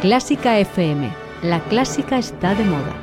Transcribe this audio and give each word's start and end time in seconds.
Clásica 0.00 0.56
FM. 0.60 1.12
La 1.42 1.58
clásica 1.64 2.18
está 2.18 2.54
de 2.54 2.62
moda. 2.62 2.94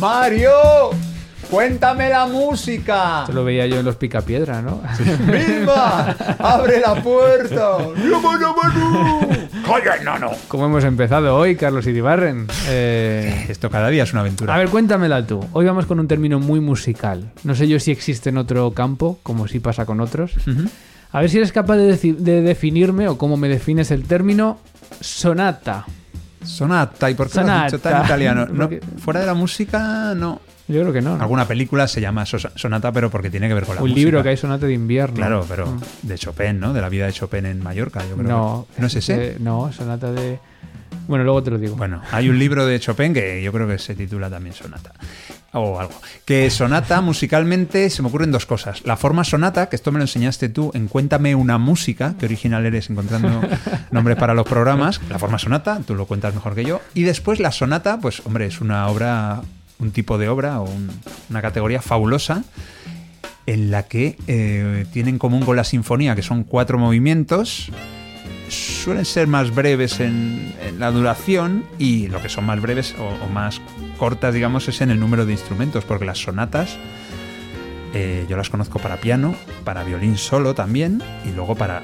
Mario, 0.00 0.50
cuéntame 1.48 2.08
la 2.08 2.26
música. 2.26 3.20
Esto 3.20 3.32
lo 3.32 3.44
veía 3.44 3.66
yo 3.66 3.78
en 3.78 3.84
los 3.84 3.94
Picapiedra, 3.94 4.60
¿no? 4.60 4.82
¡Viva! 5.30 6.16
¡Abre 6.40 6.80
la 6.80 7.00
puerta! 7.00 7.78
¡Llama, 7.96 9.45
llama, 9.66 9.78
¡Calla, 9.80 9.96
enano! 10.00 10.30
¿Cómo 10.48 10.66
hemos 10.66 10.84
empezado 10.84 11.36
hoy, 11.36 11.56
Carlos 11.56 11.86
Iribarren? 11.86 12.46
Eh, 12.68 13.46
Esto 13.48 13.70
cada 13.70 13.88
día 13.88 14.04
es 14.04 14.12
una 14.12 14.20
aventura. 14.22 14.54
a 14.54 14.58
ver, 14.58 14.68
cuéntamela 14.68 15.26
tú. 15.26 15.44
Hoy 15.52 15.66
vamos 15.66 15.86
con 15.86 16.00
un 16.00 16.08
término 16.08 16.38
muy 16.40 16.60
musical. 16.60 17.30
No 17.44 17.54
sé 17.54 17.68
yo 17.68 17.78
si 17.80 17.90
existe 17.90 18.30
en 18.30 18.38
otro 18.38 18.70
campo, 18.72 19.18
como 19.22 19.48
sí 19.48 19.60
pasa 19.60 19.84
con 19.86 20.00
otros. 20.00 20.36
Ujú. 20.46 20.68
A 21.12 21.20
ver 21.20 21.30
si 21.30 21.38
eres 21.38 21.52
capaz 21.52 21.76
de, 21.76 21.96
de 21.96 22.42
definirme 22.42 23.08
o 23.08 23.16
cómo 23.16 23.36
me 23.36 23.48
defines 23.48 23.90
el 23.90 24.04
término 24.04 24.58
sonata. 25.00 25.84
Sonata, 26.44 27.10
¿y 27.10 27.14
por 27.14 27.28
qué 27.30 27.40
lo 27.42 27.50
has 27.50 27.64
dicho 27.72 27.78
tan 27.80 27.92
Sonata. 27.92 28.06
italiano? 28.06 28.46
No, 28.46 28.68
Porque- 28.68 28.80
fuera 28.98 29.20
de 29.20 29.26
la 29.26 29.34
música, 29.34 30.14
no. 30.14 30.40
Yo 30.68 30.80
creo 30.80 30.92
que 30.92 31.00
no. 31.02 31.14
Alguna 31.20 31.46
película 31.46 31.86
se 31.86 32.00
llama 32.00 32.26
so- 32.26 32.38
Sonata, 32.56 32.90
pero 32.92 33.10
porque 33.10 33.30
tiene 33.30 33.46
que 33.48 33.54
ver 33.54 33.64
con 33.64 33.76
la 33.76 33.82
un 33.82 33.88
música. 33.90 34.04
libro 34.04 34.22
que 34.22 34.30
hay 34.30 34.36
sonata 34.36 34.66
de 34.66 34.72
invierno. 34.74 35.14
Claro, 35.16 35.44
pero 35.48 35.66
Mm. 35.66 35.80
de 36.08 36.18
Chopin, 36.18 36.58
¿no? 36.60 36.72
De 36.72 36.80
la 36.80 36.88
vida 36.88 37.06
de 37.06 37.12
Chopin 37.12 37.46
en 37.46 37.62
Mallorca, 37.62 38.00
yo 38.08 38.16
creo. 38.16 38.28
No. 38.28 38.66
¿No 38.78 38.86
es 38.86 38.94
ese? 38.96 39.16
de- 39.16 39.36
no, 39.38 39.72
sonata 39.72 40.10
de... 40.12 40.38
Bueno, 41.08 41.22
luego 41.22 41.40
te 41.42 41.52
lo 41.52 41.58
digo. 41.58 41.76
Bueno, 41.76 42.02
hay 42.10 42.28
un 42.28 42.36
libro 42.38 42.66
de 42.66 42.80
Chopin 42.80 43.14
que 43.14 43.40
yo 43.40 43.52
creo 43.52 43.68
que 43.68 43.78
se 43.78 43.94
titula 43.94 44.28
también 44.28 44.54
Sonata. 44.56 44.92
O 45.52 45.78
algo. 45.78 45.92
Que 46.24 46.50
sonata 46.50 47.00
musicalmente 47.00 47.88
se 47.90 48.02
me 48.02 48.08
ocurren 48.08 48.32
dos 48.32 48.44
cosas. 48.44 48.84
La 48.84 48.96
forma 48.96 49.22
sonata, 49.22 49.68
que 49.68 49.76
esto 49.76 49.92
me 49.92 49.98
lo 49.98 50.04
enseñaste 50.04 50.48
tú 50.48 50.72
en 50.74 50.88
Cuéntame 50.88 51.34
una 51.36 51.58
música, 51.58 52.14
que 52.18 52.26
original 52.26 52.66
eres 52.66 52.90
encontrando 52.90 53.40
nombres 53.92 54.16
para 54.16 54.34
los 54.34 54.46
programas. 54.46 55.00
La 55.08 55.18
forma 55.20 55.38
sonata, 55.38 55.78
tú 55.86 55.94
lo 55.94 56.06
cuentas 56.06 56.34
mejor 56.34 56.56
que 56.56 56.64
yo. 56.64 56.80
Y 56.94 57.04
después 57.04 57.38
la 57.38 57.52
sonata, 57.52 58.00
pues 58.00 58.20
hombre, 58.26 58.46
es 58.46 58.60
una 58.60 58.88
obra, 58.88 59.42
un 59.78 59.90
tipo 59.90 60.18
de 60.18 60.28
obra 60.28 60.60
o 60.60 60.64
un- 60.70 60.90
una 61.30 61.42
categoría 61.42 61.82
fabulosa 61.82 62.44
en 63.46 63.70
la 63.70 63.84
que 63.84 64.16
eh, 64.26 64.86
tiene 64.92 65.10
en 65.10 65.18
común 65.18 65.44
con 65.44 65.56
la 65.56 65.64
sinfonía, 65.64 66.14
que 66.16 66.22
son 66.22 66.42
cuatro 66.44 66.78
movimientos, 66.78 67.70
suelen 68.48 69.04
ser 69.04 69.26
más 69.28 69.54
breves 69.54 70.00
en, 70.00 70.54
la 70.78 70.90
duración 70.90 71.64
y 71.78 72.08
lo 72.08 72.20
que 72.20 72.28
son 72.28 72.44
más 72.46 72.60
breves 72.60 72.94
o, 72.98 73.24
o 73.24 73.28
más 73.28 73.60
cortas, 73.98 74.34
digamos, 74.34 74.66
es 74.68 74.80
en 74.80 74.90
el 74.90 74.98
número 75.00 75.26
de 75.26 75.32
instrumentos, 75.32 75.84
porque 75.84 76.04
las 76.04 76.18
sonatas 76.18 76.76
eh, 77.94 78.26
yo 78.28 78.36
las 78.36 78.50
conozco 78.50 78.78
para 78.78 78.96
piano, 78.98 79.34
para 79.64 79.84
violín 79.84 80.18
solo 80.18 80.54
también 80.54 81.02
y 81.24 81.30
luego 81.32 81.54
para 81.54 81.82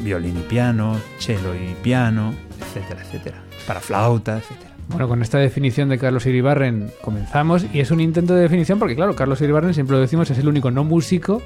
violín 0.00 0.36
y 0.38 0.42
piano, 0.42 1.00
cello 1.18 1.54
y 1.54 1.74
piano, 1.82 2.34
etcétera, 2.60 3.02
etcétera, 3.02 3.42
para 3.66 3.80
flauta, 3.80 4.38
etcétera. 4.38 4.67
Bueno, 4.88 5.06
con 5.06 5.20
esta 5.20 5.38
definición 5.38 5.90
de 5.90 5.98
Carlos 5.98 6.24
Iribarren 6.26 6.90
comenzamos 7.02 7.66
y 7.74 7.80
es 7.80 7.90
un 7.90 8.00
intento 8.00 8.34
de 8.34 8.40
definición 8.42 8.78
porque, 8.78 8.96
claro, 8.96 9.14
Carlos 9.14 9.40
Iribarren, 9.42 9.74
siempre 9.74 9.94
lo 9.96 10.00
decimos, 10.00 10.30
es 10.30 10.38
el 10.38 10.48
único 10.48 10.70
no 10.70 10.82
músico, 10.82 11.42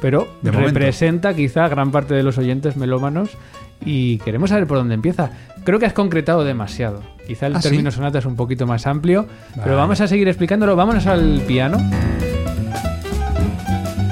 pero 0.00 0.28
De 0.42 0.52
momento. 0.52 0.74
representa 0.78 1.34
quizá 1.34 1.64
a 1.64 1.68
gran 1.68 1.90
parte 1.90 2.14
de 2.14 2.22
los 2.22 2.38
oyentes 2.38 2.76
melómanos 2.76 3.30
y 3.84 4.18
queremos 4.18 4.50
saber 4.50 4.66
por 4.68 4.78
dónde 4.78 4.94
empieza. 4.94 5.30
Creo 5.64 5.80
que 5.80 5.86
has 5.86 5.92
concretado 5.92 6.44
demasiado. 6.44 7.02
Quizá 7.26 7.48
el 7.48 7.56
¿Ah, 7.56 7.62
sí? 7.62 7.68
término 7.68 7.90
sonata 7.90 8.18
es 8.20 8.26
un 8.26 8.36
poquito 8.36 8.64
más 8.66 8.86
amplio, 8.86 9.26
pero 9.62 9.76
vamos 9.76 10.00
a 10.00 10.06
seguir 10.06 10.28
explicándolo. 10.28 10.76
Vámonos 10.76 11.06
al 11.08 11.42
piano. 11.48 11.78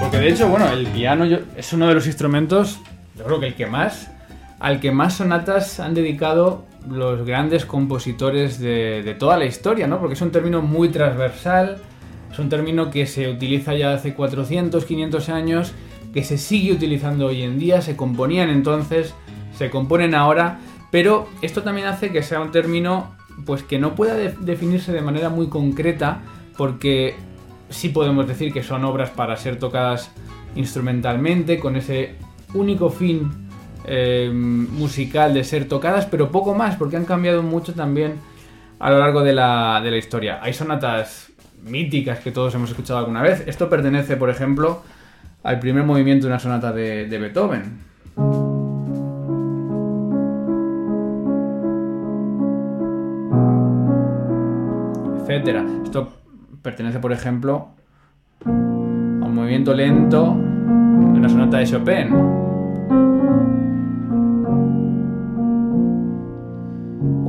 Porque 0.00 0.19
de 0.19 0.28
hecho, 0.30 0.48
bueno, 0.48 0.69
el 0.72 0.86
piano 0.89 1.24
yo- 1.24 1.39
es 1.56 1.72
uno 1.72 1.86
de 1.86 1.94
los 1.94 2.06
instrumentos, 2.06 2.80
yo 3.17 3.24
creo 3.24 3.39
que 3.39 3.46
el 3.46 3.55
que 3.55 3.67
más, 3.67 4.11
al 4.58 4.80
que 4.80 4.90
más 4.90 5.14
sonatas 5.14 5.78
han 5.78 5.95
dedicado 5.95 6.64
los 6.91 7.25
grandes 7.27 7.65
compositores 7.65 8.59
de, 8.59 9.03
de 9.03 9.15
toda 9.15 9.37
la 9.39 9.45
historia, 9.47 9.87
¿no? 9.87 9.98
Porque 10.01 10.15
es 10.15 10.20
un 10.23 10.31
término 10.31 10.63
muy 10.63 10.89
transversal, 10.89 11.79
es 12.31 12.39
un 12.39 12.48
término 12.48 12.91
que 12.91 13.07
se 13.07 13.29
utiliza 13.31 13.75
ya 13.75 13.93
hace 13.95 14.15
400, 14.15 14.85
500 14.85 15.29
años, 15.29 15.73
que 16.13 16.25
se 16.25 16.39
sigue 16.39 16.73
utilizando 16.73 17.27
hoy 17.27 17.43
en 17.43 17.59
día, 17.59 17.81
se 17.83 17.97
componían 17.97 18.51
entonces, 18.51 19.15
se 19.57 19.70
componen 19.70 20.15
ahora, 20.15 20.59
pero 20.91 21.29
esto 21.41 21.63
también 21.63 21.87
hace 21.87 22.11
que 22.11 22.23
sea 22.23 22.41
un 22.41 22.51
término 22.51 23.14
pues 23.47 23.63
que 23.63 23.79
no 23.79 23.95
pueda 23.95 24.14
de- 24.14 24.35
definirse 24.41 24.93
de 24.93 25.01
manera 25.01 25.31
muy 25.31 25.49
concreta, 25.49 26.20
porque 26.57 27.14
sí 27.70 27.89
podemos 27.89 28.29
decir 28.29 28.53
que 28.53 28.63
son 28.63 28.85
obras 28.85 29.09
para 29.11 29.37
ser 29.37 29.59
tocadas 29.59 30.11
instrumentalmente, 30.55 31.59
con 31.59 31.77
ese 31.77 32.17
único 32.55 32.91
fin 32.91 33.42
eh, 33.85 34.31
musical 34.33 35.35
de 35.35 35.45
ser 35.45 35.69
tocadas, 35.69 36.07
pero 36.07 36.31
poco 36.31 36.55
más, 36.55 36.77
porque 36.77 36.97
han 36.97 37.05
cambiado 37.05 37.43
mucho 37.43 37.75
también 37.75 38.15
a 38.79 38.91
lo 38.91 38.98
largo 38.98 39.23
de 39.23 39.33
la, 39.33 39.81
de 39.83 39.91
la 39.91 39.97
historia. 39.97 40.41
Hay 40.43 40.53
sonatas 40.53 41.31
míticas 41.63 42.19
que 42.20 42.33
todos 42.33 42.55
hemos 42.55 42.70
escuchado 42.70 42.98
alguna 42.98 43.23
vez. 43.23 43.45
Esto 43.47 43.69
pertenece, 43.69 44.17
por 44.17 44.31
ejemplo, 44.31 44.83
al 45.43 45.59
primer 45.61 45.85
movimiento 45.85 46.27
de 46.27 46.33
una 46.33 46.39
sonata 46.41 46.73
de, 46.73 47.07
de 47.07 47.19
Beethoven. 47.19 47.79
Etcétera. 55.20 55.64
Esto 55.85 56.13
pertenece, 56.63 56.99
por 56.99 57.13
ejemplo, 57.13 57.69
a 58.45 58.49
un 58.49 59.35
movimiento 59.35 59.73
lento 59.75 60.37
de 60.37 61.19
una 61.19 61.29
sonata 61.29 61.59
de 61.59 61.67
Chopin. 61.67 62.09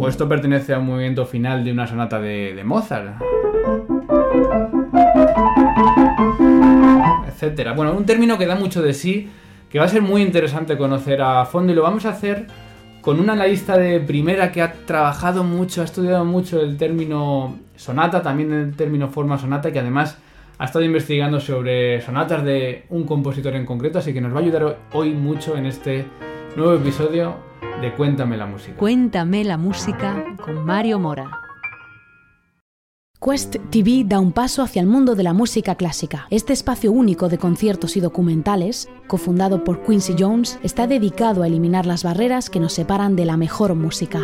O 0.03 0.09
esto 0.09 0.27
pertenece 0.27 0.73
a 0.73 0.79
un 0.79 0.87
movimiento 0.87 1.25
final 1.25 1.63
de 1.63 1.71
una 1.71 1.87
sonata 1.87 2.19
de, 2.19 2.61
Mozart. 2.65 3.21
Etcétera. 7.29 7.71
Bueno, 7.71 7.93
un 7.93 8.05
término 8.05 8.37
que 8.37 8.45
da 8.45 8.55
mucho 8.55 8.81
de 8.81 8.93
sí, 8.93 9.29
que 9.69 9.79
va 9.79 9.85
a 9.85 9.87
ser 9.87 10.01
muy 10.01 10.21
interesante 10.21 10.77
conocer 10.77 11.21
a 11.21 11.45
fondo 11.45 11.71
y 11.71 11.75
lo 11.75 11.83
vamos 11.83 12.05
a 12.05 12.09
hacer 12.09 12.47
con 12.99 13.17
un 13.17 13.29
analista 13.29 13.77
de 13.77 14.01
primera 14.01 14.51
que 14.51 14.61
ha 14.61 14.73
trabajado 14.73 15.45
mucho, 15.45 15.79
ha 15.79 15.85
estudiado 15.85 16.25
mucho 16.25 16.59
el 16.59 16.75
término 16.75 17.59
sonata, 17.77 18.21
también 18.21 18.51
el 18.51 18.75
término 18.75 19.07
forma 19.07 19.37
sonata, 19.37 19.71
que 19.71 19.79
además 19.79 20.17
ha 20.57 20.65
estado 20.65 20.83
investigando 20.83 21.39
sobre 21.39 22.01
sonatas 22.01 22.43
de 22.43 22.83
un 22.89 23.05
compositor 23.05 23.55
en 23.55 23.65
concreto, 23.65 23.99
así 23.99 24.13
que 24.13 24.19
nos 24.19 24.33
va 24.33 24.39
a 24.39 24.41
ayudar 24.41 24.79
hoy 24.91 25.11
mucho 25.13 25.55
en 25.55 25.65
este 25.65 26.03
nuevo 26.57 26.73
episodio 26.73 27.52
de 27.81 27.93
Cuéntame 27.95 28.37
la 28.37 28.45
música. 28.45 28.77
Cuéntame 28.77 29.43
la 29.43 29.57
música 29.57 30.23
con 30.43 30.65
Mario 30.65 30.99
Mora. 30.99 31.39
Quest 33.23 33.55
TV 33.69 34.03
da 34.05 34.19
un 34.19 34.33
paso 34.33 34.61
hacia 34.61 34.81
el 34.81 34.87
mundo 34.87 35.15
de 35.15 35.23
la 35.23 35.31
música 35.31 35.75
clásica. 35.75 36.27
Este 36.29 36.51
espacio 36.51 36.91
único 36.91 37.29
de 37.29 37.37
conciertos 37.37 37.95
y 37.95 38.01
documentales, 38.01 38.89
cofundado 39.07 39.63
por 39.63 39.81
Quincy 39.81 40.15
Jones, 40.19 40.59
está 40.61 40.87
dedicado 40.87 41.41
a 41.41 41.47
eliminar 41.47 41.85
las 41.85 42.03
barreras 42.03 42.49
que 42.49 42.59
nos 42.59 42.73
separan 42.73 43.15
de 43.15 43.23
la 43.23 43.37
mejor 43.37 43.75
música. 43.75 44.19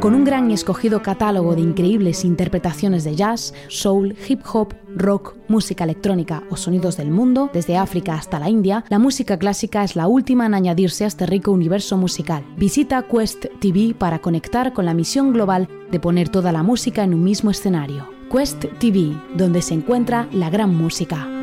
Con 0.00 0.14
un 0.14 0.24
gran 0.24 0.50
y 0.50 0.54
escogido 0.54 1.02
catálogo 1.02 1.54
de 1.54 1.62
increíbles 1.62 2.24
interpretaciones 2.24 3.02
de 3.02 3.16
jazz, 3.16 3.54
soul, 3.68 4.14
hip 4.28 4.42
hop, 4.52 4.74
rock, 4.94 5.34
música 5.48 5.84
electrónica 5.84 6.42
o 6.50 6.56
sonidos 6.56 6.98
del 6.98 7.10
mundo, 7.10 7.50
desde 7.52 7.78
África 7.78 8.14
hasta 8.14 8.38
la 8.38 8.50
India, 8.50 8.84
la 8.90 8.98
música 8.98 9.38
clásica 9.38 9.82
es 9.84 9.96
la 9.96 10.06
última 10.06 10.44
en 10.44 10.54
añadirse 10.54 11.04
a 11.04 11.06
este 11.06 11.24
rico 11.24 11.50
universo 11.50 11.96
musical. 11.96 12.44
Visita 12.58 13.06
Quest 13.08 13.46
TV 13.58 13.94
para 13.98 14.18
conectar 14.18 14.74
con 14.74 14.84
la 14.84 14.94
misión 14.94 15.32
global 15.32 15.66
de 15.90 15.98
poner 15.98 16.28
toda 16.28 16.52
la 16.52 16.62
música 16.62 17.02
en 17.02 17.14
un 17.14 17.24
mismo 17.24 17.50
escenario. 17.50 18.06
Quest 18.30 18.66
TV, 18.78 19.16
donde 19.34 19.62
se 19.62 19.74
encuentra 19.74 20.28
la 20.30 20.50
gran 20.50 20.76
música. 20.76 21.35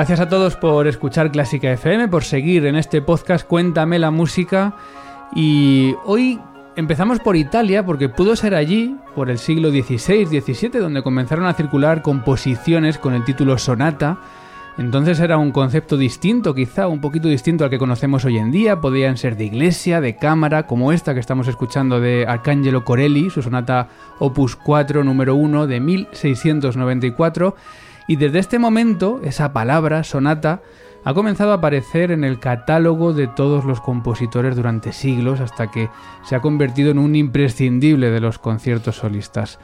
Gracias 0.00 0.20
a 0.20 0.30
todos 0.30 0.56
por 0.56 0.86
escuchar 0.86 1.30
Clásica 1.30 1.70
FM, 1.70 2.08
por 2.08 2.24
seguir 2.24 2.64
en 2.64 2.74
este 2.74 3.02
podcast 3.02 3.46
Cuéntame 3.46 3.98
la 3.98 4.10
música. 4.10 4.74
Y 5.34 5.94
hoy 6.06 6.40
empezamos 6.74 7.20
por 7.20 7.36
Italia 7.36 7.84
porque 7.84 8.08
pudo 8.08 8.34
ser 8.34 8.54
allí, 8.54 8.96
por 9.14 9.28
el 9.28 9.36
siglo 9.36 9.68
XVI-XVII, 9.68 10.80
donde 10.80 11.02
comenzaron 11.02 11.44
a 11.44 11.52
circular 11.52 12.00
composiciones 12.00 12.96
con 12.96 13.12
el 13.12 13.26
título 13.26 13.58
sonata. 13.58 14.16
Entonces 14.78 15.20
era 15.20 15.36
un 15.36 15.52
concepto 15.52 15.98
distinto, 15.98 16.54
quizá 16.54 16.88
un 16.88 17.02
poquito 17.02 17.28
distinto 17.28 17.64
al 17.64 17.70
que 17.70 17.78
conocemos 17.78 18.24
hoy 18.24 18.38
en 18.38 18.50
día. 18.50 18.80
Podían 18.80 19.18
ser 19.18 19.36
de 19.36 19.44
iglesia, 19.44 20.00
de 20.00 20.16
cámara, 20.16 20.66
como 20.66 20.92
esta 20.92 21.12
que 21.12 21.20
estamos 21.20 21.46
escuchando 21.46 22.00
de 22.00 22.24
Arcangelo 22.26 22.86
Corelli, 22.86 23.28
su 23.28 23.42
sonata 23.42 23.88
Opus 24.18 24.56
4, 24.56 25.04
número 25.04 25.34
1, 25.34 25.66
de 25.66 25.78
1694 25.78 27.54
y 28.10 28.16
desde 28.16 28.40
este 28.40 28.58
momento, 28.58 29.20
esa 29.22 29.52
palabra, 29.52 30.02
sonata, 30.02 30.62
ha 31.04 31.14
comenzado 31.14 31.52
a 31.52 31.58
aparecer 31.58 32.10
en 32.10 32.24
el 32.24 32.40
catálogo 32.40 33.12
de 33.12 33.28
todos 33.28 33.64
los 33.64 33.80
compositores 33.80 34.56
durante 34.56 34.92
siglos 34.92 35.38
hasta 35.38 35.70
que 35.70 35.90
se 36.24 36.34
ha 36.34 36.40
convertido 36.40 36.90
en 36.90 36.98
un 36.98 37.14
imprescindible 37.14 38.10
de 38.10 38.18
los 38.18 38.40
conciertos 38.40 38.96
solistas. 38.96 39.60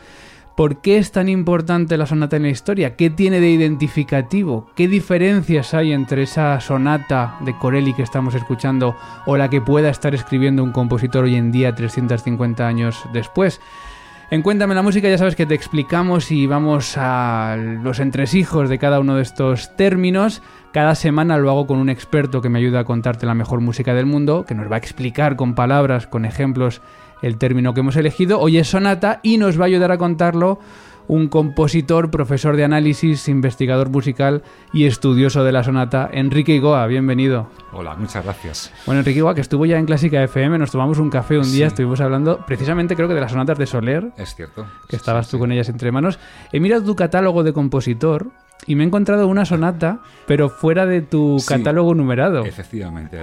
¿Por 0.57 0.81
qué 0.81 0.99
es 0.99 1.11
tan 1.11 1.29
importante 1.29 1.97
la 1.97 2.07
sonata 2.07 2.37
en 2.37 2.45
la 2.45 2.51
historia? 2.51 2.95
¿Qué 2.95 3.11
tiene 3.11 3.41
de 3.41 3.51
identificativo? 3.51 4.71
¿Qué 4.77 4.87
diferencias 4.87 5.75
hay 5.75 5.93
entre 5.93 6.23
esa 6.23 6.61
sonata 6.61 7.39
de 7.41 7.59
Corelli 7.59 7.95
que 7.95 8.05
estamos 8.05 8.37
escuchando 8.37 8.95
o 9.27 9.37
la 9.37 9.51
que 9.51 9.61
pueda 9.61 9.91
estar 9.91 10.15
escribiendo 10.15 10.63
un 10.63 10.71
compositor 10.71 11.25
hoy 11.25 11.35
en 11.35 11.51
día 11.51 11.75
350 11.75 12.65
años 12.65 13.03
después? 13.13 13.61
En 14.29 14.43
Cuéntame 14.43 14.75
la 14.75 14.83
música 14.83 15.09
ya 15.09 15.19
sabes 15.19 15.37
que 15.37 15.47
te 15.47 15.55
explicamos 15.55 16.33
y 16.33 16.49
vamos 16.49 16.97
a 16.97 17.57
los 17.57 18.01
entresijos 18.01 18.69
de 18.69 18.77
cada 18.77 18.99
uno 18.99 19.15
de 19.15 19.23
estos 19.23 19.77
términos. 19.77 20.43
Cada 20.73 20.97
semana 20.97 21.39
lo 21.39 21.49
hago 21.49 21.69
con 21.69 21.79
un 21.79 21.89
experto 21.89 22.43
que 22.43 22.49
me 22.49 22.59
ayuda 22.59 22.81
a 22.81 22.85
contarte 22.85 23.25
la 23.25 23.35
mejor 23.35 23.61
música 23.61 23.95
del 23.95 24.07
mundo, 24.07 24.45
que 24.45 24.57
nos 24.57 24.69
va 24.69 24.75
a 24.75 24.79
explicar 24.79 25.37
con 25.37 25.55
palabras, 25.55 26.09
con 26.09 26.25
ejemplos, 26.25 26.83
el 27.23 27.39
término 27.39 27.73
que 27.73 27.81
hemos 27.81 27.95
elegido. 27.95 28.41
Hoy 28.41 28.59
es 28.59 28.67
sonata 28.67 29.21
y 29.23 29.39
nos 29.39 29.61
va 29.61 29.63
a 29.63 29.67
ayudar 29.67 29.93
a 29.93 29.99
contarlo 29.99 30.59
un 31.09 31.29
compositor, 31.29 32.11
profesor 32.11 32.57
de 32.57 32.65
análisis, 32.65 33.29
investigador 33.29 33.91
musical 33.91 34.43
y 34.73 34.87
estudioso 34.87 35.45
de 35.45 35.53
la 35.53 35.63
sonata, 35.63 36.09
Enrique 36.13 36.55
Igoa. 36.55 36.87
Bienvenido. 36.87 37.49
Hola, 37.73 37.95
muchas 37.97 38.25
gracias. 38.25 38.73
Bueno, 38.87 39.01
Enrique 39.01 39.19
Igoa, 39.19 39.35
que 39.35 39.41
estuvo 39.41 39.67
ya 39.67 39.79
en 39.79 39.87
Clásica 39.87 40.23
FM, 40.23 40.59
nos 40.59 40.71
tomamos 40.71 40.99
un 40.99 41.11
café 41.11 41.39
un 41.39 41.51
día, 41.51 41.69
estuvimos 41.69 42.01
hablando 42.01 42.45
precisamente 42.47 42.97
creo 42.97 43.09
que 43.09 43.15
de 43.15 43.21
las 43.21 43.33
sonatas 43.33 43.59
de 43.59 43.67
Soler. 43.67 44.13
Es 44.17 44.35
cierto. 44.35 44.67
Que 44.89 44.97
estabas 44.97 45.29
tú 45.29 45.39
con 45.39 45.53
ellas 45.53 45.69
entre 45.69 45.93
manos. 45.93 46.19
He 46.53 46.61
mirado 46.61 46.85
tu 46.85 46.97
catálogo 46.97 47.43
de 47.43 47.53
compositor 47.53 48.31
y 48.67 48.75
me 48.75 48.85
he 48.85 48.87
encontrado 48.87 49.29
una 49.29 49.45
sonata, 49.45 50.01
pero 50.27 50.49
fuera 50.49 50.87
de 50.87 51.03
tu 51.03 51.43
catálogo 51.47 51.95
numerado. 51.95 52.45
Efectivamente, 52.45 53.19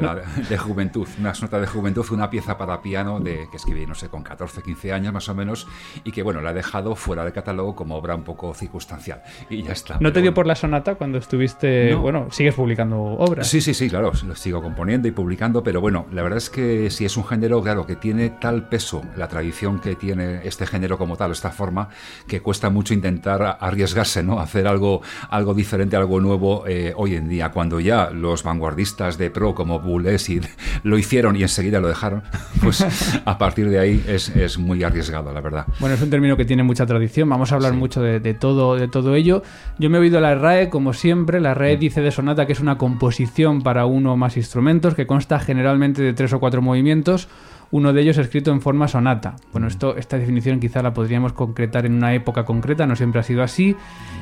de 0.50 0.58
juventud, 0.58 1.08
una 1.20 1.34
sonata 1.34 1.60
de 1.60 1.68
juventud, 1.68 2.06
una 2.12 2.30
pieza 2.30 2.58
para 2.58 2.82
piano 2.82 3.20
de 3.20 3.48
que 3.50 3.58
escribí, 3.58 3.86
no 3.86 3.96
sé, 3.96 4.10
con 4.10 4.24
14, 4.24 4.62
15 4.62 4.94
años 4.94 5.14
más 5.14 5.28
o 5.30 5.36
menos, 5.36 5.68
y 6.04 6.12
que 6.12 6.24
bueno, 6.24 6.42
la 6.42 6.52
he 6.52 6.54
dejado 6.54 6.96
fuera 6.96 7.24
del 7.24 7.34
catálogo 7.34 7.76
como 7.76 7.96
obra 7.96 8.16
un 8.16 8.24
poco 8.24 8.54
circunstancial. 8.54 9.24
Y 9.50 9.64
ya 9.64 9.74
está. 9.74 9.98
¿No 10.00 10.14
te 10.14 10.22
dio 10.22 10.34
por 10.34 10.48
la 10.48 10.56
sonata 10.56 10.96
cuando 10.96 11.18
estuviste, 11.18 11.94
bueno, 11.96 12.28
sigues 12.32 12.56
publicando 12.56 13.02
obras? 13.02 13.48
Sí, 13.48 13.62
sí, 13.62 13.74
sí, 13.74 13.90
claro, 13.90 14.12
lo 14.26 14.36
sigo 14.36 14.62
componiendo 14.62 15.08
y 15.08 15.12
publicando, 15.12 15.64
pero 15.64 15.82
bueno, 15.82 16.06
la 16.12 16.22
verdad 16.24 16.38
es 16.38 16.50
que 16.50 16.90
si 16.90 17.06
es 17.06 17.18
un 17.18 17.26
género, 17.26 17.62
claro, 17.62 17.86
que 17.86 17.96
tiene 17.96 18.30
tal 18.30 18.70
peso, 18.70 19.02
la 19.18 19.28
tradición 19.28 19.80
que 19.80 19.96
tiene 19.96 20.42
este 20.48 20.66
género 20.66 20.98
como 20.98 21.18
tal, 21.18 21.32
esta 21.32 21.52
forma, 21.52 21.90
que 22.28 22.42
cuesta 22.42 22.70
mucho 22.70 22.94
intentar 22.94 23.58
arriesgarse, 23.60 24.24
¿no? 24.24 24.40
Hacer 24.40 24.68
algo 24.68 25.02
algo 25.30 25.54
diferente, 25.54 25.96
algo 25.96 26.20
nuevo 26.20 26.66
eh, 26.68 26.94
hoy 26.96 27.16
en 27.16 27.30
día. 27.30 27.52
Cuando 27.52 27.80
ya 27.80 28.10
los 28.10 28.44
vanguardistas 28.44 29.18
de 29.18 29.30
pro 29.30 29.56
como 29.56 29.80
Boulez 29.80 30.28
lo 30.84 30.98
hicieron 30.98 31.36
y 31.36 31.42
enseguida 31.42 31.80
lo 31.80 31.88
dejaron, 31.88 32.24
pues 32.62 32.86
a 33.26 33.38
partir 33.38 33.70
de 33.70 33.80
ahí 33.80 34.04
es, 34.08 34.58
muy 34.58 34.84
arriesgado, 34.84 35.34
la 35.34 35.42
verdad. 35.42 35.66
Bueno, 35.80 35.96
es 35.96 36.02
un 36.02 36.10
término 36.10 36.38
que 36.38 36.46
tiene 36.46 36.64
mucha 36.64 36.86
tradición, 36.86 37.30
vamos 37.30 37.52
a 37.52 37.56
hablar 37.56 37.74
mucho 37.74 38.02
de, 38.02 38.34
todo, 38.34 38.76
de 38.76 38.88
todo 38.88 39.16
ello. 39.16 39.44
Yo 39.80 39.90
me 39.90 39.98
he 39.98 40.02
oído 40.02 40.20
la 40.20 40.36
RAE, 40.36 40.70
como 40.70 40.94
siempre, 40.94 41.40
la 41.40 41.54
RAE 41.54 41.78
mm. 41.78 41.80
dice 41.80 42.02
de 42.02 42.12
sonata 42.12 42.46
que 42.46 42.54
es 42.54 42.60
una 42.60 42.78
composición 42.78 43.62
para 43.62 43.86
uno 43.86 44.14
o 44.14 44.18
más 44.18 44.38
instrumentos 44.38 44.96
que 44.96 45.08
consta 45.08 45.40
generalmente 45.40 46.02
de 46.02 46.14
tres 46.14 46.34
o 46.34 46.40
cuatro 46.40 46.62
movimientos 46.62 47.28
uno 47.74 47.92
de 47.92 48.02
ellos 48.02 48.20
escrito 48.20 48.52
en 48.52 48.62
forma 48.62 48.88
sonata. 48.88 49.36
Bueno, 49.52 49.66
esto, 49.66 49.98
esta 49.98 50.20
definición 50.20 50.60
quizá 50.60 50.84
la 50.84 50.94
podríamos 50.94 51.34
concretar 51.34 51.88
en 51.88 51.96
una 51.96 52.14
época 52.14 52.46
concreta, 52.46 52.86
no 52.86 52.96
siempre 52.96 53.20
ha 53.20 53.24
sido 53.24 53.42
así. 53.42 53.76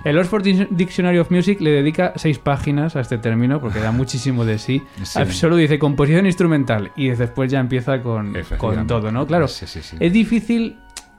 El 0.06 0.18
Oxford 0.18 0.44
Dictionary 0.70 1.20
of 1.20 1.32
Music 1.32 1.60
le 1.60 1.72
dedica 1.72 2.14
seis 2.16 2.40
páginas 2.40 2.96
a 2.96 3.02
este 3.02 3.18
término 3.18 3.60
porque 3.60 3.80
da 3.80 3.92
muchísimo 3.92 4.46
de 4.46 4.58
sí. 4.58 4.82
Solo 5.04 5.58
dice 5.58 5.78
composición 5.80 6.26
instrumental 6.26 6.94
y 6.96 7.10
después 7.10 7.52
ya 7.52 7.60
empieza 7.60 8.02
con, 8.02 8.34
con 8.58 8.88
todo, 8.88 9.12
¿no? 9.12 9.28
Claro, 9.28 9.48
es 9.48 10.14
difícil 10.14 10.78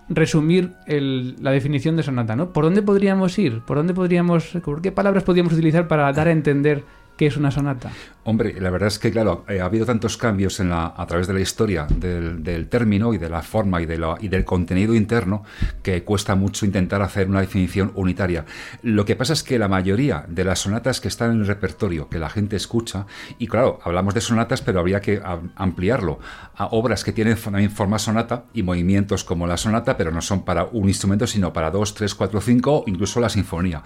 resumir 0.08 0.73
la 0.87 1.50
definición 1.50 1.96
de 1.96 2.02
sonata, 2.02 2.35
¿no? 2.35 2.50
¿Por 2.50 2.64
dónde 2.64 2.81
podríamos 2.81 3.38
ir? 3.38 3.61
¿Por 3.61 3.76
dónde 3.76 3.93
podríamos, 3.93 4.56
qué 4.82 4.90
palabras 4.90 5.23
podríamos 5.23 5.52
utilizar 5.52 5.87
para 5.87 6.11
dar 6.14 6.28
a 6.28 6.32
entender 6.32 6.82
qué 7.19 7.26
es 7.26 7.37
una 7.37 7.50
sonata? 7.50 7.90
Hombre, 8.24 8.54
la 8.60 8.70
verdad 8.70 8.86
es 8.86 9.00
que, 9.00 9.10
claro, 9.10 9.44
eh, 9.48 9.60
ha 9.60 9.64
habido 9.64 9.84
tantos 9.84 10.16
cambios 10.16 10.60
en 10.60 10.70
la, 10.70 10.94
a 10.96 11.06
través 11.06 11.26
de 11.26 11.34
la 11.34 11.40
historia 11.40 11.88
del, 11.88 12.69
término 12.69 13.12
y 13.14 13.19
de 13.19 13.28
la 13.28 13.42
forma 13.42 13.82
y, 13.82 13.86
de 13.86 14.00
y 14.20 14.28
del 14.28 14.44
contenido 14.44 14.94
interno 14.94 15.42
que 15.82 16.04
cuesta 16.04 16.36
mucho 16.36 16.64
intentar 16.64 17.02
hacer 17.02 17.28
una 17.28 17.40
definición 17.40 17.90
unitaria. 17.96 18.44
Lo 18.82 19.04
que 19.04 19.16
pasa 19.16 19.32
es 19.32 19.42
que 19.42 19.58
la 19.58 19.66
mayoría 19.66 20.24
de 20.28 20.44
las 20.44 20.60
sonatas 20.60 21.00
que 21.00 21.08
están 21.08 21.32
en 21.32 21.40
el 21.40 21.46
repertorio, 21.48 22.08
que 22.08 22.20
la 22.20 22.30
gente 22.30 22.54
escucha, 22.54 23.06
y 23.38 23.48
claro, 23.48 23.80
hablamos 23.82 24.14
de 24.14 24.20
sonatas, 24.20 24.62
pero 24.62 24.78
habría 24.78 25.00
que 25.00 25.20
ampliarlo 25.56 26.20
a 26.54 26.66
obras 26.66 27.02
que 27.02 27.12
tienen 27.12 27.36
forma 27.36 27.98
sonata 27.98 28.44
y 28.54 28.62
movimientos 28.62 29.25
como 29.25 29.48
la 29.48 29.56
sonata, 29.56 29.96
pero 29.96 30.12
no 30.12 30.22
son 30.22 30.44
para 30.44 30.64
un 30.66 30.86
instrumento, 30.88 31.26
sino 31.26 31.52
para 31.52 31.72
dos, 31.72 31.94
tres, 31.94 32.14
cuatro, 32.14 32.40
cinco, 32.40 32.84
incluso 32.86 33.18
la 33.18 33.28
sinfonía. 33.28 33.82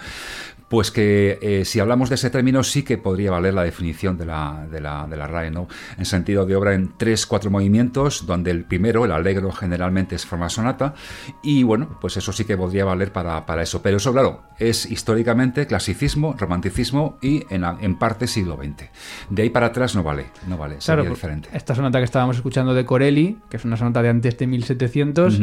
Pues 0.68 0.90
que 0.90 1.38
eh, 1.40 1.64
si 1.64 1.78
hablamos 1.78 2.08
de 2.08 2.16
ese 2.16 2.28
término 2.28 2.64
sí 2.64 2.82
que 2.82 2.98
podría 2.98 3.30
valer 3.30 3.54
la 3.54 3.62
definición 3.62 4.18
de 4.18 4.25
la, 4.26 4.66
de 4.70 4.80
la, 4.80 5.06
de 5.06 5.16
la 5.16 5.26
RAE, 5.26 5.50
¿no? 5.50 5.68
En 5.96 6.04
sentido 6.04 6.44
de 6.46 6.56
obra 6.56 6.74
en 6.74 6.92
tres, 6.96 7.26
cuatro 7.26 7.50
movimientos, 7.50 8.26
donde 8.26 8.50
el 8.50 8.64
primero, 8.64 9.04
el 9.04 9.12
alegro, 9.12 9.52
generalmente 9.52 10.14
es 10.14 10.26
forma 10.26 10.48
sonata, 10.48 10.94
y 11.42 11.62
bueno, 11.62 11.98
pues 12.00 12.16
eso 12.16 12.32
sí 12.32 12.44
que 12.44 12.56
podría 12.56 12.84
valer 12.84 13.12
para, 13.12 13.46
para 13.46 13.62
eso. 13.62 13.82
Pero 13.82 13.96
eso, 13.96 14.12
claro, 14.12 14.42
es 14.58 14.90
históricamente 14.90 15.66
clasicismo, 15.66 16.34
romanticismo 16.38 17.18
y 17.22 17.44
en, 17.50 17.64
en 17.64 17.96
parte 17.96 18.26
siglo 18.26 18.56
XX. 18.56 18.88
De 19.30 19.42
ahí 19.42 19.50
para 19.50 19.66
atrás 19.66 19.94
no 19.94 20.02
vale, 20.02 20.26
no 20.46 20.56
vale, 20.56 20.80
sería 20.80 21.02
claro, 21.02 21.14
diferente. 21.14 21.48
Esta 21.52 21.74
sonata 21.74 21.98
que 21.98 22.04
estábamos 22.04 22.36
escuchando 22.36 22.74
de 22.74 22.84
Corelli, 22.84 23.38
que 23.48 23.56
es 23.56 23.64
una 23.64 23.76
sonata 23.76 24.02
de 24.02 24.08
antes 24.08 24.36
de 24.36 24.46
1700, 24.46 25.40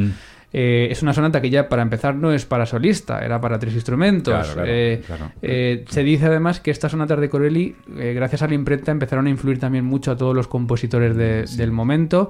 eh, 0.56 0.88
es 0.92 1.02
una 1.02 1.14
sonata 1.14 1.42
que 1.42 1.50
ya 1.50 1.68
para 1.68 1.82
empezar 1.82 2.16
no 2.16 2.32
es 2.32 2.46
para 2.46 2.68
solista, 2.68 3.26
era 3.26 3.42
para 3.42 3.58
tres 3.58 3.74
instrumentos. 3.74 4.56
Eh, 4.64 5.02
eh, 5.42 5.84
se 5.90 6.04
dice 6.04 6.28
además 6.28 6.60
que 6.60 6.70
estas 6.70 6.92
sonatas 6.92 7.20
de 7.20 7.28
Corelli, 7.28 7.76
gracias 7.88 8.44
a 8.44 8.48
la 8.48 8.54
imprenta, 8.54 8.92
empezaron 8.92 9.26
a 9.26 9.32
influir 9.32 9.60
también 9.60 9.84
mucho 9.84 10.12
a 10.12 10.18
todos 10.18 10.36
los 10.36 10.48
compositores 10.48 11.18
del 11.58 11.72
momento. 11.72 12.30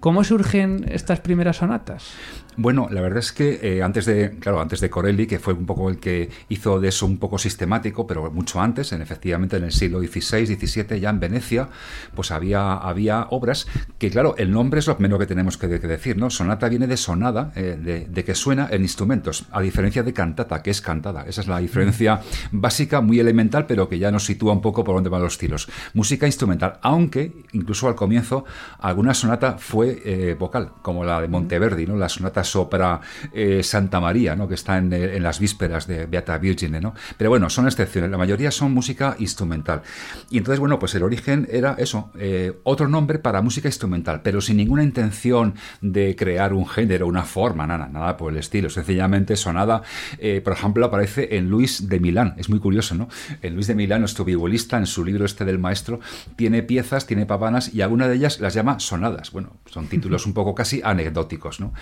¿Cómo 0.00 0.24
surgen 0.24 0.84
estas 0.90 1.20
primeras 1.20 1.56
sonatas? 1.56 2.14
Bueno, 2.58 2.88
la 2.90 3.02
verdad 3.02 3.18
es 3.18 3.32
que 3.32 3.58
eh, 3.62 3.82
antes 3.82 4.06
de, 4.06 4.30
claro, 4.40 4.60
antes 4.60 4.80
de 4.80 4.88
Corelli, 4.88 5.26
que 5.26 5.38
fue 5.38 5.52
un 5.52 5.66
poco 5.66 5.90
el 5.90 5.98
que 5.98 6.30
hizo 6.48 6.80
de 6.80 6.88
eso 6.88 7.04
un 7.04 7.18
poco 7.18 7.36
sistemático, 7.36 8.06
pero 8.06 8.30
mucho 8.30 8.60
antes, 8.62 8.92
en, 8.92 9.02
efectivamente 9.02 9.58
en 9.58 9.64
el 9.64 9.72
siglo 9.72 10.00
XVI, 10.00 10.46
XVII, 10.46 10.98
ya 10.98 11.10
en 11.10 11.20
Venecia, 11.20 11.68
pues 12.14 12.30
había, 12.30 12.72
había 12.74 13.26
obras 13.30 13.66
que, 13.98 14.10
claro, 14.10 14.34
el 14.38 14.50
nombre 14.50 14.80
es 14.80 14.86
lo 14.86 14.96
menos 14.98 15.18
que 15.18 15.26
tenemos 15.26 15.58
que, 15.58 15.66
decir, 15.66 16.16
¿no? 16.16 16.30
Sonata 16.30 16.70
viene 16.70 16.86
de 16.86 16.96
sonada, 16.96 17.52
eh, 17.56 18.06
de, 18.10 18.24
que 18.24 18.34
suena 18.34 18.68
en 18.70 18.82
instrumentos, 18.82 19.44
a 19.50 19.60
diferencia 19.60 20.02
de 20.02 20.14
cantata, 20.14 20.62
que 20.62 20.70
es 20.70 20.80
cantada. 20.80 21.24
Esa 21.28 21.42
es 21.42 21.48
la 21.48 21.58
diferencia 21.58 22.22
básica, 22.52 23.02
muy 23.02 23.20
elemental, 23.20 23.66
pero 23.66 23.86
que 23.88 23.98
ya 23.98 24.10
nos 24.10 24.24
sitúa 24.24 24.54
un 24.54 24.62
poco 24.62 24.82
por 24.82 24.94
dónde 24.94 25.10
van 25.10 25.22
los 25.22 25.36
tiros. 25.36 25.68
Música 25.92 26.26
instrumental, 26.26 26.78
aunque 26.80 27.32
incluso 27.52 27.86
al 27.86 27.94
comienzo 27.94 28.46
alguna 28.78 29.12
sonata 29.12 29.58
fue 29.58 30.00
eh, 30.04 30.34
vocal, 30.38 30.70
como 30.80 31.04
la 31.04 31.20
de 31.20 31.28
Monteverdi, 31.28 31.86
¿no? 31.86 31.96
La 31.96 32.08
sonata 32.08 32.45
sopra 32.46 33.00
eh, 33.32 33.62
Santa 33.62 34.00
María, 34.00 34.34
¿no? 34.34 34.48
que 34.48 34.54
está 34.54 34.78
en, 34.78 35.22
las 35.22 35.38
vísperas 35.38 35.86
de 35.86 36.06
Beata 36.06 36.38
Virgine. 36.38 36.80
¿no? 36.80 36.94
Pero 37.18 37.30
bueno, 37.30 37.50
son 37.50 37.66
excepciones, 37.66 38.10
la 38.10 38.18
mayoría 38.18 38.50
son 38.50 38.72
música 38.72 39.16
instrumental. 39.18 39.82
Y 40.30 40.38
entonces, 40.38 40.60
bueno, 40.60 40.78
pues 40.78 40.94
el 40.94 41.02
origen 41.02 41.46
era 41.50 41.74
eso, 41.78 42.10
eh, 42.18 42.58
otro 42.62 42.88
nombre 42.88 43.18
para 43.18 43.42
música 43.42 43.68
instrumental, 43.68 44.22
pero 44.22 44.40
sin 44.40 44.56
ninguna 44.56 44.82
intención 44.82 45.54
de 45.80 46.16
crear 46.16 46.52
un 46.52 46.66
género, 46.66 47.06
una 47.06 47.22
forma, 47.22 47.66
nada, 47.66 47.88
nada 47.88 48.16
por 48.16 48.32
el 48.32 48.38
estilo. 48.38 48.70
Sencillamente 48.70 49.36
sonada, 49.36 49.82
eh, 50.18 50.40
por 50.42 50.52
ejemplo, 50.52 50.86
aparece 50.86 51.36
en 51.36 51.50
Luis 51.50 51.88
de 51.88 52.00
Milán, 52.00 52.34
es 52.38 52.48
muy 52.48 52.58
curioso, 52.58 52.94
¿no? 52.94 53.08
En 53.42 53.54
Luis 53.54 53.66
de 53.66 53.74
Milán, 53.74 54.00
nuestro 54.00 54.24
violista, 54.24 54.78
en 54.78 54.86
su 54.86 55.04
libro 55.04 55.24
este 55.24 55.44
del 55.44 55.58
maestro, 55.58 56.00
tiene 56.36 56.62
piezas, 56.62 57.06
tiene 57.06 57.26
pavanas 57.26 57.74
y 57.74 57.82
alguna 57.82 58.08
de 58.08 58.16
ellas 58.16 58.40
las 58.40 58.54
llama 58.54 58.78
sonadas. 58.80 59.32
Bueno, 59.32 59.56
son 59.66 59.88
títulos 59.88 60.26
un 60.26 60.34
poco 60.34 60.54
casi 60.54 60.80
anecdóticos, 60.84 61.60
¿no? 61.60 61.72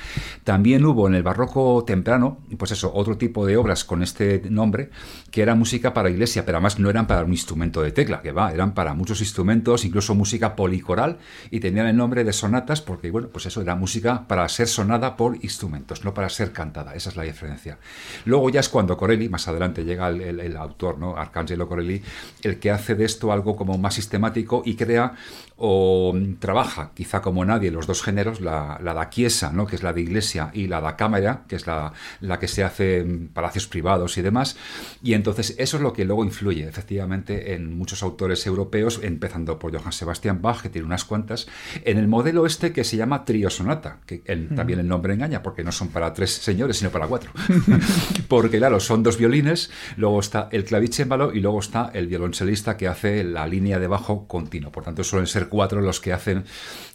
Hubo 0.55 1.09
en 1.09 1.15
el 1.15 1.23
barroco 1.23 1.85
temprano, 1.87 2.39
pues 2.57 2.73
eso, 2.73 2.93
otro 2.95 3.17
tipo 3.17 3.47
de 3.47 3.57
obras 3.57 3.85
con 3.85 4.03
este 4.03 4.43
nombre, 4.51 4.91
que 5.31 5.43
era 5.43 5.55
música 5.55 5.93
para 5.93 6.11
iglesia, 6.11 6.45
pero 6.45 6.59
además 6.59 6.79
no 6.79 6.91
eran 6.91 7.07
para 7.07 7.25
un 7.25 7.33
instrumento 7.33 7.83
de 7.83 7.93
tecla, 7.93 8.23
que 8.23 8.33
va, 8.33 8.53
eran 8.53 8.75
para 8.75 8.95
muchos 8.95 9.21
instrumentos, 9.21 9.85
incluso 9.85 10.15
música 10.15 10.57
policoral, 10.57 11.19
y 11.51 11.61
tenían 11.61 11.87
el 11.87 11.97
nombre 11.97 12.25
de 12.25 12.33
sonatas 12.33 12.81
porque, 12.81 13.11
bueno, 13.11 13.29
pues 13.29 13.47
eso 13.47 13.61
era 13.61 13.75
música 13.75 14.27
para 14.27 14.49
ser 14.49 14.69
sonada 14.69 15.17
por 15.17 15.37
instrumentos, 15.43 16.05
no 16.05 16.15
para 16.15 16.29
ser 16.29 16.53
cantada. 16.53 16.95
Esa 16.95 17.11
es 17.11 17.17
la 17.17 17.25
diferencia. 17.25 17.79
Luego 18.25 18.51
ya 18.51 18.61
es 18.61 18.69
cuando 18.69 18.97
Corelli, 18.97 19.29
más 19.29 19.49
adelante 19.49 19.85
llega 19.85 20.09
el, 20.09 20.57
autor, 20.57 20.99
¿no? 20.99 21.17
Arcangelo 21.17 21.69
Corelli, 21.69 22.03
el 22.43 22.59
que 22.59 22.71
hace 22.71 22.95
de 22.95 23.05
esto 23.05 23.33
algo 23.33 23.57
como 23.57 23.77
más 23.79 23.95
sistemático 23.95 24.63
y 24.65 24.77
crea 24.77 25.15
o 25.57 26.15
trabaja, 26.39 26.91
quizá 26.95 27.21
como 27.21 27.45
nadie, 27.45 27.71
los 27.71 27.87
dos 27.87 28.03
géneros, 28.03 28.41
la, 28.41 28.79
la 28.83 28.95
da 28.95 29.11
chiesa, 29.11 29.51
¿no? 29.53 29.67
que 29.67 29.77
es 29.77 29.83
la 29.83 29.93
de 29.93 30.01
iglesia, 30.01 30.44
y 30.53 30.67
la 30.67 30.81
da 30.81 30.97
cámara, 30.97 31.45
que 31.49 31.57
es 31.57 31.67
la, 31.67 31.93
la 32.21 32.39
que 32.39 32.49
se 32.49 32.65
hace 32.65 32.99
en 32.99 33.29
palacios 33.29 33.67
privados 33.67 34.19
y 34.19 34.23
demás. 34.23 34.57
Y 35.03 35.15
entonces 35.15 35.55
eso 35.59 35.77
es 35.77 35.83
lo 35.83 35.93
que 35.93 36.05
luego 36.05 36.25
influye, 36.25 36.69
efectivamente, 36.69 37.55
en 37.55 37.77
muchos 37.77 38.03
autores 38.03 38.47
europeos, 38.47 39.01
empezando 39.03 39.59
por 39.59 39.77
Johann 39.77 39.93
Sebastian 39.93 40.43
Bach, 40.43 40.63
que 40.63 40.69
tiene 40.69 40.87
unas 40.87 41.05
cuantas, 41.05 41.47
en 41.85 41.99
el 41.99 42.09
modelo 42.09 42.47
este 42.47 42.73
que 42.73 42.85
se 42.85 42.97
llama 42.97 43.25
trío 43.25 43.51
sonata, 43.51 43.99
que 44.07 44.19
también 44.55 44.81
el 44.81 44.89
nombre 44.89 45.15
engaña, 45.15 45.43
porque 45.43 45.65
no 45.65 45.73
son 45.73 45.89
para 45.89 46.13
tres 46.13 46.33
señores, 46.33 46.79
sino 46.79 46.91
para 46.91 47.07
cuatro. 47.07 47.31
porque, 48.29 48.59
claro, 48.59 48.81
son 48.81 49.03
dos 49.03 49.19
violines, 49.19 49.71
luego 49.97 50.21
está 50.21 50.49
el 50.53 50.65
clavicémbalo 50.65 51.33
y 51.33 51.41
luego 51.41 51.61
está 51.61 51.91
el 51.95 52.07
violoncelista 52.07 52.77
que 52.77 52.89
hace 52.89 53.25
la 53.25 53.47
línea 53.47 53.79
de 53.79 53.87
bajo 53.87 54.27
continuo. 54.27 54.73
Por 54.73 54.85
tanto, 54.85 55.05
suelen 55.05 55.27
ser 55.27 55.49
cuatro 55.49 55.81
los 55.81 56.01
que 56.01 56.13
hacen 56.13 56.45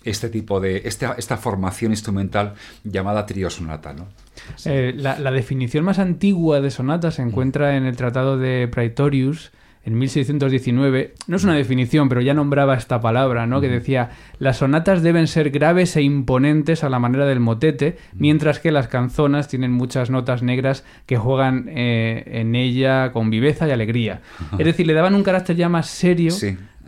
este 0.04 0.30
tipo 0.30 0.60
de, 0.60 0.82
esta, 0.86 1.14
esta 1.18 1.38
formación 1.38 1.92
instrumental 1.92 2.54
llamada 2.84 3.26
sonata. 3.48 3.94
¿no? 3.94 4.08
Eh, 4.66 4.94
la, 4.96 5.20
la, 5.20 5.32
definición 5.32 5.86
más 5.86 6.00
antigua 6.00 6.62
de 6.62 6.72
sonata 6.72 7.12
se 7.12 7.22
encuentra 7.22 7.78
en 7.78 7.86
el 7.86 7.96
Tratado 7.96 8.38
de 8.38 8.68
Praetorius, 8.68 9.52
en 9.86 9.98
1619, 9.98 11.16
no 11.28 11.38
es 11.38 11.44
una 11.44 11.56
definición, 11.56 12.10
pero 12.10 12.22
ya 12.22 12.34
nombraba 12.34 12.76
esta 12.76 13.00
palabra, 13.00 13.48
¿no? 13.48 13.62
Que 13.62 13.70
decía, 13.70 14.12
las 14.38 14.58
sonatas 14.58 15.02
deben 15.02 15.28
ser 15.28 15.52
graves 15.52 15.96
e 15.96 16.02
imponentes 16.02 16.84
a 16.84 16.90
la 16.90 17.00
manera 17.00 17.26
del 17.26 17.40
motete, 17.40 17.98
mientras 18.14 18.60
que 18.60 18.72
las 18.72 18.90
canzonas 18.90 19.48
tienen 19.48 19.72
muchas 19.72 20.10
notas 20.10 20.44
negras 20.44 20.86
que 21.06 21.18
juegan 21.18 21.68
eh, 21.70 22.24
en 22.28 22.56
ella 22.56 23.12
con 23.14 23.30
viveza 23.30 23.68
y 23.68 23.72
alegría. 23.72 24.22
Es 24.60 24.66
decir, 24.66 24.86
le 24.86 24.94
daban 24.94 25.16
un 25.16 25.24
carácter 25.24 25.56
ya 25.56 25.70
más 25.70 25.88
serio 25.88 26.34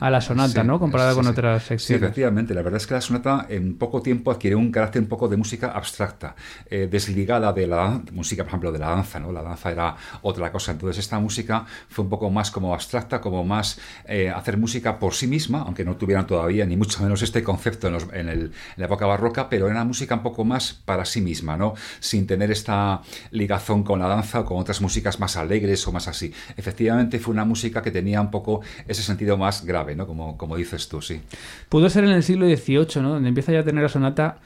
a 0.01 0.09
la 0.09 0.19
sonata, 0.19 0.63
¿no? 0.63 0.79
Comparada 0.79 1.13
con 1.13 1.27
otras 1.27 1.61
secciones. 1.61 1.83
Sí, 1.83 1.93
efectivamente. 1.93 2.55
La 2.55 2.63
verdad 2.63 2.81
es 2.81 2.87
que 2.87 2.95
la 2.95 3.01
sonata 3.01 3.45
en 3.47 3.77
poco 3.77 4.01
tiempo 4.01 4.31
adquiere 4.31 4.55
un 4.55 4.71
carácter 4.71 4.99
un 4.99 5.07
poco 5.07 5.27
de 5.27 5.37
música 5.37 5.73
abstracta, 5.73 6.35
eh, 6.71 6.87
desligada 6.89 7.53
de 7.53 7.67
la 7.67 8.01
música, 8.11 8.43
por 8.43 8.49
ejemplo, 8.49 8.71
de 8.71 8.79
la 8.79 8.89
danza, 8.89 9.19
¿no? 9.19 9.31
La 9.31 9.43
danza 9.43 9.71
era 9.71 9.95
otra 10.23 10.51
cosa. 10.51 10.71
Entonces 10.71 10.97
esta 10.97 11.19
música 11.19 11.65
fue 11.87 12.03
un 12.03 12.09
poco 12.09 12.31
más 12.31 12.49
como 12.49 12.73
abstracta, 12.73 13.21
como 13.21 13.43
más 13.43 13.79
eh, 14.05 14.31
hacer 14.31 14.57
música 14.57 14.97
por 14.97 15.13
sí 15.13 15.27
misma, 15.27 15.61
aunque 15.61 15.85
no 15.85 15.95
tuvieran 15.95 16.25
todavía 16.25 16.65
ni 16.65 16.77
mucho 16.77 17.03
menos 17.03 17.21
este 17.21 17.43
concepto 17.43 17.87
en, 17.87 18.27
en, 18.27 18.51
la 18.77 18.85
época 18.85 19.05
barroca, 19.05 19.49
pero 19.49 19.69
era 19.69 19.83
música 19.83 20.15
un 20.15 20.23
poco 20.23 20.43
más 20.43 20.73
para 20.73 21.05
sí 21.05 21.21
misma, 21.21 21.57
¿no? 21.57 21.75
Sin 21.99 22.25
tener 22.25 22.49
esta 22.49 23.03
ligazón 23.29 23.83
con 23.83 23.99
la 23.99 24.07
danza 24.07 24.39
o 24.39 24.45
con 24.45 24.57
otras 24.57 24.81
músicas 24.81 25.19
más 25.19 25.37
alegres 25.37 25.87
o 25.87 25.91
más 25.91 26.07
así. 26.07 26.33
Efectivamente 26.57 27.19
fue 27.19 27.35
una 27.35 27.45
música 27.45 27.83
que 27.83 27.91
tenía 27.91 28.19
un 28.19 28.31
poco 28.31 28.61
ese 28.87 29.03
sentido 29.03 29.37
más 29.37 29.63
grave. 29.63 29.90
Como, 29.97 30.37
como 30.37 30.55
dices 30.55 30.87
tú, 30.87 31.01
sí. 31.01 31.21
Pudo 31.69 31.89
ser 31.89 32.03
en 32.03 32.11
el 32.11 32.23
siglo 32.23 32.45
XVIII, 32.47 33.01
¿no? 33.01 33.09
Donde 33.09 33.29
empieza 33.29 33.51
ya 33.51 33.59
a 33.59 33.63
tener 33.63 33.83
la 33.83 33.89
sonata 33.89 34.39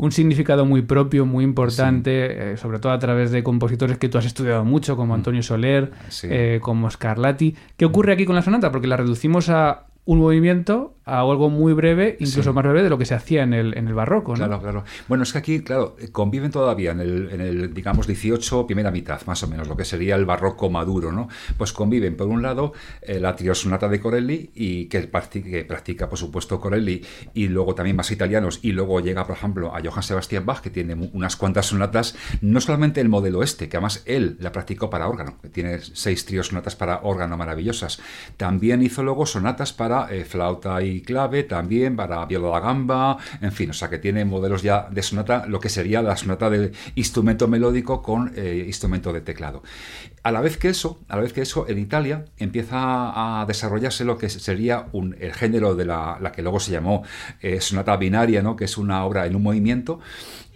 un 0.00 0.12
significado 0.12 0.64
muy 0.64 0.80
propio, 0.80 1.26
muy 1.26 1.44
importante, 1.44 2.52
eh, 2.52 2.56
sobre 2.56 2.78
todo 2.78 2.92
a 2.92 2.98
través 2.98 3.30
de 3.32 3.42
compositores 3.42 3.98
que 3.98 4.08
tú 4.08 4.16
has 4.16 4.24
estudiado 4.24 4.64
mucho, 4.64 4.96
como 4.96 5.12
mm. 5.12 5.16
Antonio 5.16 5.42
Soler, 5.42 5.92
eh, 6.22 6.58
como 6.62 6.90
Scarlatti. 6.90 7.54
¿Qué 7.76 7.84
ocurre 7.84 8.14
aquí 8.14 8.24
con 8.24 8.34
la 8.34 8.40
sonata? 8.40 8.72
Porque 8.72 8.86
la 8.86 8.96
reducimos 8.96 9.50
a 9.50 9.89
un 10.10 10.18
movimiento 10.18 10.96
a 11.04 11.20
algo 11.20 11.50
muy 11.50 11.72
breve, 11.72 12.16
incluso 12.18 12.52
más 12.52 12.64
breve 12.64 12.82
de 12.82 12.90
lo 12.90 12.98
que 12.98 13.04
se 13.04 13.14
hacía 13.14 13.44
en 13.44 13.54
el, 13.54 13.78
en 13.78 13.86
el 13.86 13.94
barroco. 13.94 14.32
¿no? 14.32 14.38
Claro, 14.38 14.60
claro. 14.60 14.84
Bueno, 15.06 15.22
es 15.22 15.32
que 15.32 15.38
aquí, 15.38 15.60
claro, 15.60 15.96
conviven 16.10 16.50
todavía 16.50 16.90
en 16.90 17.00
el, 17.00 17.30
en 17.30 17.40
el, 17.40 17.74
digamos, 17.74 18.08
18, 18.08 18.66
primera 18.66 18.90
mitad, 18.90 19.20
más 19.26 19.40
o 19.44 19.46
menos, 19.46 19.68
lo 19.68 19.76
que 19.76 19.84
sería 19.84 20.16
el 20.16 20.24
barroco 20.24 20.68
maduro, 20.68 21.12
¿no? 21.12 21.28
Pues 21.56 21.72
conviven, 21.72 22.16
por 22.16 22.26
un 22.26 22.42
lado, 22.42 22.72
eh, 23.02 23.20
la 23.20 23.36
triosonata 23.36 23.88
de 23.88 24.00
Corelli, 24.00 24.50
y 24.52 24.86
que, 24.86 25.08
que, 25.08 25.64
practica, 25.64 26.08
por 26.08 26.18
supuesto, 26.18 26.60
Corelli, 26.60 27.04
y 27.32 27.46
luego 27.46 27.76
también 27.76 27.94
más 27.94 28.10
italianos, 28.10 28.58
y 28.62 28.72
luego 28.72 28.98
llega, 28.98 29.24
por 29.26 29.36
ejemplo, 29.36 29.74
a 29.74 29.80
Johann 29.80 30.02
Sebastian 30.02 30.44
Bach, 30.44 30.60
que 30.60 30.70
tiene 30.70 31.10
unas 31.12 31.36
cuantas 31.36 31.66
sonatas, 31.66 32.16
no 32.40 32.60
solamente 32.60 33.00
el 33.00 33.08
modelo 33.08 33.44
este, 33.44 33.68
que 33.68 33.76
además 33.76 34.02
él 34.06 34.36
la 34.40 34.50
practicó 34.50 34.90
para 34.90 35.08
órgano, 35.08 35.38
que 35.40 35.50
tiene 35.50 35.78
seis 35.80 36.24
triosonatas 36.24 36.74
para 36.74 37.00
órgano 37.02 37.36
maravillosas, 37.36 38.00
también 38.36 38.82
hizo 38.82 39.04
luego 39.04 39.24
sonatas 39.24 39.72
para 39.72 39.99
eh, 40.10 40.24
flauta 40.24 40.82
y 40.82 41.02
clave, 41.02 41.42
también 41.44 41.96
para 41.96 42.24
viola 42.26 42.50
da 42.50 42.60
gamba, 42.60 43.18
en 43.40 43.52
fin, 43.52 43.70
o 43.70 43.72
sea 43.72 43.90
que 43.90 43.98
tiene 43.98 44.24
modelos 44.24 44.62
ya 44.62 44.88
de 44.90 45.02
sonata, 45.02 45.46
lo 45.46 45.60
que 45.60 45.68
sería 45.68 46.02
la 46.02 46.16
sonata 46.16 46.48
de 46.48 46.72
instrumento 46.94 47.48
melódico 47.48 48.02
con 48.02 48.32
eh, 48.36 48.64
instrumento 48.66 49.12
de 49.12 49.20
teclado. 49.20 49.62
A 50.22 50.32
la 50.32 50.40
vez 50.40 50.58
que 50.58 50.68
eso, 50.68 50.98
a 51.08 51.16
la 51.16 51.22
vez 51.22 51.32
que 51.32 51.40
eso, 51.42 51.66
en 51.68 51.78
Italia 51.78 52.26
empieza 52.38 53.40
a 53.40 53.46
desarrollarse 53.46 54.04
lo 54.04 54.18
que 54.18 54.28
sería 54.28 54.86
un, 54.92 55.16
el 55.18 55.32
género 55.32 55.74
de 55.74 55.86
la, 55.86 56.32
que 56.34 56.42
luego 56.42 56.60
se 56.60 56.72
llamó 56.72 57.02
eh, 57.40 57.60
sonata 57.60 57.96
binaria, 57.96 58.42
¿no? 58.42 58.54
que 58.54 58.64
es 58.64 58.76
una 58.76 59.04
obra 59.04 59.26
en 59.26 59.34
un 59.34 59.42
movimiento, 59.42 60.00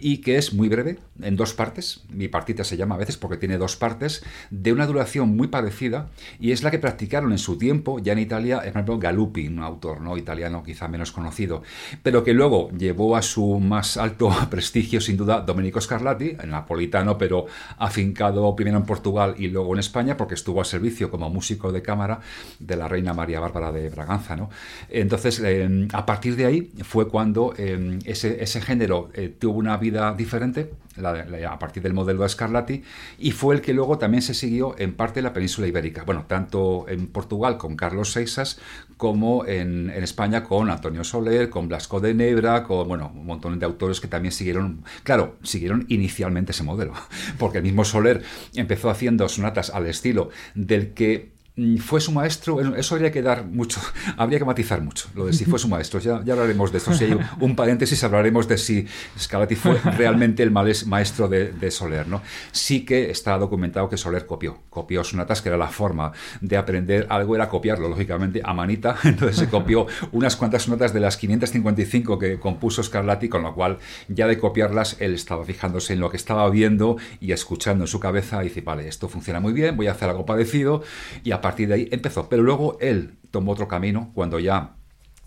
y 0.05 0.19
que 0.19 0.37
es 0.37 0.53
muy 0.53 0.69
breve, 0.69 0.99
en 1.19 1.35
dos 1.35 1.55
partes. 1.55 2.03
Mi 2.09 2.27
partita 2.27 2.63
se 2.63 2.77
llama 2.77 2.93
a 2.93 2.99
veces 2.99 3.17
porque 3.17 3.37
tiene 3.37 3.57
dos 3.57 3.75
partes, 3.75 4.23
de 4.51 4.71
una 4.71 4.85
duración 4.85 5.35
muy 5.35 5.47
parecida, 5.47 6.11
y 6.39 6.51
es 6.51 6.61
la 6.61 6.69
que 6.69 6.77
practicaron 6.77 7.31
en 7.31 7.39
su 7.39 7.57
tiempo, 7.57 7.97
ya 7.97 8.13
en 8.13 8.19
Italia, 8.19 8.59
por 8.59 8.67
ejemplo, 8.67 8.99
Galuppi, 8.99 9.47
un 9.47 9.63
autor 9.63 10.01
¿no? 10.01 10.15
italiano 10.15 10.61
quizá 10.61 10.87
menos 10.87 11.11
conocido, 11.11 11.63
pero 12.03 12.23
que 12.23 12.35
luego 12.35 12.69
llevó 12.69 13.17
a 13.17 13.23
su 13.23 13.59
más 13.59 13.97
alto 13.97 14.29
prestigio, 14.51 15.01
sin 15.01 15.17
duda, 15.17 15.41
Domenico 15.41 15.81
Scarlatti, 15.81 16.37
napolitano, 16.45 17.17
pero 17.17 17.47
afincado 17.79 18.55
primero 18.55 18.77
en 18.77 18.85
Portugal 18.85 19.33
y 19.39 19.47
luego 19.47 19.73
en 19.73 19.79
España, 19.79 20.17
porque 20.17 20.35
estuvo 20.35 20.59
al 20.59 20.67
servicio 20.67 21.09
como 21.09 21.31
músico 21.31 21.71
de 21.71 21.81
cámara 21.81 22.19
de 22.59 22.75
la 22.75 22.87
reina 22.87 23.15
María 23.15 23.39
Bárbara 23.39 23.71
de 23.71 23.89
Braganza. 23.89 24.35
¿no? 24.35 24.51
Entonces, 24.87 25.41
eh, 25.43 25.87
a 25.93 26.05
partir 26.05 26.35
de 26.35 26.45
ahí 26.45 26.71
fue 26.83 27.07
cuando 27.07 27.55
eh, 27.57 27.97
ese, 28.05 28.43
ese 28.43 28.61
género 28.61 29.09
eh, 29.15 29.29
tuvo 29.29 29.57
una 29.57 29.77
vida 29.77 29.94
diferente 30.15 30.71
a 31.03 31.59
partir 31.59 31.83
del 31.83 31.93
modelo 31.93 32.23
de 32.23 32.29
Scarlatti 32.29 32.83
y 33.19 33.31
fue 33.31 33.55
el 33.55 33.61
que 33.61 33.73
luego 33.73 33.97
también 33.97 34.21
se 34.21 34.33
siguió 34.33 34.75
en 34.77 34.93
parte 34.93 35.15
de 35.15 35.23
la 35.23 35.33
península 35.33 35.67
ibérica. 35.67 36.03
Bueno, 36.03 36.25
tanto 36.27 36.85
en 36.87 37.07
Portugal 37.07 37.57
con 37.57 37.75
Carlos 37.75 38.11
Seixas 38.13 38.59
como 38.97 39.45
en, 39.45 39.89
España 39.89 40.43
con 40.43 40.69
Antonio 40.69 41.03
Soler, 41.03 41.49
con 41.49 41.67
Blasco 41.67 41.99
de 41.99 42.13
Nebra, 42.13 42.63
con 42.63 42.87
bueno, 42.87 43.11
un 43.13 43.25
montón 43.25 43.59
de 43.59 43.65
autores 43.65 43.99
que 43.99 44.07
también 44.07 44.31
siguieron, 44.31 44.83
claro, 45.03 45.35
siguieron 45.43 45.85
inicialmente 45.89 46.51
ese 46.51 46.63
modelo, 46.63 46.93
porque 47.37 47.57
el 47.57 47.63
mismo 47.63 47.83
Soler 47.83 48.23
empezó 48.53 48.89
haciendo 48.89 49.27
sonatas 49.27 49.69
al 49.69 49.87
estilo 49.87 50.29
del 50.53 50.93
que 50.93 51.34
fue 51.79 52.01
su 52.01 52.11
maestro, 52.11 52.75
eso 52.75 52.95
habría 52.95 53.11
que 53.11 53.21
dar 53.21 53.45
mucho, 53.45 53.79
habría 54.17 54.39
que 54.39 54.45
matizar 54.45 54.81
mucho, 54.81 55.07
lo 55.15 55.25
de 55.25 55.33
si 55.33 55.45
fue 55.45 55.57
su 55.57 55.69
maestro, 55.69 55.99
ya, 56.01 56.21
ya 56.23 56.33
hablaremos 56.33 56.69
de 56.71 56.79
esto, 56.79 56.93
si 56.93 57.05
hay 57.05 57.17
un 57.39 57.55
paréntesis 57.55 58.03
hablaremos 58.03 58.47
de 58.49 58.57
si 58.57 58.85
Scarlatti 59.17 59.55
fue 59.55 59.79
realmente 59.97 60.43
el 60.43 60.51
maestro 60.51 61.29
de, 61.29 61.71
Soler, 61.71 62.07
¿no? 62.07 62.21
Sí 62.51 62.85
que 62.85 63.09
está 63.09 63.37
documentado 63.37 63.89
que 63.89 63.97
Soler 63.97 64.25
copió, 64.25 64.59
copió 64.69 65.03
sonatas, 65.03 65.41
que 65.41 65.49
era 65.49 65.57
la 65.57 65.67
forma 65.67 66.11
de 66.41 66.57
aprender 66.57 67.07
algo, 67.09 67.35
era 67.35 67.49
copiarlo, 67.49 67.89
lógicamente, 67.89 68.41
a 68.43 68.53
manita, 68.53 68.95
entonces 69.03 69.37
se 69.37 69.49
copió 69.49 69.87
unas 70.11 70.35
cuantas 70.35 70.63
sonatas 70.63 70.93
de 70.93 70.99
las 70.99 71.17
555 71.17 72.19
que 72.19 72.39
compuso 72.39 72.83
Scarlatti, 72.83 73.29
con 73.29 73.43
lo 73.43 73.55
cual 73.55 73.79
ya 74.07 74.27
de 74.27 74.37
copiarlas 74.37 74.97
él 74.99 75.13
estaba 75.13 75.43
fijándose 75.45 75.93
en 75.93 76.01
lo 76.01 76.09
que 76.09 76.17
estaba 76.17 76.49
viendo 76.49 76.97
y 77.19 77.31
escuchando 77.31 77.85
en 77.85 77.87
su 77.87 77.99
cabeza 77.99 78.41
y 78.43 78.49
dice, 78.49 78.61
vale, 78.61 78.87
esto 78.87 79.07
funciona 79.07 79.39
muy 79.39 79.53
bien, 79.53 79.75
voy 79.75 79.87
a 79.87 79.91
hacer 79.91 80.09
algo 80.09 80.25
parecido 80.25 80.83
y 81.23 81.31
a 81.31 81.41
partir 81.45 81.67
de 81.67 81.75
ahí 81.75 81.89
empezó. 81.91 82.27
Pero 82.27 82.41
luego 82.41 82.77
él 82.81 83.17
tomó 83.29 83.51
otro 83.51 83.67
camino 83.67 84.09
cuando 84.15 84.39
ya 84.39 84.71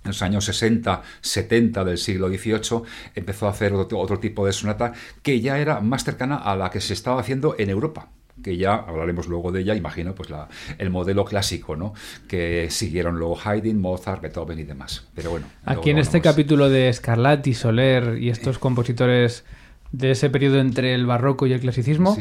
en 0.03 0.09
los 0.09 0.21
años 0.23 0.45
60, 0.47 1.03
70 1.21 1.85
del 1.85 1.97
siglo 1.97 2.29
XVIII, 2.29 2.83
empezó 3.15 3.47
a 3.47 3.51
hacer 3.51 3.73
otro, 3.75 4.19
tipo 4.19 4.45
de 4.45 4.53
sonata 4.53 4.93
que 5.23 5.41
ya 5.41 5.59
era 5.59 5.81
más 5.81 6.03
cercana 6.03 6.37
a 6.37 6.57
la 6.57 6.71
que 6.71 6.81
se 6.81 6.93
estaba 6.93 7.21
haciendo 7.21 7.55
en 7.57 7.71
Europa 7.71 8.09
que 8.43 8.57
ya 8.57 8.75
hablaremos 8.75 9.27
luego 9.27 9.51
de 9.51 9.63
ella, 9.63 9.75
imagino, 9.75 10.15
pues 10.15 10.31
la, 10.31 10.47
el 10.79 10.91
modelo 10.91 11.25
clásico, 11.25 11.75
¿no? 11.75 11.93
Que 12.29 12.69
siguieron 12.71 13.19
luego 13.19 13.37
Haydn, 13.37 13.81
Mozart, 13.81 14.23
Beethoven 14.23 14.61
y 14.61 14.63
demás. 14.63 15.09
Pero 15.17 15.31
bueno. 15.31 15.47
Aquí 15.65 15.91
en 15.91 15.99
este 15.99 16.21
capítulo 16.21 16.69
de 16.69 16.93
Scarlatti, 16.93 17.53
Soler 17.53 18.17
y 18.23 18.31
estos 18.31 18.61
compositores 18.61 19.45
de 19.91 20.13
ese 20.13 20.31
periodo 20.31 20.61
entre 20.61 20.95
el 20.95 21.05
barroco 21.05 21.49
y 21.49 21.53
el 21.53 21.59
clasicismo, 21.59 22.17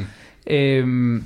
em, 0.45 1.21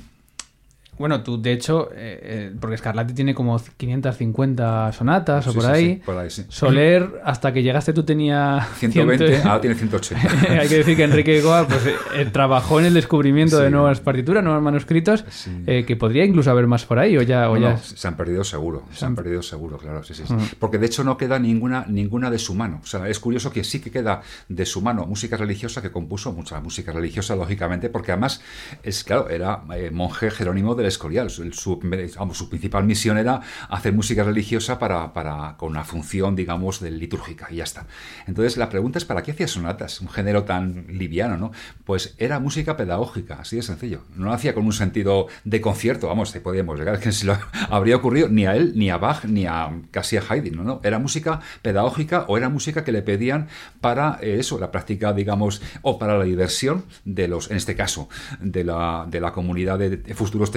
Bueno, 1.02 1.20
tú, 1.24 1.42
de 1.42 1.52
hecho, 1.52 1.90
eh, 1.96 2.20
eh, 2.22 2.54
porque 2.60 2.76
Scarlatti 2.76 3.12
tiene 3.12 3.34
como 3.34 3.60
550 3.76 4.92
sonatas 4.92 5.44
o 5.48 5.52
por 5.52 5.64
sí, 5.64 5.68
ahí. 5.68 5.94
sí, 5.94 6.02
por 6.06 6.16
ahí, 6.16 6.30
sí. 6.30 6.44
Soler, 6.48 7.20
hasta 7.24 7.52
que 7.52 7.60
llegaste 7.60 7.92
tú 7.92 8.04
tenía 8.04 8.64
120, 8.76 9.26
100. 9.26 9.48
ahora 9.48 9.60
tiene 9.60 9.74
180. 9.78 10.60
Hay 10.60 10.68
que 10.68 10.76
decir 10.76 10.96
que 10.96 11.02
Enrique 11.02 11.40
Goa 11.40 11.66
pues, 11.66 11.86
eh, 12.14 12.26
trabajó 12.32 12.78
en 12.78 12.86
el 12.86 12.94
descubrimiento 12.94 13.58
de 13.58 13.68
nuevas 13.68 13.98
partituras, 13.98 14.44
nuevos 14.44 14.62
manuscritos, 14.62 15.24
eh, 15.66 15.84
que 15.84 15.96
podría 15.96 16.24
incluso 16.24 16.52
haber 16.52 16.68
más 16.68 16.84
por 16.84 17.00
ahí, 17.00 17.18
o 17.18 17.22
ya, 17.22 17.50
o 17.50 17.56
No, 17.56 17.60
ya 17.60 17.72
no, 17.72 17.78
se 17.78 18.06
han 18.06 18.16
perdido 18.16 18.44
seguro, 18.44 18.84
se 18.92 19.04
han 19.04 19.16
perdido 19.16 19.42
seguro, 19.42 19.78
claro, 19.78 20.04
sí, 20.04 20.14
sí, 20.14 20.22
sí. 20.24 20.34
Ujú. 20.34 20.44
Porque 20.60 20.78
de 20.78 20.86
hecho 20.86 21.02
no 21.02 21.16
queda 21.16 21.40
ninguna, 21.40 21.84
ninguna 21.88 22.30
de 22.30 22.38
su 22.38 22.54
mano. 22.54 22.78
O 22.80 22.86
sea, 22.86 23.08
es 23.08 23.18
curioso 23.18 23.50
que 23.52 23.64
sí 23.64 23.80
que 23.80 23.90
queda 23.90 24.22
de 24.48 24.64
su 24.64 24.80
mano 24.80 25.04
música 25.04 25.36
religiosa 25.36 25.82
que 25.82 25.90
compuso 25.90 26.32
mucha 26.32 26.60
música 26.60 26.92
religiosa, 26.92 27.34
lógicamente, 27.34 27.88
porque 27.88 28.12
además 28.12 28.40
es 28.84 29.02
claro, 29.02 29.28
era 29.28 29.62
eh, 29.74 29.90
monje 29.90 30.30
Jerónimo 30.30 30.76
del 30.76 30.91
Escorial. 30.92 31.30
Su, 31.30 31.50
su- 31.52 31.80
vamos, 32.18 32.38
su 32.38 32.48
principal 32.48 32.84
misión 32.84 33.18
era 33.18 33.40
hacer 33.68 33.92
música 33.92 34.22
religiosa 34.24 34.78
para, 34.78 35.12
para, 35.12 35.56
con 35.56 35.70
una 35.70 35.84
función, 35.84 36.36
digamos, 36.36 36.80
de 36.80 36.90
litúrgica, 36.90 37.48
y 37.50 37.56
ya 37.56 37.64
está. 37.64 37.86
Entonces 38.26 38.56
la 38.56 38.68
pregunta 38.68 38.98
es, 38.98 39.04
¿para 39.04 39.22
qué 39.22 39.32
hacía 39.32 39.48
sonatas? 39.48 40.00
Un 40.00 40.08
género 40.08 40.44
tan 40.44 40.86
liviano, 40.88 41.36
¿no? 41.36 41.52
Pues 41.84 42.14
era 42.18 42.38
música 42.38 42.76
pedagógica, 42.76 43.36
así 43.40 43.56
de 43.56 43.62
sencillo. 43.62 44.02
No 44.16 44.26
lo 44.26 44.32
hacía 44.32 44.54
con 44.54 44.64
un 44.64 44.72
sentido 44.72 45.26
de 45.44 45.60
concierto, 45.60 46.08
vamos, 46.08 46.32
te 46.32 46.40
podíamos 46.40 46.78
llegar, 46.78 47.00
que 47.00 47.12
se 47.12 47.26
lo 47.26 47.36
habría 47.70 47.96
ocurrido 47.96 48.28
ni 48.28 48.46
a 48.46 48.54
él, 48.56 48.72
ni 48.76 48.90
a 48.90 48.96
Bach, 48.98 49.24
ni 49.24 49.46
a 49.46 49.70
casi 49.90 50.16
a 50.16 50.22
Haydn, 50.28 50.56
¿no? 50.56 50.64
no. 50.64 50.80
Era 50.84 50.98
música 50.98 51.40
pedagógica 51.62 52.24
o 52.28 52.36
era 52.36 52.48
música 52.48 52.84
que 52.84 52.92
le 52.92 53.02
pedían 53.02 53.48
para 53.80 54.18
eh, 54.20 54.36
eso, 54.38 54.58
la 54.58 54.70
práctica, 54.70 55.12
digamos, 55.12 55.62
o 55.82 55.98
para 55.98 56.18
la 56.18 56.24
diversión 56.24 56.84
de 57.04 57.28
los, 57.28 57.50
en 57.50 57.56
este 57.56 57.74
caso, 57.74 58.08
de 58.40 58.64
la, 58.64 59.06
de 59.08 59.20
la 59.20 59.32
comunidad 59.32 59.78
de, 59.78 59.96
de 59.96 60.14
futuros 60.14 60.50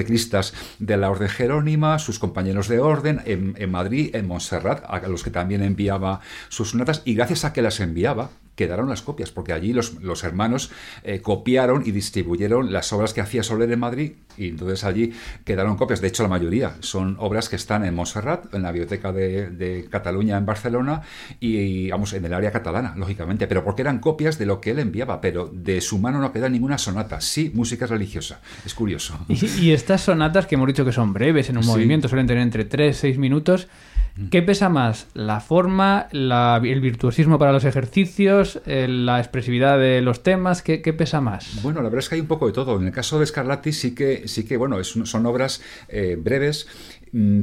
de 0.80 0.98
la 0.98 1.10
Orden 1.10 1.30
Jerónima, 1.30 2.00
sus 2.00 2.20
compañeros 2.20 2.68
de 2.68 2.80
orden 2.80 3.22
en, 3.26 3.72
Madrid, 3.72 4.16
en 4.16 4.28
Montserrat, 4.28 4.84
a 4.88 5.08
los 5.08 5.24
que 5.24 5.30
también 5.30 5.62
enviaba 5.62 6.22
sus 6.50 6.72
sonatas, 6.72 7.02
y 7.06 7.16
gracias 7.16 7.46
a 7.46 7.54
que 7.54 7.62
las 7.62 7.80
enviaba, 7.80 8.30
quedaron 8.56 8.90
las 8.90 9.02
copias, 9.02 9.32
porque 9.32 9.54
allí 9.54 9.74
los, 9.74 10.02
los 10.02 10.24
hermanos 10.24 10.72
eh, 11.04 11.20
copiaron 11.22 11.84
y 11.86 11.92
distribuyeron 11.92 12.72
las 12.72 12.92
obras 12.94 13.14
que 13.14 13.22
hacía 13.22 13.44
Soler 13.44 13.72
en 13.72 13.80
Madrid, 13.80 14.14
y 14.38 14.50
entonces 14.50 14.84
allí 14.84 15.14
quedaron 15.44 15.76
copias. 15.78 16.02
De 16.02 16.08
hecho, 16.08 16.24
la 16.24 16.30
mayoría 16.30 16.76
son 16.80 17.16
obras 17.20 17.50
que 17.50 17.56
están 17.56 17.84
en 17.86 17.94
Montserrat, 17.96 18.54
en 18.54 18.64
la 18.64 18.72
Biblioteca 18.72 19.12
de, 19.12 19.50
de 19.50 19.88
Cataluña 19.90 20.38
en 20.38 20.46
Barcelona, 20.46 21.02
y, 21.40 21.90
vamos, 21.90 22.14
en 22.14 22.26
el 22.26 22.34
área 22.34 22.52
catalana, 22.52 22.94
lógicamente, 22.98 23.48
pero 23.48 23.64
porque 23.64 23.82
eran 23.82 24.00
copias 24.00 24.38
de 24.38 24.46
lo 24.46 24.62
que 24.62 24.72
él 24.72 24.80
enviaba, 24.80 25.22
pero 25.22 25.50
de 25.54 25.82
su 25.82 26.00
mano 26.00 26.20
no 26.20 26.32
queda 26.32 26.50
ninguna 26.50 26.78
sonata, 26.78 27.22
sí 27.22 27.52
música 27.54 27.86
religiosa. 27.88 28.40
Es 28.66 28.74
curioso. 28.74 29.18
Y, 29.28 29.46
y 29.60 29.72
estas 29.72 30.02
sonatas 30.02 30.46
que 30.48 30.56
hemos 30.56 30.68
dicho 30.68 30.86
que 30.86 30.92
son 30.92 31.14
breves 31.14 31.50
en 31.50 31.58
un 31.58 31.64
Sí. 31.64 31.70
movimiento, 31.70 32.08
suelen 32.08 32.28
tener 32.28 32.44
entre 32.44 32.66
3 32.66 32.96
6 32.96 33.18
minutos. 33.18 33.68
¿Qué 34.32 34.42
pesa 34.42 34.70
más? 34.70 35.08
¿La 35.14 35.42
forma, 35.42 36.08
la- 36.14 36.62
el 36.64 36.80
virtuosismo 36.80 37.38
para 37.38 37.52
los 37.52 37.66
ejercicios, 37.66 38.62
eh, 38.66 38.88
la 38.88 39.20
expresividad 39.20 39.78
de 39.78 40.02
los 40.02 40.24
temas? 40.24 40.62
¿Qué, 40.62 40.82
qué 40.82 40.94
pesa 40.94 41.20
más? 41.20 41.62
Bueno, 41.62 41.80
la 41.82 41.90
verdad 41.90 42.00
es 42.00 42.08
que 42.08 42.16
hay 42.16 42.22
un 42.22 42.28
poco 42.28 42.48
de 42.48 42.54
todo. 42.54 42.78
En 42.80 42.88
el 42.88 42.94
caso 42.94 43.20
de 43.20 43.26
Scarlatti 43.26 43.74
sí 43.74 43.94
que, 43.94 44.30
sí 44.30 44.46
que 44.46 44.56
bueno, 44.56 44.80
es 44.80 44.88
son 45.04 45.26
obras 45.26 45.62
eh, 45.90 46.16
breves, 46.18 46.66
mm, 46.66 46.95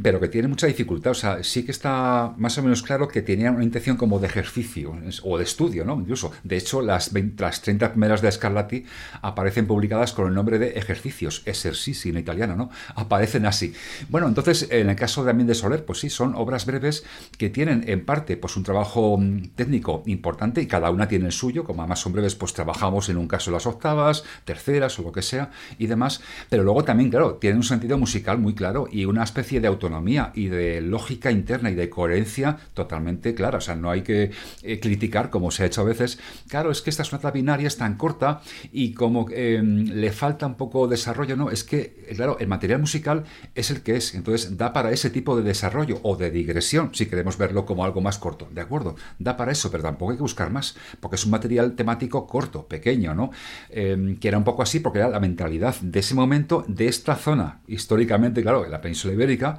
pero 0.02 0.20
que 0.20 0.28
tienen 0.28 0.50
mucha 0.50 0.66
dificultad. 0.66 1.12
O 1.12 1.14
sea, 1.14 1.42
sí 1.42 1.64
que 1.64 1.70
está 1.70 2.34
más 2.36 2.58
o 2.58 2.62
menos 2.62 2.82
claro 2.82 3.08
que 3.08 3.22
tenían 3.22 3.54
una 3.54 3.64
intención 3.64 3.96
como 3.96 4.18
de 4.18 4.26
ejercicio 4.26 4.94
o 5.22 5.38
de 5.38 5.44
estudio, 5.44 5.84
¿no? 5.84 5.98
Incluso, 5.98 6.32
de 6.44 6.58
hecho, 6.58 6.82
las, 6.82 7.12
20 7.12 7.42
las 7.42 7.62
30 7.62 7.92
primeras 7.92 8.20
de 8.20 8.30
Scarlatti 8.30 8.84
aparecen 9.22 9.66
publicadas 9.66 10.12
con 10.12 10.28
el 10.28 10.34
nombre 10.34 10.58
de 10.58 10.72
ejercicios, 10.72 11.42
esercizi 11.46 12.10
en 12.10 12.18
italiano, 12.18 12.54
¿no? 12.54 12.70
Aparecen 12.94 13.46
así. 13.46 13.72
Bueno, 14.10 14.28
entonces, 14.28 14.68
en 14.70 14.90
el 14.90 14.96
caso 14.96 15.24
también 15.24 15.46
de 15.46 15.54
Soler, 15.54 15.86
pues 15.86 16.00
sí, 16.00 16.10
son 16.10 16.34
obras 16.34 16.66
breves 16.66 17.04
que 17.38 17.48
tienen 17.48 17.84
en 17.88 18.04
parte 18.04 18.36
pues 18.36 18.56
un 18.56 18.64
trabajo 18.64 19.16
mm, 19.18 19.54
técnico 19.54 20.02
importante 20.04 20.60
y 20.60 20.66
cada 20.66 20.90
una 20.90 21.08
tiene 21.08 21.26
el 21.26 21.32
suyo, 21.32 21.64
como 21.64 21.80
además 21.80 22.00
son 22.00 22.12
breves, 22.12 22.34
pues 22.34 22.52
trabajamos 22.52 23.08
en 23.08 23.16
un 23.16 23.26
caso 23.26 23.50
las 23.50 23.66
octavas, 23.66 24.24
terceras 24.44 24.98
o 24.98 25.02
lo 25.02 25.12
que 25.12 25.22
sea 25.22 25.50
y 25.78 25.86
demás, 25.86 26.20
pero 26.50 26.62
luego 26.62 26.84
también, 26.84 27.08
claro, 27.08 27.36
tienen 27.36 27.56
un 27.56 27.64
sentido 27.64 27.96
musical 27.96 28.38
muy 28.38 28.54
claro 28.54 28.86
y 28.90 29.06
una 29.06 29.24
especie 29.24 29.61
de 29.62 29.68
autonomía 29.68 30.32
y 30.34 30.48
de 30.48 30.80
lógica 30.80 31.30
interna 31.30 31.70
y 31.70 31.74
de 31.74 31.88
coherencia 31.88 32.58
totalmente 32.74 33.34
clara, 33.34 33.58
o 33.58 33.60
sea, 33.60 33.74
no 33.74 33.90
hay 33.90 34.02
que 34.02 34.30
eh, 34.62 34.80
criticar 34.80 35.30
como 35.30 35.50
se 35.50 35.62
ha 35.62 35.66
hecho 35.66 35.80
a 35.80 35.84
veces, 35.84 36.18
claro, 36.48 36.70
es 36.70 36.82
que 36.82 36.90
esta 36.90 37.04
sonata 37.04 37.30
binaria 37.30 37.68
es 37.68 37.76
tan 37.76 37.96
corta 37.96 38.42
y 38.72 38.92
como 38.92 39.26
eh, 39.30 39.62
le 39.62 40.12
falta 40.12 40.46
un 40.46 40.56
poco 40.56 40.88
desarrollo, 40.88 41.36
no, 41.36 41.50
es 41.50 41.64
que, 41.64 42.04
eh, 42.08 42.14
claro, 42.14 42.36
el 42.40 42.48
material 42.48 42.80
musical 42.80 43.24
es 43.54 43.70
el 43.70 43.82
que 43.82 43.96
es, 43.96 44.14
entonces 44.14 44.56
da 44.56 44.72
para 44.72 44.90
ese 44.90 45.10
tipo 45.10 45.36
de 45.36 45.42
desarrollo 45.42 46.00
o 46.02 46.16
de 46.16 46.30
digresión, 46.30 46.90
si 46.92 47.06
queremos 47.06 47.38
verlo 47.38 47.64
como 47.64 47.84
algo 47.84 48.00
más 48.00 48.18
corto, 48.18 48.48
¿de 48.52 48.60
acuerdo? 48.60 48.96
Da 49.18 49.36
para 49.36 49.52
eso, 49.52 49.70
pero 49.70 49.82
tampoco 49.82 50.10
hay 50.10 50.16
que 50.16 50.22
buscar 50.22 50.50
más, 50.50 50.76
porque 51.00 51.16
es 51.16 51.24
un 51.24 51.30
material 51.30 51.74
temático 51.74 52.26
corto, 52.26 52.66
pequeño, 52.66 53.14
¿no? 53.14 53.30
Eh, 53.70 54.16
que 54.20 54.28
era 54.28 54.38
un 54.38 54.44
poco 54.44 54.62
así 54.62 54.80
porque 54.80 54.98
era 54.98 55.08
la 55.08 55.20
mentalidad 55.20 55.76
de 55.80 56.00
ese 56.00 56.14
momento, 56.14 56.64
de 56.68 56.88
esta 56.88 57.14
zona, 57.14 57.60
históricamente, 57.66 58.42
claro, 58.42 58.64
en 58.64 58.70
la 58.70 58.80
península 58.80 59.14
ibérica, 59.14 59.51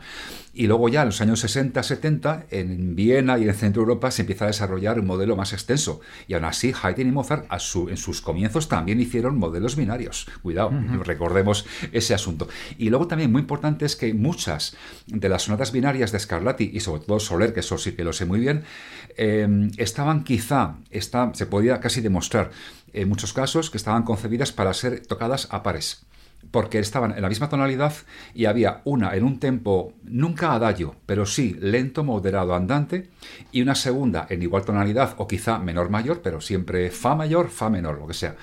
y 0.54 0.68
luego 0.68 0.88
ya 0.90 1.02
en 1.02 1.08
los 1.08 1.20
años 1.22 1.40
60, 1.40 1.82
70, 1.82 2.46
en 2.52 2.96
Viena 2.96 3.40
y 3.40 3.48
en 3.48 3.54
Centro 3.56 3.82
Europa 3.82 4.12
se 4.12 4.22
empieza 4.22 4.46
a 4.46 4.48
desarrollar 4.50 5.00
un 5.00 5.08
modelo 5.08 5.36
más 5.36 5.52
extenso. 5.54 6.00
Y 6.28 6.36
aún 6.36 6.46
así, 6.46 6.74
Haydn 6.80 7.08
y 7.08 7.12
Mozart 7.12 7.46
a 7.50 7.58
su- 7.60 7.90
en 7.90 7.98
sus 7.98 8.22
comienzos 8.22 8.70
también 8.70 9.00
hicieron 9.02 9.38
modelos 9.40 9.76
binarios. 9.76 10.28
Cuidado, 10.44 10.72
recordemos 11.04 11.66
ese 11.92 12.14
asunto. 12.14 12.48
Y 12.78 12.90
luego 12.90 13.08
también 13.08 13.32
muy 13.32 13.42
importante 13.42 13.86
es 13.86 13.96
que 13.96 14.14
muchas 14.14 14.76
de 15.08 15.28
las 15.30 15.44
sonatas 15.44 15.72
binarias 15.72 16.12
de 16.12 16.20
Scarlatti 16.20 16.70
y 16.74 16.80
sobre 16.82 17.02
todo 17.04 17.20
Soler, 17.20 17.54
que 17.54 17.62
eso 17.62 17.78
sí 17.78 17.94
que 17.94 18.04
lo 18.04 18.14
sé 18.14 18.26
muy 18.26 18.40
bien, 18.40 18.64
eh, 19.18 19.70
estaban 19.78 20.24
quizá, 20.24 20.76
está, 20.92 21.32
se 21.34 21.46
podía 21.48 21.80
casi 21.80 22.02
demostrar 22.02 22.52
en 22.94 23.10
muchos 23.10 23.34
casos 23.34 23.72
que 23.72 23.78
estaban 23.78 24.04
concebidas 24.04 24.52
para 24.52 24.74
ser 24.74 25.00
tocadas 25.08 25.48
a 25.50 25.64
pares 25.64 26.04
porque 26.52 26.80
estaban 26.80 27.12
en 27.16 27.22
la 27.22 27.30
misma 27.30 27.50
tonalidad 27.50 27.94
y 28.34 28.46
había 28.46 28.82
una 28.84 29.16
en 29.16 29.24
un 29.24 29.40
tempo 29.40 29.94
nunca 30.04 30.54
adagio, 30.54 30.96
pero 31.06 31.26
sí 31.26 31.58
lento, 31.60 32.04
moderado, 32.04 32.54
andante, 32.56 33.10
y 33.52 33.62
una 33.62 33.76
segunda 33.76 34.28
en 34.30 34.44
igual 34.44 34.64
tonalidad 34.64 35.16
o 35.18 35.28
quizá 35.28 35.58
menor 35.60 35.90
mayor, 35.90 36.22
pero 36.22 36.42
siempre 36.42 36.92
fa 36.92 37.16
mayor, 37.16 37.50
fa 37.50 37.70
menor, 37.70 37.98
lo 38.00 38.08
que 38.08 38.14
sea, 38.14 38.36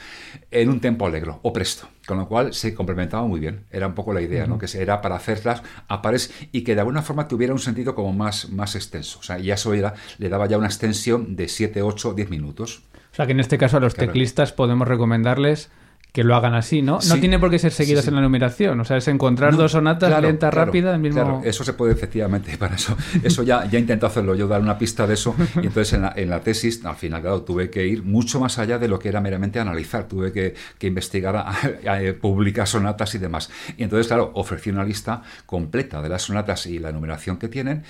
en 0.50 0.68
un 0.68 0.80
tempo 0.80 1.06
alegro 1.06 1.38
o 1.42 1.52
presto, 1.52 1.88
con 2.06 2.18
lo 2.18 2.26
cual 2.26 2.52
se 2.52 2.74
complementaba 2.74 3.26
muy 3.26 3.38
bien. 3.40 3.64
Era 3.70 3.86
un 3.86 3.94
poco 3.94 4.12
la 4.12 4.20
idea, 4.22 4.46
¿no? 4.46 4.58
Que 4.58 4.66
era 4.76 5.00
para 5.00 5.16
hacerlas 5.16 5.62
a 5.86 6.02
pares 6.02 6.32
y 6.52 6.62
que 6.62 6.74
de 6.74 6.80
alguna 6.80 7.02
forma 7.02 7.28
tuviera 7.28 7.52
un 7.52 7.58
sentido 7.60 7.94
como 7.94 8.12
más, 8.12 8.50
más 8.50 8.74
extenso. 8.74 9.18
O 9.20 9.22
sea, 9.22 9.38
ya 9.38 9.54
eso 9.54 9.72
era, 9.74 9.94
le 10.18 10.28
daba 10.28 10.46
ya 10.46 10.58
una 10.58 10.66
extensión 10.66 11.36
de 11.36 11.48
7, 11.48 11.82
8, 11.82 12.14
10 12.14 12.30
minutos. 12.30 12.82
O 13.12 13.14
sea 13.14 13.26
que 13.26 13.32
en 13.32 13.40
este 13.40 13.58
caso 13.58 13.76
a 13.76 13.80
los 13.80 13.94
Claro. 13.94 14.12
teclistas 14.12 14.52
podemos 14.52 14.86
recomendarles 14.86 15.70
que 16.12 16.24
lo 16.24 16.34
hagan 16.34 16.54
así, 16.54 16.82
¿no? 16.82 16.94
No 16.94 17.00
Sí. 17.00 17.20
tiene 17.20 17.38
por 17.38 17.50
qué 17.50 17.58
ser 17.58 17.72
seguidas 17.72 18.02
Sí, 18.04 18.06
sí. 18.06 18.08
en 18.10 18.16
la 18.16 18.22
numeración, 18.22 18.80
o 18.80 18.84
sea, 18.84 18.96
es 18.96 19.06
encontrar 19.08 19.52
No, 19.52 19.58
dos 19.58 19.72
sonatas 19.72 20.08
claro, 20.10 20.26
lenta, 20.26 20.50
claro, 20.50 20.66
rápida, 20.66 20.94
el 20.94 21.00
mismo... 21.00 21.22
claro, 21.22 21.40
eso 21.44 21.62
se 21.64 21.72
puede 21.74 21.92
efectivamente, 21.92 22.56
para 22.58 22.74
eso. 22.74 22.96
Eso 23.22 23.42
ya, 23.42 23.64
ya 23.66 23.78
intenté 23.78 24.06
hacerlo 24.06 24.34
yo, 24.34 24.48
dar 24.48 24.60
una 24.60 24.76
pista 24.78 25.06
de 25.06 25.14
eso. 25.14 25.34
Y 25.56 25.66
entonces 25.66 25.92
en 25.92 26.02
la, 26.02 26.12
en 26.16 26.30
la 26.30 26.40
tesis, 26.40 26.84
al 26.84 26.96
final, 26.96 27.20
claro, 27.20 27.42
tuve 27.42 27.70
que 27.70 27.86
ir 27.86 28.02
mucho 28.02 28.40
más 28.40 28.58
allá 28.58 28.78
de 28.78 28.88
lo 28.88 28.98
que 28.98 29.08
era 29.08 29.20
meramente 29.20 29.60
analizar. 29.60 30.08
Tuve 30.08 30.32
que, 30.32 30.54
que 30.78 30.86
investigar, 30.86 31.36
a- 31.36 31.42
a- 31.50 31.94
a 31.94 32.00
publicar 32.20 32.66
sonatas 32.66 33.14
y 33.14 33.18
demás. 33.18 33.50
Y 33.76 33.82
entonces, 33.84 34.06
claro, 34.08 34.30
ofrecí 34.34 34.70
una 34.70 34.84
lista 34.84 35.22
completa 35.46 36.02
de 36.02 36.08
las 36.08 36.22
sonatas 36.22 36.66
y 36.66 36.78
la 36.78 36.90
enumeración 36.90 37.36
que 37.38 37.48
tienen 37.48 37.84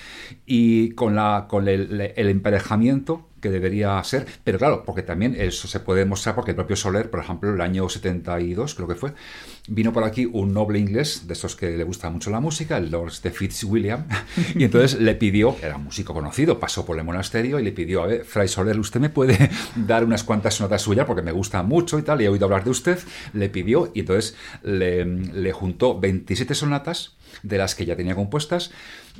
y 0.45 0.91
con, 0.91 1.15
la, 1.15 1.45
con 1.49 1.67
el, 1.67 2.13
el 2.15 2.29
emparejamiento 2.29 3.27
que 3.41 3.49
debería 3.49 4.01
ser, 4.03 4.25
pero 4.43 4.57
claro, 4.57 4.83
porque 4.85 5.01
también 5.01 5.35
eso 5.37 5.67
se 5.67 5.79
puede 5.79 6.05
mostrar 6.05 6.35
porque 6.35 6.51
el 6.51 6.55
propio 6.55 6.75
Soler, 6.75 7.09
por 7.09 7.19
ejemplo, 7.19 7.53
el 7.53 7.61
año 7.61 7.89
72, 7.89 8.75
creo 8.75 8.87
que 8.87 8.95
fue, 8.95 9.13
vino 9.67 9.91
por 9.91 10.03
aquí 10.03 10.25
un 10.31 10.53
noble 10.53 10.79
inglés, 10.79 11.27
de 11.27 11.33
esos 11.33 11.55
que 11.55 11.71
le 11.71 11.83
gusta 11.83 12.09
mucho 12.09 12.29
la 12.29 12.39
música, 12.39 12.77
el 12.77 12.91
Lord 12.91 13.13
de 13.23 13.31
Fitzwilliam, 13.31 14.07
y 14.55 14.63
entonces 14.63 14.99
le 14.99 15.15
pidió, 15.15 15.55
era 15.61 15.75
un 15.75 15.85
músico 15.85 16.13
conocido, 16.13 16.59
pasó 16.59 16.85
por 16.85 16.97
el 16.97 17.03
monasterio 17.03 17.59
y 17.59 17.63
le 17.63 17.71
pidió, 17.71 18.03
a 18.03 18.07
ver, 18.07 18.25
Fray 18.25 18.47
Soler, 18.47 18.79
¿usted 18.79 18.99
me 18.99 19.09
puede 19.09 19.49
dar 19.75 20.05
unas 20.05 20.23
cuantas 20.23 20.55
sonatas 20.55 20.83
suyas 20.83 21.05
porque 21.05 21.21
me 21.21 21.31
gusta 21.31 21.63
mucho 21.63 21.99
y 21.99 22.03
tal, 22.03 22.21
y 22.21 22.25
he 22.25 22.29
oído 22.29 22.45
hablar 22.45 22.63
de 22.63 22.69
usted? 22.69 22.99
Le 23.33 23.49
pidió 23.49 23.91
y 23.93 24.01
entonces 24.01 24.35
le, 24.63 25.05
le 25.05 25.51
juntó 25.51 25.99
27 25.99 26.53
sonatas 26.55 27.15
de 27.43 27.57
las 27.57 27.75
que 27.75 27.85
ya 27.85 27.95
tenía 27.95 28.15
compuestas 28.15 28.71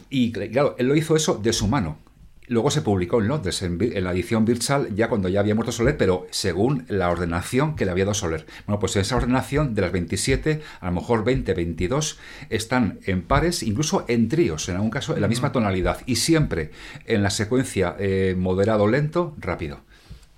y 0.10 0.32
claro, 0.32 0.76
él 0.78 0.88
lo 0.88 0.96
hizo 0.96 1.16
eso 1.16 1.36
de 1.36 1.54
su 1.54 1.68
mano. 1.68 1.98
Luego 2.48 2.72
se 2.72 2.82
publicó 2.82 3.22
en 3.22 3.28
Londres, 3.28 3.62
en, 3.62 3.78
la 4.04 4.12
edición 4.12 4.46
Birchall, 4.46 4.94
ya 4.96 5.08
cuando 5.10 5.30
ya 5.30 5.40
había 5.40 5.56
muerto 5.56 5.72
Soler, 5.72 5.96
pero 5.96 6.28
según 6.32 6.86
la 6.90 7.10
ordenación 7.10 7.76
que 7.76 7.86
le 7.86 7.92
había 7.92 8.04
dado 8.04 8.14
Soler. 8.14 8.46
Bueno, 8.66 8.80
pues 8.80 8.96
en 8.96 9.04
esa 9.04 9.16
ordenación 9.16 9.74
de 9.74 9.82
las 9.82 9.92
27, 9.92 10.62
a 10.80 10.86
lo 10.88 10.92
mejor 10.92 11.24
20, 11.24 11.54
22, 11.54 12.20
están 12.50 13.00
en 13.06 13.22
pares, 13.22 13.64
incluso 13.64 14.06
en 14.08 14.28
tríos, 14.28 14.68
en 14.70 14.76
algún 14.76 14.90
caso 14.90 15.16
en 15.16 15.22
la 15.22 15.28
misma 15.28 15.52
tonalidad, 15.52 16.00
y 16.06 16.18
siempre 16.18 16.72
en 17.06 17.24
la 17.24 17.30
secuencia 17.30 17.96
eh, 18.00 18.36
moderado-lento, 18.38 19.36
rápido. 19.38 19.82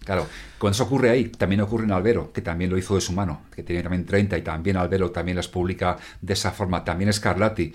Claro, 0.06 0.28
cuando 0.60 0.76
eso 0.76 0.84
ocurre 0.84 1.10
ahí, 1.10 1.26
también 1.30 1.62
ocurre 1.62 1.86
en 1.86 1.92
Albero, 1.92 2.34
que 2.34 2.42
también 2.42 2.70
lo 2.70 2.78
hizo 2.78 2.96
de 2.96 3.02
su 3.02 3.14
mano, 3.14 3.44
que 3.56 3.64
tiene 3.64 3.84
también 3.84 4.06
30 4.06 4.38
y 4.38 4.42
también 4.42 4.76
Albero 4.76 5.12
también 5.12 5.38
las 5.38 5.48
publica 5.48 5.98
de 6.22 6.34
esa 6.34 6.52
forma, 6.52 6.84
también 6.84 7.12
Scarlatti, 7.14 7.74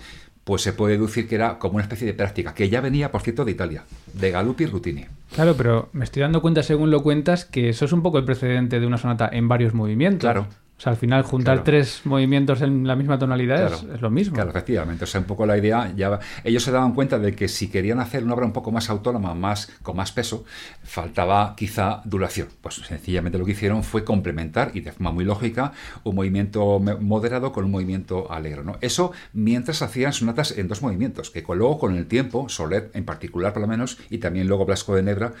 pues 0.49 0.63
se 0.63 0.73
puede 0.73 0.93
deducir 0.93 1.27
que 1.27 1.35
era 1.35 1.59
como 1.59 1.75
una 1.75 1.83
especie 1.83 2.07
de 2.07 2.15
práctica, 2.15 2.55
que 2.55 2.69
ya 2.69 2.81
venía, 2.81 3.11
por 3.11 3.21
cierto, 3.21 3.45
de 3.45 3.51
Italia, 3.51 3.83
de 4.15 4.31
Galuppi 4.31 4.63
y 4.63 4.65
Rutini. 4.65 5.05
Claro, 5.35 5.53
pero 5.55 5.89
me 5.93 6.03
estoy 6.03 6.23
dando 6.23 6.41
cuenta, 6.41 6.63
según 6.63 6.89
lo 6.89 7.03
cuentas, 7.03 7.45
que 7.45 7.69
eso 7.69 7.85
es 7.85 7.91
un 7.91 8.01
poco 8.01 8.17
el 8.17 8.25
precedente 8.25 8.79
de 8.79 8.87
una 8.87 8.97
sonata 8.97 9.29
en 9.31 9.47
varios 9.47 9.75
movimientos. 9.75 10.21
Claro. 10.21 10.47
O 10.79 10.81
sea, 10.81 10.93
al 10.93 10.97
final 10.97 11.23
juntar 11.23 11.65
tres 11.65 12.03
movimientos 12.05 12.61
en 12.61 12.87
la 12.87 12.95
misma 12.95 13.19
tonalidad 13.19 13.73
es, 13.73 13.99
lo 13.99 14.09
mismo. 14.09 14.35
Claro, 14.35 14.51
efectivamente. 14.51 15.03
O 15.03 15.07
sea, 15.07 15.19
un 15.19 15.27
poco 15.27 15.45
la 15.45 15.57
idea, 15.57 15.91
ya 15.93 16.17
ellos 16.41 16.63
se 16.63 16.71
daban 16.71 16.93
cuenta 16.93 17.19
de 17.19 17.35
que 17.35 17.49
si 17.49 17.67
querían 17.67 17.99
hacer 17.99 18.23
una 18.23 18.33
obra 18.33 18.45
un 18.45 18.53
poco 18.53 18.71
más 18.71 18.89
autónoma, 18.89 19.35
más 19.35 19.69
con 19.83 19.97
más 19.97 20.13
peso, 20.13 20.45
faltaba 20.81 21.53
quizá 21.57 22.01
duración. 22.05 22.47
Pues 22.61 22.75
sencillamente 22.75 23.37
lo 23.37 23.43
que 23.43 23.51
hicieron 23.51 23.83
fue 23.83 24.05
complementar 24.05 24.71
y 24.73 24.79
de 24.79 24.93
forma 24.93 25.11
muy 25.11 25.25
lógica 25.25 25.73
un 26.05 26.15
movimiento 26.15 26.79
moderado 26.79 27.51
con 27.51 27.65
un 27.65 27.71
movimiento 27.71 28.31
alegre. 28.31 28.63
¿no? 28.63 28.77
Eso 28.79 29.11
mientras 29.33 29.81
hacían 29.81 30.13
sonatas 30.13 30.57
en 30.57 30.69
dos 30.69 30.81
movimientos, 30.81 31.29
que 31.29 31.43
luego 31.45 31.77
con 31.77 31.97
el 31.97 32.05
tiempo, 32.05 32.47
Soler 32.47 32.89
en 32.93 33.03
particular 33.03 33.51
por 33.51 33.63
lo 33.63 33.67
menos, 33.67 33.97
y 34.09 34.19
también 34.19 34.47
luego 34.47 34.65
Blasco 34.65 34.95
de 34.95 35.03
Nebra, 35.03 35.33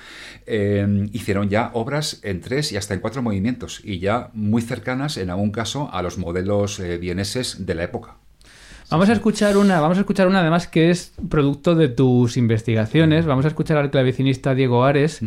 eh, 0.45 1.07
hicieron 1.13 1.47
ya 1.47 1.71
obras 1.73 2.19
en 2.23 2.41
tres 2.41 2.73
y 2.73 2.77
hasta 2.77 2.93
en 2.93 2.99
cuatro 2.99 3.21
movimientos 3.21 3.79
y 3.85 3.99
ya 3.99 4.31
muy 4.33 4.61
cercanas 4.61 5.15
en 5.15 5.28
algún 5.31 5.51
caso 5.51 5.89
a 5.91 6.01
los 6.01 6.17
modelos 6.17 6.79
eh, 6.79 6.97
vieneses 6.97 7.65
de 7.65 7.75
la 7.75 7.83
época. 7.83 8.15
Vamos 8.89 9.09
a 9.09 9.13
escuchar 9.13 9.55
una, 9.57 9.79
vamos 9.79 9.97
a 9.97 10.01
escuchar 10.01 10.27
una 10.27 10.39
además 10.39 10.67
que 10.67 10.89
es 10.89 11.13
producto 11.29 11.75
de 11.75 11.89
tus 11.89 12.37
investigaciones. 12.37 13.25
Vamos 13.25 13.45
a 13.45 13.49
escuchar 13.49 13.77
al 13.77 13.91
clavecinista 13.91 14.55
Diego 14.55 14.83
Ares. 14.83 15.21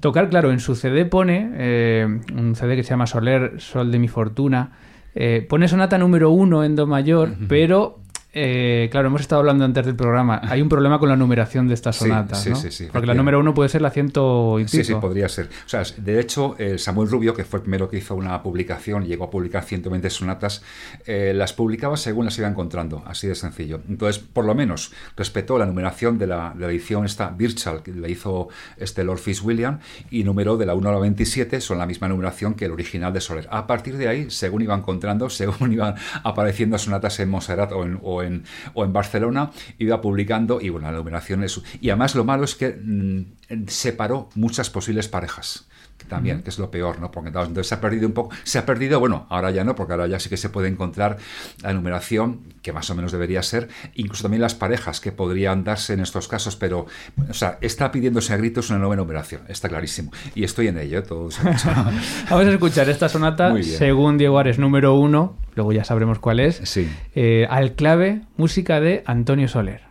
Tocar, 0.00 0.28
claro, 0.28 0.50
en 0.50 0.58
su 0.60 0.74
CD 0.74 1.04
pone, 1.04 1.50
eh, 1.54 2.06
un 2.34 2.56
CD 2.56 2.76
que 2.76 2.82
se 2.82 2.90
llama 2.90 3.06
Soler, 3.06 3.60
Sol 3.60 3.92
de 3.92 3.98
mi 3.98 4.08
Fortuna, 4.08 4.72
eh, 5.14 5.46
pone 5.48 5.68
sonata 5.68 5.96
número 5.96 6.30
uno 6.30 6.64
en 6.64 6.76
Do 6.76 6.86
mayor, 6.86 7.32
pero 7.48 8.00
eh, 8.36 8.88
claro, 8.90 9.08
hemos 9.08 9.20
estado 9.20 9.40
hablando 9.40 9.64
antes 9.64 9.84
del 9.86 9.96
programa. 9.96 10.40
Hay 10.44 10.62
un 10.62 10.68
problema 10.68 10.98
con 10.98 11.08
la 11.08 11.16
numeración 11.16 11.68
de 11.68 11.74
estas 11.74 11.96
sonatas, 11.96 12.42
sí, 12.42 12.54
sí, 12.54 12.70
sí, 12.70 12.88
Porque 12.92 13.06
la 13.06 13.14
número 13.14 13.40
uno 13.40 13.54
puede 13.54 13.68
ser 13.68 13.82
la 13.82 13.90
ciento 13.90 14.60
y 14.60 14.64
pico. 14.64 14.76
Sí, 14.76 14.84
sí, 14.84 14.94
podría 14.94 15.28
ser. 15.28 15.46
O 15.46 15.68
sea, 15.68 15.82
de 15.96 16.20
hecho, 16.20 16.56
Samuel 16.76 17.08
Rubio, 17.08 17.34
que 17.34 17.44
fue 17.44 17.58
el 17.58 17.62
primero 17.62 17.88
que 17.88 17.98
hizo 17.98 18.14
una 18.14 18.42
publicación, 18.42 19.04
llegó 19.04 19.24
a 19.24 19.30
publicar 19.30 19.64
120 19.64 20.10
sonatas, 20.10 20.62
eh, 21.06 21.32
las 21.34 21.52
publicaba 21.52 21.96
según 21.96 22.24
las 22.24 22.38
iba 22.38 22.48
encontrando, 22.48 23.02
así 23.06 23.26
de 23.26 23.34
sencillo. 23.34 23.80
Entonces, 23.88 24.22
por 24.22 24.44
lo 24.44 24.54
menos, 24.54 24.92
respetó 25.16 25.58
la 25.58 25.66
numeración 25.66 26.18
de 26.18 26.26
la, 26.26 26.54
edición 26.60 27.04
esta 27.04 27.30
Virtual, 27.30 27.82
que 27.82 27.92
la 27.92 28.08
hizo 28.08 28.48
este 28.76 29.04
Lord 29.04 29.18
Fitzwilliam, 29.18 29.78
y 30.10 30.24
numeró 30.24 30.56
de 30.56 30.66
la 30.66 30.74
1 30.74 30.88
a 30.88 30.92
la 30.92 30.98
27, 30.98 31.60
son 31.60 31.78
la 31.78 31.86
misma 31.86 32.08
numeración 32.08 32.54
que 32.54 32.66
el 32.66 32.72
original 32.72 33.12
de 33.12 33.20
Soler. 33.20 33.48
A 33.50 33.66
partir 33.66 33.96
de 33.96 34.08
ahí, 34.08 34.30
según 34.30 34.62
iban 34.62 34.80
encontrando, 34.80 35.30
según 35.30 35.72
iban 35.72 35.94
apareciendo 36.22 36.78
sonatas 36.78 37.18
en 37.20 37.30
Montserrat 37.30 37.72
o 37.72 37.84
en, 37.84 37.98
o 38.02 38.22
en, 38.22 38.25
o 38.74 38.84
en 38.84 38.92
Barcelona, 38.92 39.50
iba 39.78 40.00
publicando 40.00 40.60
y 40.60 40.68
bueno, 40.68 40.90
la 40.90 40.96
numeración 40.96 41.44
es... 41.44 41.60
Y 41.80 41.90
además 41.90 42.14
lo 42.14 42.24
malo 42.24 42.44
es 42.44 42.54
que 42.54 42.70
mm, 42.70 43.66
separó 43.68 44.28
muchas 44.34 44.70
posibles 44.70 45.08
parejas 45.08 45.66
también, 46.08 46.42
que 46.42 46.50
es 46.50 46.58
lo 46.58 46.70
peor, 46.70 47.00
¿no? 47.00 47.10
Porque 47.10 47.28
entonces 47.28 47.66
se 47.66 47.74
ha 47.74 47.80
perdido 47.80 48.06
un 48.06 48.12
poco, 48.12 48.34
se 48.44 48.58
ha 48.58 48.66
perdido, 48.66 49.00
bueno, 49.00 49.26
ahora 49.30 49.50
ya 49.50 49.64
no, 49.64 49.74
porque 49.74 49.92
ahora 49.92 50.06
ya 50.06 50.18
sí 50.18 50.28
que 50.28 50.36
se 50.36 50.48
puede 50.48 50.68
encontrar 50.68 51.18
la 51.62 51.72
numeración, 51.72 52.54
que 52.62 52.72
más 52.72 52.88
o 52.90 52.94
menos 52.94 53.12
debería 53.12 53.42
ser, 53.42 53.68
incluso 53.94 54.22
también 54.22 54.42
las 54.42 54.54
parejas 54.54 55.00
que 55.00 55.12
podrían 55.12 55.64
darse 55.64 55.94
en 55.94 56.00
estos 56.00 56.28
casos, 56.28 56.56
pero, 56.56 56.86
o 57.28 57.34
sea, 57.34 57.58
está 57.60 57.90
pidiéndose 57.90 58.32
a 58.32 58.36
gritos 58.36 58.70
una 58.70 58.78
nueva 58.78 58.96
numeración, 58.96 59.42
está 59.48 59.68
clarísimo, 59.68 60.12
y 60.34 60.44
estoy 60.44 60.68
en 60.68 60.78
ello, 60.78 61.02
todo 61.02 61.28
Vamos 62.30 62.46
a 62.46 62.50
escuchar 62.50 62.88
esta 62.88 63.08
sonata, 63.08 63.54
según 63.62 64.18
Diego 64.18 64.38
Ares, 64.38 64.58
número 64.58 64.94
uno, 64.94 65.36
luego 65.54 65.72
ya 65.72 65.84
sabremos 65.84 66.18
cuál 66.18 66.40
es, 66.40 66.60
sí. 66.64 66.88
Eh, 67.14 67.46
al 67.50 67.74
clave, 67.74 68.22
música 68.36 68.80
de 68.80 69.02
Antonio 69.06 69.48
Soler. 69.48 69.85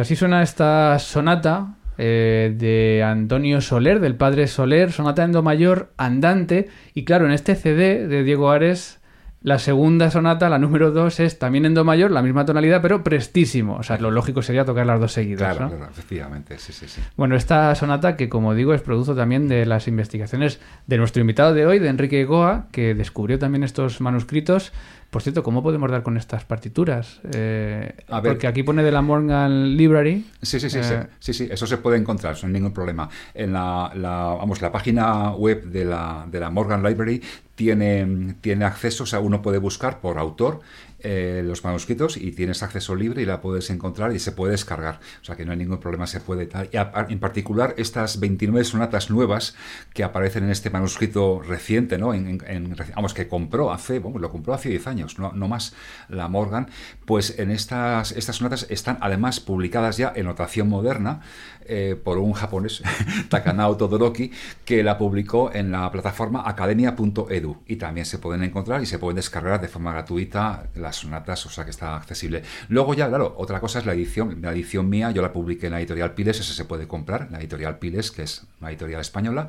Así 0.00 0.16
suena 0.16 0.42
esta 0.42 0.98
sonata 0.98 1.76
eh, 1.98 2.54
de 2.56 3.02
Antonio 3.04 3.60
Soler, 3.60 4.00
del 4.00 4.16
padre 4.16 4.46
Soler, 4.46 4.92
sonata 4.92 5.22
en 5.22 5.32
do 5.32 5.42
mayor 5.42 5.92
andante. 5.96 6.68
Y 6.94 7.04
claro, 7.04 7.26
en 7.26 7.32
este 7.32 7.54
CD 7.54 8.06
de 8.06 8.24
Diego 8.24 8.50
Ares 8.50 9.00
la 9.42 9.58
segunda 9.58 10.10
sonata, 10.10 10.50
la 10.50 10.58
número 10.58 10.90
dos, 10.90 11.18
es 11.18 11.38
también 11.38 11.64
en 11.64 11.72
do 11.72 11.82
mayor, 11.82 12.10
la 12.10 12.20
misma 12.20 12.44
tonalidad, 12.44 12.82
pero 12.82 13.02
prestísimo. 13.02 13.76
O 13.76 13.82
sea, 13.82 13.96
lo 13.96 14.10
lógico 14.10 14.42
sería 14.42 14.66
tocar 14.66 14.84
las 14.84 15.00
dos 15.00 15.12
seguidas. 15.12 15.56
Claro, 15.56 15.70
¿no? 15.70 15.76
claro, 15.78 15.90
efectivamente, 15.90 16.58
sí, 16.58 16.74
sí, 16.74 16.86
sí. 16.86 17.00
Bueno, 17.16 17.36
esta 17.36 17.74
sonata 17.74 18.16
que, 18.16 18.28
como 18.28 18.54
digo, 18.54 18.74
es 18.74 18.82
producto 18.82 19.14
también 19.14 19.48
de 19.48 19.64
las 19.64 19.88
investigaciones 19.88 20.60
de 20.86 20.98
nuestro 20.98 21.22
invitado 21.22 21.54
de 21.54 21.64
hoy, 21.64 21.78
de 21.78 21.88
Enrique 21.88 22.22
Goa, 22.24 22.66
que 22.70 22.94
descubrió 22.94 23.38
también 23.38 23.64
estos 23.64 24.02
manuscritos. 24.02 24.72
Por 25.10 25.22
cierto, 25.22 25.42
¿cómo 25.42 25.60
podemos 25.62 25.90
dar 25.90 26.04
con 26.04 26.16
estas 26.16 26.44
partituras? 26.44 27.20
Eh, 27.34 27.94
A 28.08 28.20
ver. 28.20 28.32
porque 28.32 28.46
aquí 28.46 28.62
pone 28.62 28.84
de 28.84 28.92
la 28.92 29.02
Morgan 29.02 29.76
Library. 29.76 30.24
Sí, 30.40 30.60
sí, 30.60 30.70
sí, 30.70 30.82
sí, 30.84 30.94
Eh, 30.94 31.06
sí, 31.18 31.32
sí, 31.32 31.48
eso 31.50 31.66
se 31.66 31.78
puede 31.78 31.96
encontrar, 31.98 32.36
sin 32.36 32.52
ningún 32.52 32.72
problema. 32.72 33.08
En 33.34 33.52
la, 33.52 33.90
la- 33.96 34.36
vamos, 34.38 34.62
la 34.62 34.70
página 34.70 35.32
web 35.32 35.64
de 35.64 35.84
la, 35.84 36.26
de 36.30 36.38
la 36.38 36.50
Morgan 36.50 36.82
Library 36.84 37.20
tiene, 37.56 38.36
tiene 38.40 38.64
acceso, 38.64 39.02
o 39.02 39.06
sea, 39.06 39.18
uno 39.18 39.42
puede 39.42 39.58
buscar 39.58 40.00
por 40.00 40.16
autor 40.16 40.60
eh, 41.02 41.42
los 41.44 41.64
manuscritos 41.64 42.16
y 42.16 42.32
tienes 42.32 42.62
acceso 42.62 42.94
libre 42.94 43.22
y 43.22 43.26
la 43.26 43.40
puedes 43.40 43.70
encontrar 43.70 44.14
y 44.14 44.18
se 44.18 44.32
puede 44.32 44.52
descargar. 44.52 45.00
O 45.22 45.24
sea 45.24 45.36
que 45.36 45.44
no 45.44 45.52
hay 45.52 45.58
ningún 45.58 45.78
problema, 45.78 46.06
se 46.06 46.20
puede. 46.20 46.48
Y 46.72 46.76
en 47.12 47.20
particular 47.20 47.74
estas 47.76 48.20
29 48.20 48.64
sonatas 48.64 49.10
nuevas 49.10 49.54
que 49.94 50.04
aparecen 50.04 50.44
en 50.44 50.50
este 50.50 50.70
manuscrito 50.70 51.40
reciente, 51.40 51.98
¿no? 51.98 52.14
En, 52.14 52.76
vamos, 52.94 53.14
que 53.14 53.28
compró 53.28 53.72
hace, 53.72 53.98
vamos, 53.98 54.20
lo 54.20 54.30
compró 54.30 54.54
hace 54.54 54.68
10 54.68 54.86
años, 54.86 55.18
no, 55.18 55.32
no 55.32 55.48
más, 55.48 55.74
la 56.08 56.28
Morgan, 56.28 56.68
pues 57.04 57.38
en 57.38 57.50
estas, 57.50 58.12
estas 58.12 58.36
sonatas 58.36 58.66
están 58.70 58.98
además 59.00 59.40
publicadas 59.40 59.96
ya 59.96 60.12
en 60.14 60.26
notación 60.26 60.68
moderna 60.68 61.20
eh, 61.72 61.94
por 61.94 62.18
un 62.18 62.32
japonés, 62.32 62.82
Takanao 63.28 63.76
Todoroki, 63.76 64.32
que 64.64 64.82
la 64.82 64.98
publicó 64.98 65.52
en 65.54 65.70
la 65.70 65.88
plataforma 65.92 66.42
academia.edu 66.44 67.58
y 67.64 67.76
también 67.76 68.06
se 68.06 68.18
pueden 68.18 68.42
encontrar 68.42 68.82
y 68.82 68.86
se 68.86 68.98
pueden 68.98 69.14
descargar 69.14 69.60
de 69.60 69.68
forma 69.68 69.92
gratuita 69.92 70.64
las 70.74 70.96
sonatas, 70.96 71.46
o 71.46 71.48
sea 71.48 71.64
que 71.64 71.70
está 71.70 71.94
accesible. 71.94 72.42
Luego 72.68 72.94
ya, 72.94 73.08
claro, 73.08 73.34
otra 73.38 73.60
cosa 73.60 73.78
es 73.78 73.86
la 73.86 73.94
edición, 73.94 74.42
la 74.42 74.52
edición 74.52 74.88
mía, 74.88 75.12
yo 75.12 75.22
la 75.22 75.32
publiqué 75.32 75.66
en 75.66 75.72
la 75.72 75.78
editorial 75.78 76.14
Piles, 76.14 76.40
esa 76.40 76.52
se 76.52 76.64
puede 76.64 76.88
comprar, 76.88 77.28
la 77.30 77.38
editorial 77.38 77.78
Piles, 77.78 78.10
que 78.10 78.24
es 78.24 78.42
una 78.60 78.70
editorial 78.70 79.00
española, 79.00 79.48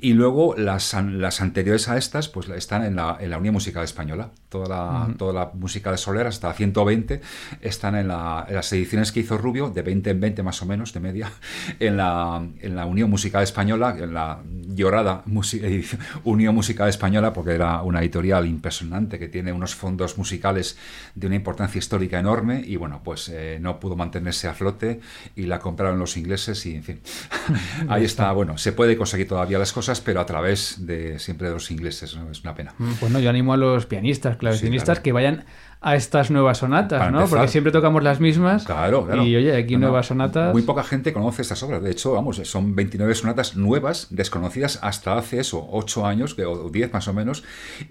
y 0.00 0.14
luego 0.14 0.54
las, 0.56 0.94
las 0.94 1.42
anteriores 1.42 1.88
a 1.88 1.98
estas, 1.98 2.28
pues 2.28 2.48
están 2.48 2.82
en 2.82 2.96
la, 2.96 3.18
en 3.20 3.28
la 3.28 3.36
Unión 3.36 3.52
Musical 3.52 3.84
Española, 3.84 4.30
toda 4.48 4.68
la, 4.68 5.14
toda 5.16 5.32
la 5.32 5.50
música 5.54 5.90
de 5.90 5.98
Soler, 5.98 6.26
hasta 6.26 6.52
120, 6.52 7.20
están 7.60 7.94
en, 7.96 8.08
la- 8.08 8.46
en 8.48 8.54
las 8.54 8.72
ediciones 8.72 9.12
que 9.12 9.20
hizo 9.20 9.36
Rubio, 9.38 9.70
de 9.70 9.82
20 9.82 10.10
en 10.10 10.20
20 10.20 10.42
más 10.42 10.62
o 10.62 10.66
menos, 10.66 10.92
de 10.92 11.00
media, 11.00 11.30
en 11.80 11.96
la, 11.96 12.42
en 12.60 12.76
la 12.76 12.86
Unión 12.86 13.10
Musical 13.10 13.42
Española, 13.42 13.96
en 13.98 14.14
la 14.14 14.38
llorada 14.74 15.22
musi- 15.26 15.84
Unión 16.24 16.54
Musical 16.54 16.88
Española, 16.88 17.32
porque 17.32 17.52
era 17.54 17.82
una 17.82 18.00
editorial 18.00 18.46
impresionante 18.46 19.18
que 19.18 19.28
tiene 19.28 19.52
unos 19.52 19.74
fondos 19.74 20.16
musicales 20.18 20.76
de 21.14 21.26
una 21.26 21.36
importancia 21.36 21.78
histórica 21.78 22.18
enorme 22.18 22.62
y 22.66 22.76
bueno, 22.76 23.00
pues 23.04 23.28
eh, 23.28 23.58
no 23.60 23.78
pudo 23.80 23.96
mantenerse 23.96 24.48
a 24.48 24.54
flote 24.54 25.00
y 25.36 25.42
la 25.46 25.58
compraron 25.58 25.98
los 25.98 26.16
ingleses 26.16 26.64
y 26.66 26.74
en 26.76 26.82
fin, 26.84 27.00
ahí 27.88 28.04
está, 28.04 28.32
bueno, 28.32 28.56
se 28.58 28.72
puede 28.72 28.96
conseguir 28.96 29.28
todavía 29.28 29.58
las 29.58 29.72
cosas, 29.72 30.00
pero 30.00 30.20
a 30.20 30.26
través 30.26 30.86
de 30.86 31.18
siempre 31.18 31.48
de 31.48 31.54
los 31.54 31.70
ingleses, 31.70 32.16
¿no? 32.16 32.30
es 32.30 32.40
una 32.42 32.54
pena. 32.54 32.74
Pues 33.00 33.12
no, 33.12 33.20
yo 33.20 33.28
animo 33.30 33.52
a 33.52 33.56
los 33.56 33.86
pianistas, 33.86 34.36
clavecinistas, 34.38 34.98
claro. 34.98 35.02
que 35.02 35.12
vayan 35.12 35.44
a 35.80 35.94
estas 35.94 36.30
nuevas 36.30 36.58
sonatas, 36.58 36.98
Para 36.98 37.10
¿no? 37.12 37.18
empezar. 37.20 37.38
Porque 37.38 37.52
siempre 37.52 37.72
tocamos 37.72 38.02
las 38.02 38.18
mismas. 38.18 38.64
Claro, 38.64 39.06
claro. 39.06 39.22
Y 39.22 39.36
oye, 39.36 39.56
aquí 39.56 39.74
No, 39.74 39.82
nuevas 39.86 40.06
sonatas. 40.06 40.52
Muy 40.52 40.62
poca 40.62 40.82
gente 40.82 41.12
conoce 41.12 41.42
estas 41.42 41.62
obras. 41.62 41.82
De 41.82 41.90
hecho, 41.90 42.12
vamos, 42.12 42.36
son 42.44 42.74
29 42.74 43.14
sonatas 43.14 43.56
nuevas, 43.56 44.08
desconocidas 44.10 44.80
hasta 44.82 45.16
hace 45.16 45.38
eso, 45.38 45.68
8 45.70 46.06
años, 46.06 46.36
o 46.38 46.68
10 46.70 46.92
más 46.92 47.06
o 47.06 47.12
menos, 47.12 47.44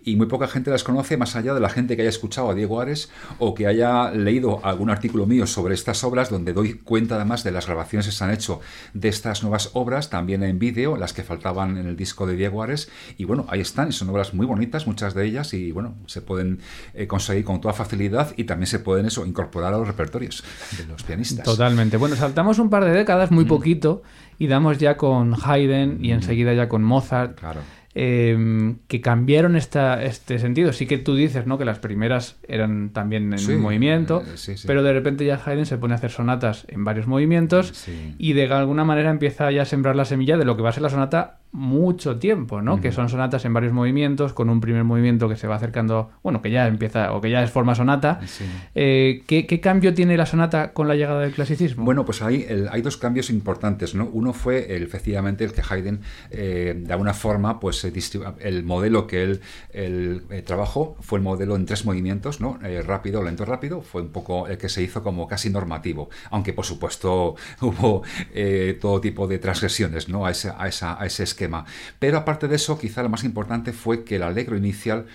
y 0.03 0.17
muy 0.17 0.27
poca 0.27 0.47
gente 0.47 0.69
las 0.69 0.83
conoce 0.83 1.15
más 1.15 1.35
allá 1.37 1.53
de 1.53 1.61
la 1.61 1.69
gente 1.69 1.95
que 1.95 2.01
haya 2.01 2.09
escuchado 2.09 2.49
a 2.49 2.53
Diego 2.53 2.81
Ares 2.81 3.09
o 3.39 3.53
que 3.53 3.67
haya 3.67 4.11
leído 4.11 4.59
algún 4.65 4.89
artículo 4.89 5.25
mío 5.25 5.47
sobre 5.47 5.73
estas 5.73 6.03
obras, 6.03 6.29
donde 6.29 6.51
doy 6.51 6.73
cuenta 6.73 7.15
además 7.15 7.45
de 7.45 7.51
las 7.51 7.67
grabaciones 7.67 8.05
que 8.05 8.11
se 8.11 8.23
han 8.23 8.31
hecho 8.31 8.59
de 8.93 9.07
estas 9.07 9.43
nuevas 9.43 9.69
obras, 9.73 10.09
también 10.09 10.43
en 10.43 10.59
vídeo, 10.59 10.97
las 10.97 11.13
que 11.13 11.23
faltaban 11.23 11.77
en 11.77 11.87
el 11.87 11.95
disco 11.95 12.27
de 12.27 12.35
Diego 12.35 12.61
Ares, 12.63 12.89
y 13.17 13.23
bueno, 13.23 13.45
ahí 13.47 13.61
están, 13.61 13.87
y 13.87 13.91
son 13.93 14.09
obras 14.09 14.33
muy 14.33 14.45
bonitas, 14.45 14.87
muchas 14.87 15.13
de 15.13 15.25
ellas, 15.25 15.53
y 15.53 15.71
bueno, 15.71 15.95
se 16.07 16.21
pueden 16.21 16.59
eh, 16.93 17.07
conseguir 17.07 17.45
con 17.45 17.61
toda 17.61 17.76
facilidad 17.77 18.33
y 18.35 18.43
también 18.43 18.67
se 18.67 18.79
pueden 18.79 19.05
eso 19.05 19.25
incorporar 19.25 19.73
a 19.73 19.77
los 19.77 19.87
repertorios 19.87 20.43
de 20.77 20.85
los 20.87 21.03
pianistas. 21.03 21.45
Totalmente. 21.45 21.95
Bueno, 21.97 22.15
saltamos 22.17 22.59
un 22.59 22.69
par 22.69 22.83
de 22.83 22.91
décadas, 22.91 23.31
Mm. 23.31 23.35
muy 23.35 23.45
poquito, 23.45 24.01
y 24.37 24.47
damos 24.47 24.77
ya 24.79 24.97
con 24.97 25.33
Haydn 25.41 26.03
y 26.03 26.11
enseguida 26.11 26.53
ya 26.53 26.67
con 26.67 26.83
Mozart. 26.83 27.39
Claro. 27.39 27.61
eh, 27.99 28.75
que 28.87 29.01
cambiaron 29.01 29.55
esta, 29.55 30.03
este 30.03 30.37
sentido. 30.37 30.71
Sí 30.71 30.85
que 30.85 30.99
tú 30.99 31.15
dices, 31.15 31.47
¿no? 31.47 31.57
Que 31.57 31.65
las 31.65 31.79
primeras 31.79 32.35
eran 32.47 32.91
también 32.91 33.33
en 33.33 33.39
Sí, 33.39 33.53
movimiento, 33.55 34.21
eh, 34.21 34.33
sí, 34.35 34.55
sí. 34.55 34.67
pero 34.67 34.83
de 34.83 34.93
repente 34.93 35.25
ya 35.25 35.41
Haydn 35.43 35.65
se 35.65 35.79
pone 35.79 35.95
a 35.95 35.97
hacer 35.97 36.11
sonatas 36.11 36.65
en 36.67 36.83
varios 36.83 37.07
movimientos 37.07 37.87
y 38.19 38.33
de 38.33 38.53
alguna 38.53 38.83
manera 38.83 39.09
empieza 39.09 39.49
ya 39.51 39.63
a 39.63 39.65
sembrar 39.65 39.95
la 39.95 40.05
semilla 40.05 40.37
de 40.37 40.45
lo 40.45 40.55
que 40.55 40.61
va 40.61 40.69
a 40.69 40.73
ser 40.73 40.83
la 40.83 40.89
sonata 40.91 41.39
mucho 41.51 42.17
tiempo, 42.17 42.61
¿no? 42.61 42.79
Que 42.81 42.91
son 42.91 43.09
sonatas 43.09 43.43
en 43.45 43.53
varios 43.53 43.73
movimientos, 43.73 44.33
con 44.33 44.49
un 44.49 44.59
primer 44.61 44.83
movimiento 44.83 45.27
que 45.29 45.35
se 45.35 45.47
va 45.47 45.55
acercando, 45.55 46.11
bueno, 46.21 46.41
que 46.41 46.51
ya 46.51 46.67
empieza, 46.67 47.13
o 47.13 47.21
que 47.21 47.29
ya 47.31 47.41
es 47.43 47.49
forma 47.51 47.73
sonata. 47.73 48.19
Sí. 48.27 48.45
Eh, 48.75 49.23
¿qué, 49.27 49.47
qué 49.47 49.59
cambio 49.59 49.93
tiene 49.93 50.17
la 50.17 50.25
sonata 50.25 50.73
con 50.73 50.87
la 50.87 50.95
llegada 50.95 51.21
del 51.21 51.31
clasicismo? 51.31 51.83
Bueno, 51.85 52.05
pues 52.05 52.21
hay, 52.21 52.45
el- 52.47 52.67
hay 52.71 52.81
dos 52.81 52.97
cambios 52.97 53.29
importantes, 53.29 53.95
¿no? 53.95 54.05
Uno 54.11 54.33
fue 54.33 54.75
el, 54.75 54.83
efectivamente 54.83 55.43
el 55.45 55.53
que 55.53 55.61
Haydn, 55.67 56.01
eh, 56.31 56.73
de 56.77 56.93
alguna 56.93 57.13
forma, 57.13 57.59
pues 57.59 57.83
distribu- 57.93 58.35
el 58.39 58.63
modelo 58.63 59.07
que 59.07 59.23
él, 59.23 59.41
eh, 59.73 60.43
trabajó 60.45 60.95
fue 60.99 61.17
el 61.19 61.23
modelo 61.23 61.55
en 61.55 61.65
tres 61.65 61.85
movimientos, 61.85 62.39
¿no? 62.41 62.59
Eh, 62.63 62.81
rápido, 62.81 63.23
lento, 63.23 63.45
rápido, 63.45 63.81
fue 63.81 64.01
un 64.01 64.09
poco 64.09 64.47
el 64.47 64.57
que 64.57 64.69
se 64.69 64.83
hizo 64.83 65.01
como 65.01 65.27
casi 65.27 65.49
normativo, 65.49 66.09
aunque 66.29 66.53
por 66.53 66.65
supuesto 66.65 67.35
hubo 67.61 68.03
eh, 68.33 68.77
todo 68.79 69.01
tipo 69.01 69.27
de 69.27 69.39
transgresiones, 69.39 70.09
¿no? 70.09 70.25
A 70.25 70.31
ese, 70.31 70.51
a, 70.55 70.67
esa- 70.67 71.01
a 71.01 71.05
ese 71.05 71.23
Pero 71.99 72.17
aparte 72.17 72.47
de 72.47 72.55
eso, 72.55 72.77
quizá 72.77 73.03
lo 73.03 73.09
más 73.09 73.23
importante 73.23 73.73
fue 73.73 74.03
que 74.03 74.15
el 74.15 74.23
alegro 74.23 74.57
inicial 74.57 75.05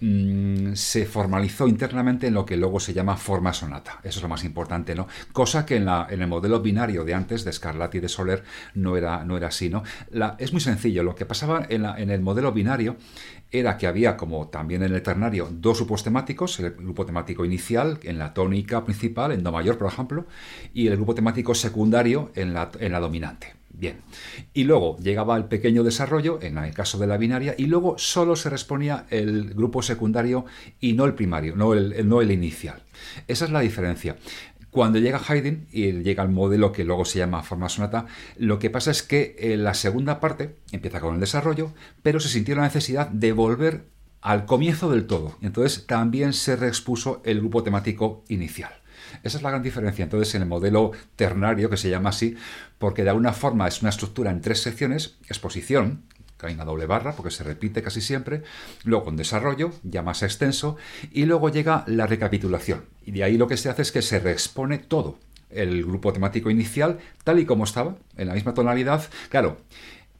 mm, 0.00 0.74
se 0.74 1.06
formalizó 1.06 1.68
internamente 1.68 2.26
en 2.26 2.34
lo 2.34 2.46
que 2.46 2.56
luego 2.56 2.80
se 2.80 2.94
llama 2.94 3.16
forma 3.16 3.52
sonata. 3.52 4.00
Eso 4.02 4.18
es 4.18 4.22
lo 4.22 4.28
más 4.28 4.44
importante, 4.44 4.94
¿no? 4.94 5.06
Cosa 5.32 5.66
que 5.66 5.76
en, 5.76 5.88
el 5.88 6.26
modelo 6.26 6.60
binario 6.60 7.04
de 7.04 7.14
antes, 7.14 7.44
de 7.44 7.52
Scarlatti 7.52 7.98
y 7.98 8.00
de 8.00 8.08
Soler, 8.08 8.42
no 8.74 8.96
era, 8.96 9.24
así, 9.46 9.68
¿no? 9.68 9.82
Es 10.38 10.52
muy 10.52 10.60
sencillo. 10.60 11.02
Lo 11.02 11.14
que 11.14 11.26
pasaba 11.26 11.66
en, 11.68 12.10
el 12.10 12.20
modelo 12.20 12.52
binario 12.52 12.96
era 13.50 13.76
que 13.76 13.86
había, 13.86 14.16
como 14.16 14.48
también 14.48 14.82
en 14.82 14.94
el 14.94 15.02
ternario, 15.02 15.48
dos 15.50 15.78
grupos 15.78 16.02
temáticos, 16.02 16.58
el 16.60 16.72
grupo 16.72 17.06
temático 17.06 17.44
inicial 17.44 17.98
en 18.02 18.18
la 18.18 18.34
tónica 18.34 18.84
principal, 18.84 19.32
en 19.32 19.42
Do 19.42 19.52
mayor, 19.52 19.78
por 19.78 19.88
ejemplo, 19.88 20.26
y 20.74 20.88
el 20.88 20.96
grupo 20.96 21.14
temático 21.14 21.54
secundario 21.54 22.32
en 22.34 22.54
la 22.54 23.00
dominante. 23.00 23.54
Bien. 23.78 24.00
Y 24.54 24.64
luego 24.64 24.96
llegaba 24.96 25.36
el 25.36 25.44
pequeño 25.44 25.84
desarrollo, 25.84 26.38
en 26.40 26.56
el 26.56 26.72
caso 26.72 26.96
de 26.98 27.06
la 27.06 27.18
binaria, 27.18 27.54
y 27.58 27.66
luego 27.66 27.98
solo 27.98 28.34
se 28.34 28.48
respondía 28.48 29.06
el 29.10 29.52
grupo 29.52 29.82
secundario 29.82 30.46
y 30.80 30.94
no 30.94 31.04
el 31.04 31.14
primario, 31.14 31.56
no 31.56 31.74
el, 31.74 32.08
no 32.08 32.22
el 32.22 32.30
inicial. 32.30 32.82
Esa 33.28 33.44
es 33.44 33.50
la 33.50 33.60
diferencia. 33.60 34.16
Cuando 34.70 34.98
llega 34.98 35.20
Haydn 35.26 35.68
y 35.70 35.92
llega 36.02 36.22
el 36.22 36.30
modelo 36.30 36.72
que 36.72 36.84
luego 36.84 37.04
se 37.04 37.18
llama 37.18 37.42
forma 37.42 37.68
sonata, 37.68 38.06
lo 38.38 38.58
que 38.58 38.70
pasa 38.70 38.90
es 38.90 39.02
que 39.02 39.36
eh, 39.38 39.56
la 39.58 39.74
segunda 39.74 40.20
parte 40.20 40.56
empieza 40.72 41.00
con 41.00 41.14
el 41.14 41.20
desarrollo, 41.20 41.72
pero 42.02 42.18
se 42.18 42.28
sintió 42.28 42.56
la 42.56 42.62
necesidad 42.62 43.08
de 43.08 43.32
volver 43.32 43.88
al 44.22 44.46
comienzo 44.46 44.90
del 44.90 45.06
todo. 45.06 45.36
Entonces 45.42 45.86
también 45.86 46.32
se 46.32 46.56
reexpuso 46.56 47.20
el 47.24 47.40
grupo 47.40 47.62
temático 47.62 48.24
inicial. 48.28 48.72
Esa 49.26 49.38
es 49.38 49.42
la 49.42 49.50
gran 49.50 49.62
diferencia. 49.62 50.04
Entonces, 50.04 50.34
en 50.34 50.42
el 50.42 50.48
modelo 50.48 50.92
ternario, 51.16 51.68
que 51.68 51.76
se 51.76 51.90
llama 51.90 52.10
así, 52.10 52.36
porque 52.78 53.02
de 53.02 53.10
alguna 53.10 53.32
forma 53.32 53.66
es 53.66 53.80
una 53.82 53.90
estructura 53.90 54.30
en 54.30 54.40
tres 54.40 54.62
secciones, 54.62 55.16
exposición, 55.28 56.02
que 56.38 56.46
hay 56.46 56.54
una 56.54 56.64
doble 56.64 56.86
barra, 56.86 57.12
porque 57.12 57.30
se 57.30 57.44
repite 57.44 57.82
casi 57.82 58.00
siempre, 58.00 58.42
luego 58.84 59.08
un 59.08 59.16
desarrollo, 59.16 59.72
ya 59.82 60.02
más 60.02 60.22
extenso, 60.22 60.76
y 61.10 61.24
luego 61.24 61.48
llega 61.48 61.84
la 61.86 62.06
recapitulación. 62.06 62.84
Y 63.04 63.12
de 63.12 63.24
ahí 63.24 63.36
lo 63.36 63.48
que 63.48 63.56
se 63.56 63.68
hace 63.68 63.82
es 63.82 63.92
que 63.92 64.02
se 64.02 64.20
reexpone 64.20 64.78
todo. 64.78 65.18
El 65.48 65.84
grupo 65.84 66.12
temático 66.12 66.50
inicial, 66.50 66.98
tal 67.24 67.38
y 67.38 67.46
como 67.46 67.64
estaba, 67.64 67.96
en 68.16 68.28
la 68.28 68.34
misma 68.34 68.52
tonalidad. 68.52 69.08
Claro, 69.30 69.58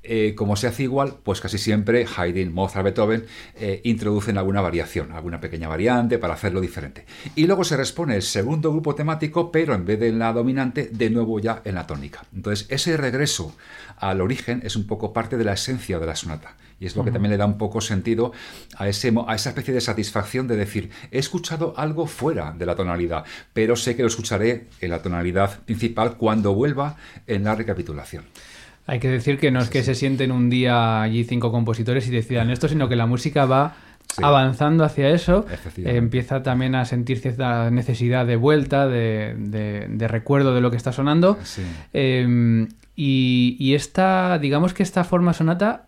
eh, 0.08 0.34
como 0.34 0.56
se 0.56 0.66
hace 0.66 0.84
igual, 0.84 1.16
pues 1.22 1.40
casi 1.40 1.58
siempre 1.58 2.06
Haydn, 2.16 2.52
Mozart, 2.52 2.84
Beethoven 2.84 3.26
eh, 3.56 3.80
introducen 3.84 4.38
alguna 4.38 4.60
variación, 4.60 5.12
alguna 5.12 5.40
pequeña 5.40 5.68
variante 5.68 6.18
para 6.18 6.34
hacerlo 6.34 6.60
diferente. 6.60 7.04
Y 7.34 7.46
luego 7.46 7.64
se 7.64 7.76
responde 7.76 8.16
el 8.16 8.22
segundo 8.22 8.70
grupo 8.72 8.94
temático, 8.94 9.50
pero 9.50 9.74
en 9.74 9.84
vez 9.84 10.00
de 10.00 10.08
en 10.08 10.18
la 10.18 10.32
dominante, 10.32 10.88
de 10.92 11.10
nuevo 11.10 11.40
ya 11.40 11.62
en 11.64 11.74
la 11.74 11.86
tónica. 11.86 12.24
Entonces, 12.34 12.66
ese 12.70 12.96
regreso 12.96 13.54
al 13.96 14.20
origen 14.20 14.60
es 14.64 14.76
un 14.76 14.86
poco 14.86 15.12
parte 15.12 15.36
de 15.36 15.44
la 15.44 15.54
esencia 15.54 15.98
de 15.98 16.06
la 16.06 16.16
sonata. 16.16 16.56
Y 16.78 16.84
es 16.86 16.94
lo 16.94 17.04
que 17.04 17.10
también 17.10 17.30
le 17.30 17.38
da 17.38 17.46
un 17.46 17.56
poco 17.56 17.80
sentido 17.80 18.32
a, 18.76 18.86
ese, 18.86 19.12
a 19.26 19.34
esa 19.34 19.48
especie 19.48 19.72
de 19.72 19.80
satisfacción 19.80 20.46
de 20.46 20.56
decir, 20.56 20.90
he 21.10 21.18
escuchado 21.18 21.72
algo 21.76 22.06
fuera 22.06 22.52
de 22.52 22.66
la 22.66 22.76
tonalidad, 22.76 23.24
pero 23.54 23.76
sé 23.76 23.96
que 23.96 24.02
lo 24.02 24.08
escucharé 24.08 24.66
en 24.80 24.90
la 24.90 25.00
tonalidad 25.00 25.60
principal 25.60 26.18
cuando 26.18 26.54
vuelva 26.54 26.96
en 27.26 27.44
la 27.44 27.54
recapitulación. 27.54 28.24
Hay 28.86 29.00
que 29.00 29.08
decir 29.08 29.38
que 29.38 29.50
no 29.50 29.60
es 29.60 29.68
que 29.68 29.82
se 29.82 29.94
sienten 29.94 30.30
un 30.30 30.48
día 30.48 31.02
allí 31.02 31.24
cinco 31.24 31.50
compositores 31.50 32.06
y 32.06 32.10
decidan 32.10 32.50
esto, 32.50 32.68
sino 32.68 32.88
que 32.88 32.96
la 32.96 33.06
música 33.06 33.44
va 33.44 33.74
avanzando 34.22 34.84
hacia 34.84 35.10
eso, 35.10 35.44
empieza 35.76 36.42
también 36.42 36.74
a 36.74 36.84
sentir 36.84 37.18
cierta 37.18 37.70
necesidad 37.70 38.24
de 38.24 38.36
vuelta, 38.36 38.86
de, 38.86 40.06
recuerdo 40.08 40.54
de 40.54 40.60
lo 40.60 40.70
que 40.70 40.76
está 40.76 40.92
sonando. 40.92 41.38
Em, 41.92 42.68
y, 42.94 43.56
y, 43.58 43.74
esta, 43.74 44.38
digamos 44.38 44.72
que 44.72 44.82
esta 44.82 45.04
forma 45.04 45.32
sonata 45.32 45.85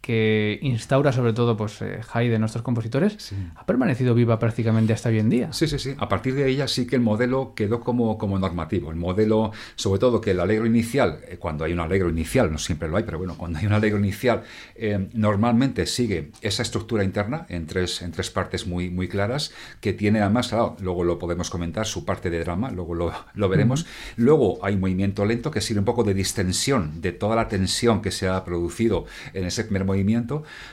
que 0.00 0.58
instaura 0.62 1.12
sobre 1.12 1.32
todo 1.32 1.56
pues 1.56 1.82
eh, 1.82 2.00
Haydn, 2.12 2.40
nuestros 2.40 2.62
compositores, 2.62 3.32
ha 3.54 3.66
permanecido 3.66 4.14
viva 4.14 4.38
prácticamente 4.38 4.92
hasta 4.92 5.10
hoy 5.10 5.18
en 5.18 5.28
día. 5.28 5.52
Sí, 5.52 5.66
sí, 5.66 5.78
sí. 5.78 5.94
A 5.98 6.08
partir 6.08 6.34
de 6.34 6.48
ella 6.48 6.68
sí 6.68 6.86
que 6.86 6.96
el 6.96 7.02
modelo 7.02 7.52
quedó 7.54 7.80
como, 7.80 8.16
como 8.16 8.38
normativo. 8.38 8.90
El 8.90 8.96
modelo, 8.96 9.52
sobre 9.76 10.00
todo 10.00 10.20
que 10.20 10.30
el 10.30 10.40
alegro 10.40 10.66
inicial, 10.66 11.20
eh, 11.28 11.36
cuando 11.38 11.64
hay 11.64 11.72
un 11.72 11.80
alegro 11.80 12.08
inicial, 12.08 12.50
no 12.50 12.58
siempre 12.58 12.88
lo 12.88 12.96
hay, 12.96 13.04
pero 13.04 13.18
bueno, 13.18 13.36
cuando 13.36 13.58
hay 13.58 13.66
un 13.66 13.72
alegro 13.72 13.98
inicial, 13.98 14.42
eh, 14.74 15.08
normalmente 15.12 15.84
sigue 15.86 16.30
esa 16.40 16.62
estructura 16.62 17.04
interna 17.04 17.46
en 17.48 17.66
tres, 17.66 18.00
en 18.02 18.10
tres 18.10 18.30
partes 18.30 18.66
muy, 18.66 18.88
muy 18.90 19.06
claras, 19.06 19.52
que 19.80 19.92
tiene 19.92 20.20
además, 20.20 20.48
claro, 20.48 20.76
luego 20.80 21.04
lo 21.04 21.18
podemos 21.18 21.50
comentar, 21.50 21.86
su 21.86 22.04
parte 22.04 22.30
de 22.30 22.40
drama, 22.40 22.70
luego 22.70 22.94
lo, 22.94 23.12
lo 23.34 23.48
veremos. 23.48 23.86
Luego 24.16 24.64
hay 24.64 24.76
movimiento 24.76 25.24
lento 25.26 25.50
que 25.50 25.60
sirve 25.60 25.80
un 25.80 25.84
poco 25.84 26.04
de 26.04 26.14
distensión 26.14 27.00
de 27.00 27.12
toda 27.12 27.36
la 27.36 27.48
tensión 27.48 28.00
que 28.00 28.10
se 28.10 28.28
ha 28.28 28.42
producido 28.44 29.04
en 29.34 29.44
ese 29.44 29.64
primer 29.64 29.84
movimiento. 29.84 29.99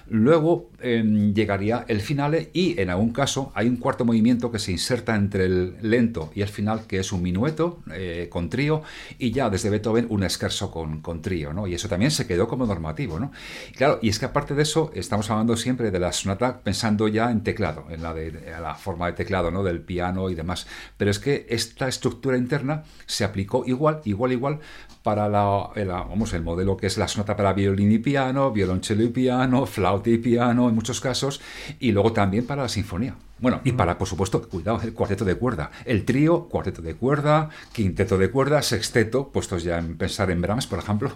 Luego 0.08 0.70
em, 0.82 1.34
llegaría 1.34 1.86
el 1.88 2.02
finale 2.02 2.50
y 2.54 2.80
en 2.80 2.90
algún 2.90 3.12
caso 3.12 3.52
hay 3.56 3.68
un 3.68 3.78
cuarto 3.78 4.06
movimiento 4.06 4.52
que 4.52 4.60
se 4.60 4.72
inserta 4.72 5.16
entre 5.16 5.46
el 5.46 5.76
lento 5.82 6.32
y 6.36 6.42
el 6.42 6.50
final, 6.50 6.82
que 6.88 7.00
es 7.00 7.12
un 7.12 7.22
minueto 7.22 7.80
eh, 7.94 8.28
con 8.30 8.50
trío 8.50 8.84
y 9.18 9.32
ya 9.32 9.50
desde 9.50 9.70
Beethoven 9.70 10.08
un 10.10 10.24
escarso 10.24 10.72
con, 10.72 11.02
con 11.02 11.22
trío, 11.22 11.54
¿no? 11.54 11.68
Y 11.68 11.74
eso 11.74 11.88
también 11.88 12.12
se 12.12 12.28
quedó 12.28 12.48
como 12.48 12.66
normativo, 12.66 13.20
¿no? 13.20 13.32
claro, 13.76 14.00
y 14.02 14.10
es 14.10 14.20
que 14.20 14.26
aparte 14.26 14.56
de 14.56 14.64
eso 14.64 14.92
estamos 14.96 15.30
hablando 15.30 15.56
siempre 15.56 15.92
de 15.92 16.00
la 16.00 16.12
sonata 16.12 16.62
pensando 16.62 17.08
ya 17.08 17.32
en 17.32 17.44
teclado, 17.44 17.86
en 17.90 18.02
la, 18.02 18.14
de, 18.14 18.32
la 18.62 18.76
forma 18.76 19.08
de 19.08 19.14
teclado, 19.14 19.52
¿no? 19.52 19.64
Del 19.64 19.82
piano 19.82 20.30
y 20.30 20.36
demás. 20.36 20.68
Pero 20.98 21.12
es 21.12 21.20
que 21.20 21.46
esta 21.50 21.88
estructura 21.88 22.38
interna 22.38 22.84
se 23.06 23.24
aplicó 23.24 23.64
igual, 23.66 24.02
igual, 24.06 24.32
igual 24.32 24.60
para 25.08 25.30
la, 25.30 25.72
vamos, 25.88 26.34
el 26.34 26.44
modelo 26.44 26.76
que 26.76 26.86
es 26.86 26.98
la 26.98 27.08
sonata 27.08 27.38
para 27.38 27.54
violín 27.54 27.94
y 27.94 27.98
piano, 27.98 28.52
violonchelo 28.52 29.04
y 29.04 29.08
piano, 29.08 29.66
flauta 29.66 30.10
y 30.10 30.18
piano 30.18 30.68
en 30.68 30.76
muchos 30.76 31.00
casos, 31.00 31.40
y 31.80 31.94
luego 31.94 32.12
también 32.12 32.46
para 32.46 32.64
la 32.64 32.68
sinfonía. 32.68 33.16
Bueno, 33.40 33.62
y 33.64 33.72
para, 33.72 33.98
por 33.98 34.06
supuesto, 34.06 34.42
cuidado, 34.50 34.82
el 34.84 34.92
cuarteto 34.94 35.24
de 35.24 35.36
cuerda. 35.36 35.72
El 35.86 36.04
trío, 36.04 36.50
cuarteto 36.50 36.82
de 36.82 36.96
cuerda, 36.96 37.50
quinteto 37.72 38.18
de 38.18 38.30
cuerda, 38.30 38.62
sexteto, 38.62 39.30
puestos 39.30 39.64
ya 39.64 39.78
en 39.78 39.96
pensar 39.96 40.30
en 40.30 40.42
Brahms, 40.42 40.68
por 40.68 40.80
ejemplo, 40.80 41.14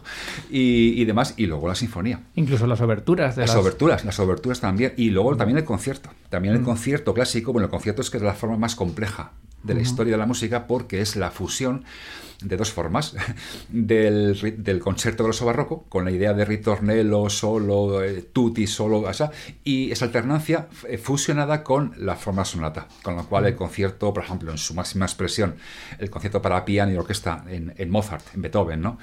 y, 0.49 1.03
demás, 1.03 1.33
y 1.35 1.47
luego 1.47 1.67
la 1.67 1.75
sinfonía. 1.75 2.21
Incluso 2.35 2.67
las 2.67 2.79
oberturas. 2.79 3.35
De 3.35 3.41
las, 3.41 3.55
oberturas, 3.57 4.05
las 4.05 4.17
oberturas 4.21 4.61
también, 4.61 4.93
y 4.95 5.09
luego 5.09 5.35
también 5.35 5.57
el 5.57 5.65
concierto. 5.65 6.11
También 6.29 6.55
el 6.55 6.61
concierto 6.61 7.13
clásico, 7.13 7.51
bueno, 7.51 7.65
el 7.65 7.71
concierto 7.71 8.01
es 8.01 8.09
que 8.09 8.15
es 8.15 8.23
la 8.23 8.35
forma 8.35 8.55
más 8.55 8.73
compleja 8.77 9.33
de 9.63 9.73
la 9.73 9.81
historia 9.81 10.13
de 10.13 10.17
la 10.17 10.25
música 10.25 10.67
porque 10.67 11.01
es 11.01 11.15
la 11.15 11.31
fusión 11.31 11.85
de 12.43 12.57
dos 12.57 12.71
formas, 12.71 13.15
del, 13.69 14.63
del 14.63 14.79
concierto 14.79 15.23
grosso 15.23 15.45
barroco, 15.45 15.85
con 15.89 16.05
la 16.05 16.11
idea 16.11 16.33
de 16.33 16.45
ritornello, 16.45 17.29
solo, 17.29 18.03
eh, 18.03 18.29
tutti, 18.33 18.67
solo, 18.67 19.03
y 19.63 19.91
esa 19.91 20.05
alternancia 20.05 20.67
eh, 20.87 20.97
fusionada 20.97 21.63
con 21.63 21.93
la 21.97 22.15
forma 22.15 22.45
sonata, 22.45 22.87
con 23.03 23.15
lo 23.15 23.25
cual 23.27 23.45
el 23.45 23.55
concierto, 23.55 24.13
por 24.13 24.23
ejemplo, 24.23 24.51
en 24.51 24.57
su 24.57 24.73
máxima 24.73 25.05
expresión, 25.05 25.55
el 25.99 26.09
concierto 26.09 26.41
para 26.41 26.65
piano 26.65 26.91
y 26.91 26.97
orquesta 26.97 27.43
en, 27.47 27.73
en 27.77 27.89
Mozart, 27.89 28.25
en 28.33 28.41
Beethoven, 28.41 28.81
¿no? 28.81 28.97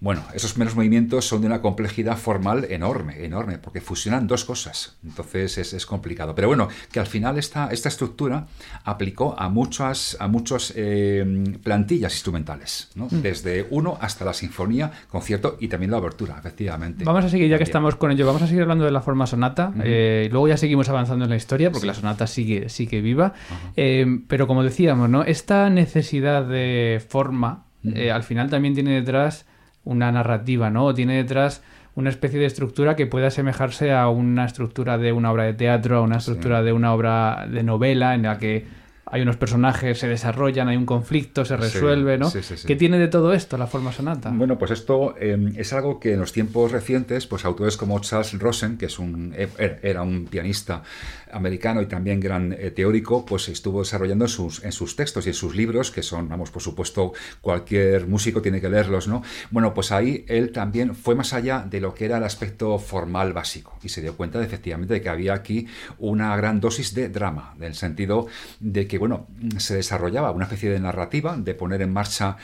Bueno, 0.00 0.22
esos 0.34 0.58
menos 0.58 0.74
movimientos 0.74 1.26
son 1.26 1.40
de 1.40 1.46
una 1.46 1.62
complejidad 1.62 2.18
formal 2.18 2.66
enorme, 2.68 3.24
enorme, 3.24 3.58
porque 3.58 3.80
fusionan 3.80 4.26
dos 4.26 4.44
cosas. 4.44 4.96
Entonces 5.04 5.56
es, 5.72 5.86
complicado. 5.86 6.34
Pero 6.34 6.48
bueno, 6.48 6.68
que 6.92 7.00
al 7.00 7.06
final 7.06 7.38
esta, 7.38 7.68
esta 7.68 7.88
estructura 7.88 8.46
aplicó 8.84 9.34
a 9.38 9.48
muchas 9.48 10.16
a 10.20 10.28
muchos, 10.28 10.72
eh, 10.76 11.44
plantillas 11.62 12.12
instrumentales, 12.12 12.90
¿no? 12.94 13.06
Mm. 13.10 13.22
desde 13.22 13.66
uno 13.70 13.96
hasta 14.00 14.24
la 14.24 14.34
sinfonía, 14.34 14.90
concierto 15.08 15.56
y 15.60 15.68
también 15.68 15.90
la 15.90 15.98
abertura, 15.98 16.36
efectivamente. 16.38 17.04
Vamos 17.04 17.24
a 17.24 17.28
seguir, 17.28 17.48
ya 17.48 17.58
que 17.58 17.64
estamos 17.64 17.96
con 17.96 18.10
ello, 18.10 18.26
vamos 18.26 18.42
a 18.42 18.46
seguir 18.46 18.62
hablando 18.62 18.84
de 18.84 18.90
la 18.90 19.00
forma 19.00 19.26
sonata. 19.26 19.72
Eh, 19.84 20.28
luego 20.30 20.48
ya 20.48 20.56
seguimos 20.56 20.88
avanzando 20.88 21.24
en 21.24 21.30
la 21.30 21.36
historia, 21.36 21.70
porque 21.70 21.86
la 21.86 21.94
sonata 21.94 22.26
sigue, 22.26 22.68
sigue 22.68 23.00
viva. 23.00 23.34
Eh, 23.76 24.20
pero 24.28 24.46
como 24.46 24.62
decíamos, 24.62 25.08
¿no? 25.08 25.22
esta 25.22 25.70
necesidad 25.70 26.44
de 26.46 27.02
forma, 27.08 27.64
al 28.12 28.22
final 28.22 28.50
también 28.50 28.74
tiene 28.74 28.92
detrás 28.92 29.46
una 29.84 30.10
narrativa, 30.12 30.70
¿no? 30.70 30.94
tiene 30.94 31.16
detrás 31.16 31.62
una 31.94 32.10
especie 32.10 32.40
de 32.40 32.46
estructura 32.46 32.96
que 32.96 33.06
puede 33.06 33.26
asemejarse 33.26 33.92
a 33.92 34.08
una 34.08 34.44
estructura 34.44 34.98
de 34.98 35.12
una 35.12 35.30
obra 35.30 35.44
de 35.44 35.54
teatro, 35.54 35.98
a 35.98 36.00
una 36.00 36.16
estructura 36.16 36.62
de 36.62 36.72
una 36.72 36.92
obra 36.92 37.46
de 37.48 37.62
novela 37.62 38.14
en 38.14 38.22
la 38.22 38.38
que 38.38 38.66
hay 39.14 39.22
unos 39.22 39.36
personajes, 39.36 40.00
se 40.00 40.08
desarrollan, 40.08 40.66
hay 40.66 40.76
un 40.76 40.86
conflicto, 40.86 41.44
se 41.44 41.56
resuelve, 41.56 42.18
¿no? 42.18 42.32
¿Qué 42.66 42.74
tiene 42.74 42.98
de 42.98 43.06
todo 43.06 43.32
esto 43.32 43.56
la 43.56 43.68
forma 43.68 43.92
sonata? 43.92 44.32
Bueno, 44.34 44.58
pues 44.58 44.72
esto 44.72 45.14
em, 45.16 45.52
es 45.56 45.72
algo 45.72 46.00
que 46.00 46.14
en 46.14 46.18
los 46.18 46.32
tiempos 46.32 46.72
recientes, 46.72 47.28
pues 47.28 47.44
autores 47.44 47.76
como 47.76 48.00
Charles 48.00 48.36
Rosen, 48.40 48.76
que 48.76 48.86
es 48.86 48.98
un, 48.98 49.32
e, 49.36 49.48
er, 49.56 49.78
era 49.84 50.02
un 50.02 50.26
pianista 50.26 50.82
americano 51.30 51.80
y 51.80 51.86
también 51.86 52.18
gran 52.18 52.52
eh, 52.52 52.72
teórico, 52.72 53.24
pues 53.24 53.48
estuvo 53.48 53.80
desarrollando 53.80 54.24
en 54.24 54.28
sus, 54.28 54.64
en 54.64 54.72
sus 54.72 54.96
textos 54.96 55.26
y 55.26 55.28
en 55.28 55.34
sus 55.34 55.54
libros, 55.54 55.92
que 55.92 56.02
son, 56.02 56.28
vamos, 56.28 56.50
por 56.50 56.62
supuesto, 56.62 57.12
cualquier 57.40 58.08
músico 58.08 58.42
tiene 58.42 58.60
que 58.60 58.68
leerlos, 58.68 59.06
¿no? 59.06 59.22
Bueno, 59.52 59.74
pues 59.74 59.92
ahí 59.92 60.24
él 60.26 60.50
también 60.50 60.96
fue 60.96 61.14
más 61.14 61.32
allá 61.32 61.64
de 61.68 61.80
lo 61.80 61.94
que 61.94 62.06
era 62.06 62.18
el 62.18 62.24
aspecto 62.24 62.78
formal 62.80 63.32
básico 63.32 63.78
y 63.80 63.90
se 63.90 64.00
dio 64.00 64.16
cuenta 64.16 64.40
de, 64.40 64.46
efectivamente 64.46 64.94
de 64.94 65.02
que 65.02 65.08
había 65.08 65.34
aquí 65.34 65.68
una 65.98 66.36
gran 66.36 66.60
dosis 66.60 66.94
de 66.94 67.08
drama, 67.08 67.54
en 67.58 67.62
el 67.62 67.74
sentido 67.74 68.26
de 68.58 68.88
que, 68.88 69.03
bueno, 69.06 69.26
se 69.58 69.76
desarrollaba 69.76 70.30
una 70.30 70.44
especie 70.44 70.70
de 70.70 70.80
narrativa, 70.80 71.36
de 71.36 71.54
poner 71.54 71.82
en 71.82 71.92
marcha 71.92 72.38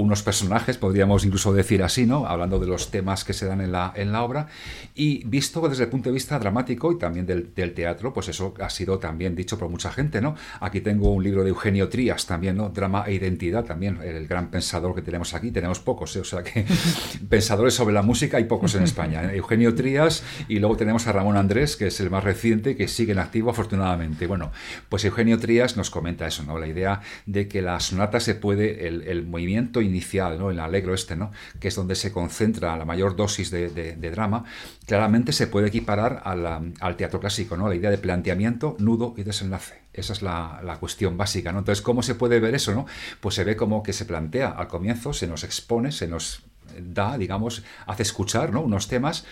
unos 0.00 0.22
personajes, 0.22 0.78
podríamos 0.78 1.24
incluso 1.24 1.52
decir 1.52 1.82
así, 1.82 2.06
¿no? 2.06 2.26
Hablando 2.26 2.58
de 2.58 2.66
los 2.66 2.90
temas 2.90 3.24
que 3.24 3.32
se 3.32 3.46
dan 3.46 3.60
en 3.60 3.72
la, 3.72 3.92
en 3.96 4.12
la 4.12 4.22
obra, 4.22 4.48
y 4.94 5.24
visto 5.26 5.66
desde 5.68 5.84
el 5.84 5.90
punto 5.90 6.08
de 6.10 6.14
vista 6.14 6.38
dramático 6.38 6.92
y 6.92 6.98
también 6.98 7.26
del, 7.26 7.54
del 7.54 7.74
teatro, 7.74 8.12
pues 8.12 8.28
eso 8.28 8.54
ha 8.60 8.70
sido 8.70 8.98
también 8.98 9.34
dicho 9.34 9.58
por 9.58 9.68
mucha 9.68 9.90
gente, 9.92 10.20
¿no? 10.20 10.36
Aquí 10.60 10.80
tengo 10.80 11.10
un 11.10 11.22
libro 11.22 11.42
de 11.42 11.50
Eugenio 11.50 11.88
Trías 11.88 12.26
también, 12.26 12.56
¿no? 12.56 12.68
Drama 12.68 13.04
e 13.06 13.14
identidad 13.14 13.64
también, 13.64 13.98
el 14.02 14.26
gran 14.26 14.50
pensador 14.50 14.94
que 14.94 15.02
tenemos 15.02 15.34
aquí, 15.34 15.50
tenemos 15.50 15.80
pocos, 15.80 16.14
¿eh? 16.16 16.20
o 16.20 16.24
sea 16.24 16.42
que 16.42 16.64
pensadores 17.28 17.74
sobre 17.74 17.94
la 17.94 18.02
música 18.02 18.36
hay 18.36 18.44
pocos 18.44 18.74
en 18.74 18.82
España. 18.82 19.24
¿eh? 19.24 19.36
Eugenio 19.36 19.74
Trías 19.74 20.22
y 20.48 20.58
luego 20.58 20.76
tenemos 20.76 21.06
a 21.06 21.12
Ramón 21.12 21.36
Andrés, 21.36 21.76
que 21.76 21.88
es 21.88 22.00
el 22.00 22.10
más 22.10 22.24
reciente, 22.24 22.76
que 22.76 22.88
sigue 22.88 23.12
en 23.12 23.18
activo 23.18 23.50
afortunadamente. 23.50 24.26
Bueno, 24.26 24.52
pues 24.88 25.04
Eugenio 25.04 25.38
Trías 25.38 25.76
nos 25.76 25.90
comenta 25.90 26.26
eso, 26.26 26.42
¿no? 26.42 26.58
La 26.58 26.66
idea 26.66 27.00
de 27.26 27.48
que 27.48 27.62
la 27.62 27.80
sonata 27.80 28.20
se 28.20 28.34
puede, 28.34 28.86
el, 28.88 29.26
movimiento 29.26 29.80
inicial, 29.86 30.38
¿no? 30.38 30.50
El 30.50 30.60
alegro 30.60 30.94
este, 30.94 31.16
¿no? 31.16 31.32
Que 31.58 31.68
es 31.68 31.74
donde 31.74 31.94
se 31.94 32.12
concentra 32.12 32.76
la 32.76 32.84
mayor 32.84 33.16
dosis 33.16 33.50
de, 33.50 33.96
drama, 33.96 34.44
claramente 34.86 35.32
se 35.32 35.46
puede 35.46 35.68
equiparar 35.68 36.22
al 36.24 36.96
teatro 36.96 37.18
clásico, 37.18 37.56
¿no? 37.56 37.68
La 37.68 37.74
idea 37.74 37.90
de 37.90 37.98
plantear 37.98 38.36
nudo 38.78 39.14
y 39.16 39.22
desenlace. 39.22 39.80
Esa 39.92 40.12
es 40.12 40.22
la, 40.22 40.76
cuestión 40.78 41.16
básica, 41.16 41.52
¿no? 41.52 41.60
Entonces, 41.60 41.82
¿cómo 41.82 42.02
se 42.02 42.14
puede 42.14 42.38
ver 42.38 42.54
eso, 42.54 42.74
no? 42.74 42.86
Pues 43.20 43.34
se 43.34 43.44
ve 43.44 43.56
como 43.56 43.82
que 43.82 43.92
se 43.92 44.04
plantea 44.04 44.50
al 44.50 44.68
comienzo, 44.68 45.12
se 45.12 45.26
nos 45.26 45.42
expone, 45.44 45.90
se 45.90 46.06
nos 46.06 46.42
da, 46.78 47.16
digamos, 47.16 47.62
hace 47.86 48.02
escuchar 48.02 48.52
¿no? 48.52 48.60
unos 48.60 48.88
temas 48.88 49.24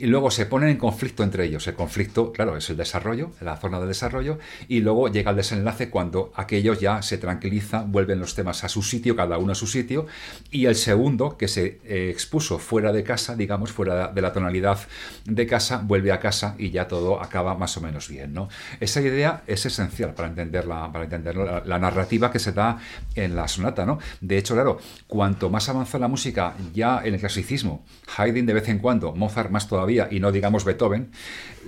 y 0.00 0.06
luego 0.06 0.30
se 0.30 0.46
ponen 0.46 0.70
en 0.70 0.76
conflicto 0.78 1.22
entre 1.22 1.44
ellos. 1.44 1.68
El 1.68 1.74
conflicto, 1.74 2.32
claro, 2.32 2.56
es 2.56 2.70
el 2.70 2.78
desarrollo, 2.78 3.32
la 3.42 3.58
zona 3.58 3.78
de 3.80 3.86
desarrollo, 3.86 4.38
y 4.66 4.80
luego 4.80 5.08
llega 5.08 5.30
el 5.30 5.36
desenlace 5.36 5.90
cuando 5.90 6.32
aquellos 6.34 6.80
ya 6.80 7.02
se 7.02 7.18
tranquilizan, 7.18 7.92
vuelven 7.92 8.18
los 8.18 8.34
temas 8.34 8.64
a 8.64 8.70
su 8.70 8.82
sitio, 8.82 9.14
cada 9.14 9.36
uno 9.36 9.52
a 9.52 9.54
su 9.54 9.66
sitio, 9.66 10.06
y 10.50 10.64
el 10.64 10.74
segundo, 10.74 11.36
que 11.36 11.48
se 11.48 11.80
eh, 11.84 12.08
expuso 12.10 12.58
fuera 12.58 12.92
de 12.92 13.04
casa, 13.04 13.36
digamos, 13.36 13.72
fuera 13.72 14.08
de 14.08 14.22
la 14.22 14.32
tonalidad 14.32 14.78
de 15.26 15.46
casa, 15.46 15.82
vuelve 15.84 16.12
a 16.12 16.18
casa 16.18 16.54
y 16.56 16.70
ya 16.70 16.88
todo 16.88 17.22
acaba 17.22 17.54
más 17.54 17.76
o 17.76 17.82
menos 17.82 18.08
bien. 18.08 18.32
¿no? 18.32 18.48
Esa 18.80 19.02
idea 19.02 19.42
es 19.46 19.66
esencial 19.66 20.14
para 20.14 20.28
entender, 20.28 20.66
la, 20.66 20.90
para 20.90 21.04
entender 21.04 21.36
la, 21.36 21.78
narrativa 21.78 22.30
que 22.30 22.38
se 22.38 22.52
da 22.52 22.78
en 23.14 23.36
la 23.36 23.48
sonata. 23.48 23.84
¿no? 23.84 23.98
De 24.22 24.38
hecho, 24.38 24.54
claro, 24.54 24.78
cuanto 25.06 25.50
más 25.50 25.68
avanza 25.68 25.98
la 25.98 26.08
música 26.08 26.54
ya 26.72 27.02
en 27.04 27.12
el 27.12 27.20
clasicismo, 27.20 27.84
Haydn 28.16 28.46
de 28.46 28.54
vez 28.54 28.68
en 28.70 28.78
cuando, 28.78 29.14
Mozart 29.14 29.50
más 29.50 29.68
todavía, 29.68 29.89
y 29.90 30.20
no 30.20 30.32
digamos 30.32 30.64
Beethoven, 30.64 31.10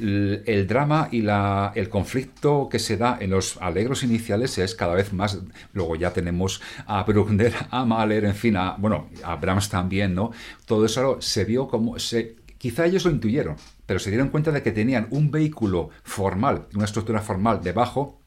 el, 0.01 0.66
drama 0.66 1.09
y 1.11 1.23
la, 1.23 1.73
el 1.75 1.89
conflicto 1.89 2.68
que 2.70 2.79
se 2.79 2.97
da 2.97 3.18
en 3.20 3.31
los 3.31 3.57
alegros 3.59 4.03
iniciales 4.03 4.57
es 4.59 4.75
cada 4.75 4.95
vez 4.95 5.12
más. 5.12 5.39
Luego 5.73 5.97
ya 5.97 6.12
tenemos 6.12 6.61
a 6.87 7.03
Bruckner, 7.05 7.53
a 7.70 7.85
Mahler, 7.85 8.25
en 8.25 8.35
fin, 8.35 8.57
a, 8.57 8.77
bueno, 8.79 9.09
a 9.25 9.37
Brahms 9.37 9.68
también, 9.68 10.14
¿no? 10.14 10.31
Todo 10.66 10.87
eso 10.87 11.20
se 11.20 11.45
vio 11.45 11.68
como. 11.68 11.99
Se, 11.99 12.37
quizá 12.59 12.87
ellos 12.87 13.05
lo 13.05 13.11
intuyeron, 13.11 13.57
pero 13.87 13.99
se 13.99 14.11
dieron 14.11 14.29
cuenta 14.29 14.53
de 14.53 14.62
que 14.62 14.73
tenían 14.73 15.09
un 15.11 15.31
vehículo 15.31 15.91
formal, 16.03 16.68
una 16.75 16.85
estructura 16.85 17.20
formal 17.20 17.62
debajo 17.62 18.22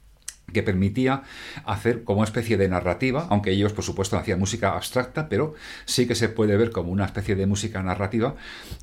que 0.51 0.63
permitía 0.63 1.23
hacer 1.65 2.03
como 2.03 2.19
una 2.19 2.25
especie 2.25 2.57
de 2.57 2.69
narrativa, 2.69 3.27
aunque 3.29 3.51
ellos 3.51 3.73
por 3.73 3.83
supuesto 3.83 4.17
hacían 4.17 4.39
música 4.39 4.73
abstracta, 4.73 5.27
pero 5.27 5.53
sí 5.85 6.07
que 6.07 6.15
se 6.15 6.29
puede 6.29 6.55
ver 6.57 6.71
como 6.71 6.91
una 6.91 7.05
especie 7.05 7.35
de 7.35 7.45
música 7.45 7.81
narrativa 7.83 8.35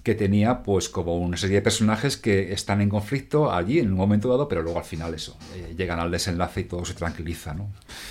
que 0.02 0.14
tenía 0.14 0.62
pues 0.62 0.88
como 0.88 1.16
una 1.18 1.36
serie 1.36 1.56
de 1.56 1.62
personajes 1.62 2.16
que 2.16 2.52
están 2.52 2.80
en 2.80 2.88
conflicto 2.88 3.52
allí 3.52 3.78
en 3.78 3.92
un 3.92 3.98
momento 3.98 4.28
dado, 4.28 4.48
pero 4.48 4.62
luego 4.62 4.78
al 4.78 4.84
final 4.84 5.14
eso, 5.14 5.38
eh, 5.54 5.74
llegan 5.76 6.00
al 6.00 6.10
desenlace 6.10 6.60
y 6.60 6.64
todo 6.64 6.84
se 6.84 6.94
tranquiliza. 6.94 7.54
¿no? 7.54 7.70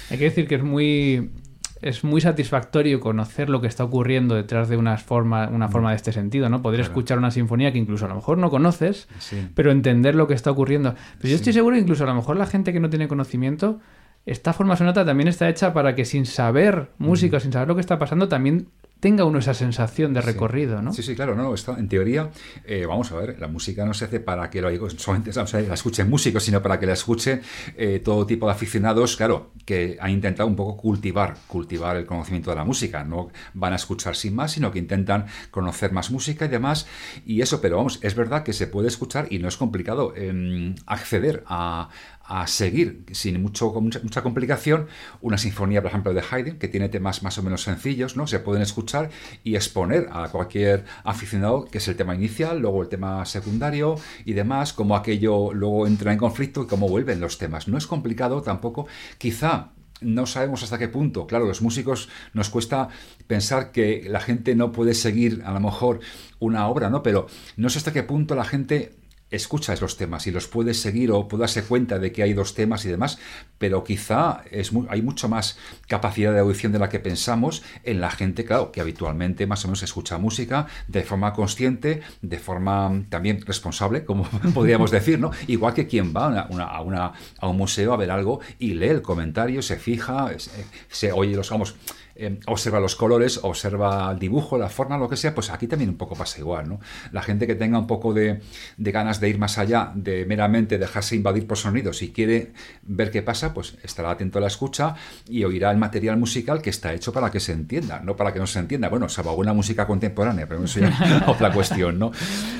Hay 0.10 0.18
que 0.18 0.26
decir 0.26 0.47
que 0.47 0.56
es 0.56 0.64
muy 0.64 1.32
es 1.82 2.03
muy 2.03 2.21
satisfactorio 2.21 2.99
conocer 2.99 3.49
lo 3.49 3.59
que 3.59 3.67
está 3.67 3.84
ocurriendo 3.84 4.36
detrás 4.36 4.69
de 4.69 4.77
una 4.77 4.97
forma, 4.97 5.47
una 5.47 5.67
forma 5.67 5.89
de 5.89 5.95
este 5.95 6.11
sentido, 6.11 6.47
¿no? 6.49 6.61
Poder 6.61 6.79
escuchar 6.79 7.17
una 7.17 7.32
sinfonía 7.32 7.71
que 7.71 7.79
incluso 7.79 8.05
a 8.05 8.09
lo 8.09 8.15
mejor 8.15 8.38
no 8.38 8.49
conoces, 8.49 9.07
pero 9.55 9.71
entender 9.71 10.15
lo 10.15 10.27
que 10.27 10.34
está 10.34 10.51
ocurriendo. 10.51 10.95
Pero 11.17 11.29
yo 11.29 11.36
estoy 11.36 11.53
seguro 11.53 11.75
que 11.75 11.82
incluso 11.82 12.03
a 12.03 12.07
lo 12.07 12.15
mejor 12.15 12.38
la 12.38 12.45
gente 12.45 12.71
que 12.71 12.79
no 12.79 12.89
tiene 12.89 13.07
conocimiento, 13.07 13.79
esta 14.25 14.53
forma 14.53 14.75
sonata 14.75 15.03
también 15.03 15.27
está 15.27 15.49
hecha 15.49 15.73
para 15.73 15.95
que 15.95 16.05
sin 16.05 16.27
saber 16.27 16.91
música, 16.99 17.39
sin 17.39 17.51
saber 17.51 17.67
lo 17.67 17.75
que 17.75 17.82
está 17.82 17.97
pasando, 17.97 18.27
también 18.27 18.67
tenga 19.02 19.26
uno 19.26 19.39
esa 19.39 19.56
sensación 19.56 20.14
de 20.14 20.22
recorrido, 20.22 20.82
¿no? 20.82 20.93
Sí, 20.93 21.02
sí, 21.02 21.16
claro, 21.16 21.36
no, 21.36 21.54
en 21.76 21.89
teoría, 21.89 22.30
eh, 22.64 22.86
vamos 22.86 23.12
a 23.12 23.16
ver, 23.16 23.39
la 23.39 23.47
música 23.47 23.84
no 23.84 23.95
se 23.95 24.06
hace 24.06 24.20
para 24.20 24.49
que 24.49 24.62
lo 24.62 24.89
solamente 24.89 25.32
la 25.34 25.74
escuchen 25.74 26.08
músicos, 26.08 26.43
sino 26.43 26.62
para 26.62 26.80
que 26.80 26.86
la 26.86 26.93
escuchen 26.93 27.41
eh, 27.76 27.99
todo 28.04 28.28
tipo 28.28 28.45
de 28.45 28.52
aficionados, 28.52 29.18
claro, 29.18 29.52
que 29.66 29.97
han 29.99 30.12
intentado 30.12 30.47
un 30.47 30.56
poco 30.56 30.78
cultivar, 30.78 31.36
cultivar 31.47 31.97
el 31.97 32.06
conocimiento 32.06 32.52
de 32.52 32.58
la 32.58 32.64
música, 32.64 33.04
no 33.04 33.30
van 33.56 33.74
a 33.74 33.78
escuchar 33.78 34.16
sin 34.16 34.36
más, 34.36 34.52
sino 34.52 34.72
que 34.72 34.78
intentan 34.78 35.26
conocer 35.49 35.91
más 35.91 36.12
música 36.12 36.45
y 36.45 36.49
demás, 36.49 36.86
y 37.26 37.41
eso, 37.41 37.60
pero 37.60 37.78
vamos, 37.78 37.99
es 38.04 38.14
verdad 38.14 38.43
que 38.43 38.54
se 38.54 38.68
puede 38.68 38.88
escuchar 38.88 39.28
y 39.32 39.39
no 39.39 39.47
es 39.47 39.58
complicado 39.58 40.14
em, 40.16 40.76
acceder 40.86 41.43
a, 41.47 41.89
a 42.32 42.47
seguir 42.47 43.03
sin 43.11 43.41
mucho, 43.41 43.73
mucha, 43.73 44.23
complicación 44.23 44.88
una 45.19 45.38
sinfonía, 45.38 45.82
por 45.82 45.89
ejemplo, 45.89 46.13
de 46.13 46.21
Haydn, 46.21 46.59
que 46.59 46.69
tiene 46.69 46.88
temas 46.88 47.23
más 47.23 47.38
o 47.38 47.43
menos 47.43 47.63
sencillos, 47.63 48.15
¿no? 48.15 48.25
Se 48.25 48.39
pueden 48.39 48.63
escuchar 48.63 49.09
y 49.43 49.55
exponer 49.55 50.07
a 50.13 50.29
cualquier 50.29 50.86
aficionado, 51.03 51.65
que 51.65 51.79
es 51.79 51.88
el 51.89 51.97
tema 51.97 52.15
inicial, 52.15 52.59
luego 52.59 52.84
el 52.84 52.88
tema 52.88 53.25
secundario 53.25 53.97
y 54.23 54.32
demás, 54.32 54.71
cómo 54.71 54.95
aquello 54.95 55.51
luego 55.51 55.86
entra 55.86 56.13
en 56.13 56.17
conflicto 56.17 56.63
y 56.63 56.67
cómo 56.67 56.88
vuelven 56.88 57.19
los 57.19 57.38
temas. 57.38 57.67
No 57.67 57.77
es 57.77 57.86
complicado 57.86 58.41
tampoco, 58.41 58.88
quizá 59.17 59.71
no 59.99 60.25
sabemos 60.25 60.63
hasta 60.63 60.77
qué 60.77 60.88
punto. 60.88 61.27
Claro, 61.27 61.45
los 61.45 61.61
músicos 61.61 62.07
nos 62.34 62.49
cuesta 62.49 62.88
pensar 63.27 63.73
que 63.73 64.07
la 64.09 64.21
gente 64.21 64.55
no 64.55 64.71
puede 64.71 64.93
seguir 64.93 65.43
a 65.45 65.51
lo 65.51 65.59
mejor 65.59 65.99
una 66.39 66.69
obra, 66.69 66.89
¿no? 66.89 67.03
Pero 67.03 67.27
no 67.57 67.69
sé 67.69 67.79
hasta 67.79 67.91
qué 67.91 68.03
punto 68.03 68.36
la 68.36 68.45
gente 68.45 69.01
escuchas 69.32 69.82
los 69.82 69.97
temas 69.97 70.27
y 70.27 70.32
los 70.32 70.47
puedes 70.47 70.79
seguir 70.79 71.11
o 71.11 71.27
puedes 71.27 71.41
darse 71.41 71.63
cuenta 71.63 71.99
de 71.99 72.11
que 72.11 72.23
hay 72.23 72.34
dos 72.34 72.53
temas 72.53 72.86
y 72.86 72.89
demás, 72.89 73.17
pero 73.57 73.84
quizá 73.84 74.43
es 74.51 74.71
hay 74.89 75.01
mucho 75.01 75.29
más 75.29 75.57
capacidad 75.88 76.34
de 76.34 76.39
audición 76.39 76.71
de 76.71 76.79
la 76.79 76.89
que 76.89 76.99
pensamos 76.99 77.63
en 77.84 78.01
la 78.01 78.11
gente, 78.11 78.45
claro, 78.45 78.71
que 78.71 78.82
habitualmente 78.82 79.47
más 79.47 79.63
o 79.65 79.69
menos 79.69 79.84
escucha 79.84 80.17
música 80.17 80.67
de 80.88 81.03
forma 81.03 81.34
consciente, 81.34 82.01
de 82.21 82.39
forma 82.39 83.03
también 83.09 83.41
responsable, 83.41 84.05
como 84.05 84.23
podríamos 84.53 84.91
decir, 84.91 85.19
¿no? 85.19 85.32
Igual 85.47 85.73
que 85.73 85.88
quien 85.88 86.13
va 86.13 86.27
a, 86.39 86.82
a, 87.39 87.47
un 87.47 87.57
museo 87.57 87.93
a 87.93 87.97
ver 87.97 88.11
algo 88.11 88.41
y 88.59 88.73
lee 88.73 88.88
el 88.88 89.01
comentario, 89.01 89.61
se 89.61 89.77
fija, 89.77 90.29
se, 90.89 91.11
oye 91.11 91.36
los, 91.36 91.49
vamos, 91.49 91.75
Em, 92.16 92.39
observa 92.47 92.80
los 92.80 92.95
colores, 92.95 93.39
observa 93.43 94.12
el 94.12 94.20
dibujo, 94.20 94.57
la 94.57 94.70
forma, 94.70 94.97
lo 94.97 95.07
que 95.07 95.16
sea, 95.16 95.34
pues 95.34 95.49
aquí 95.49 95.68
también 95.68 95.89
un 95.89 95.97
poco 95.97 96.16
pasa 96.16 96.39
igual, 96.39 96.68
¿no? 96.68 96.80
La 97.12 97.22
gente 97.22 97.47
que 97.47 97.55
tenga 97.55 97.80
un 97.80 97.88
poco 97.88 98.14
de, 98.14 98.41
ganas 98.78 99.20
de 99.20 99.30
ir 99.30 99.38
más 99.38 99.57
allá, 99.57 99.91
de 99.95 100.26
meramente 100.26 100.78
dejarse 100.78 101.16
invadir 101.16 101.47
por 101.47 101.57
sonidos 101.57 102.01
y 102.01 102.12
quiere 102.12 102.51
ver 102.84 103.12
qué 103.12 103.22
pasa, 103.22 103.53
pues 103.53 103.78
estará 103.84 104.12
atento 104.12 104.39
a 104.39 104.41
la 104.41 104.47
escucha 104.47 104.95
y 105.28 105.43
oirá 105.43 105.72
el 105.72 105.78
material 105.78 106.18
musical 106.18 106.62
que 106.62 106.70
está 106.70 106.93
hecho 106.93 107.14
para 107.14 107.32
que 107.32 107.39
se 107.39 107.53
entienda, 107.53 108.01
no 108.01 108.16
para 108.16 108.34
que 108.34 108.39
no 108.39 108.47
se 108.47 108.59
entienda. 108.59 108.89
Bueno, 108.89 109.07
salvo 109.07 109.30
alguna 109.30 109.53
música 109.53 109.88
contemporánea, 109.88 110.47
pero 110.47 110.64
eso 110.64 110.80
ya 110.80 110.89
es 110.89 111.24
otra 111.28 111.51
cuestión, 111.51 111.97
¿no? 111.97 112.12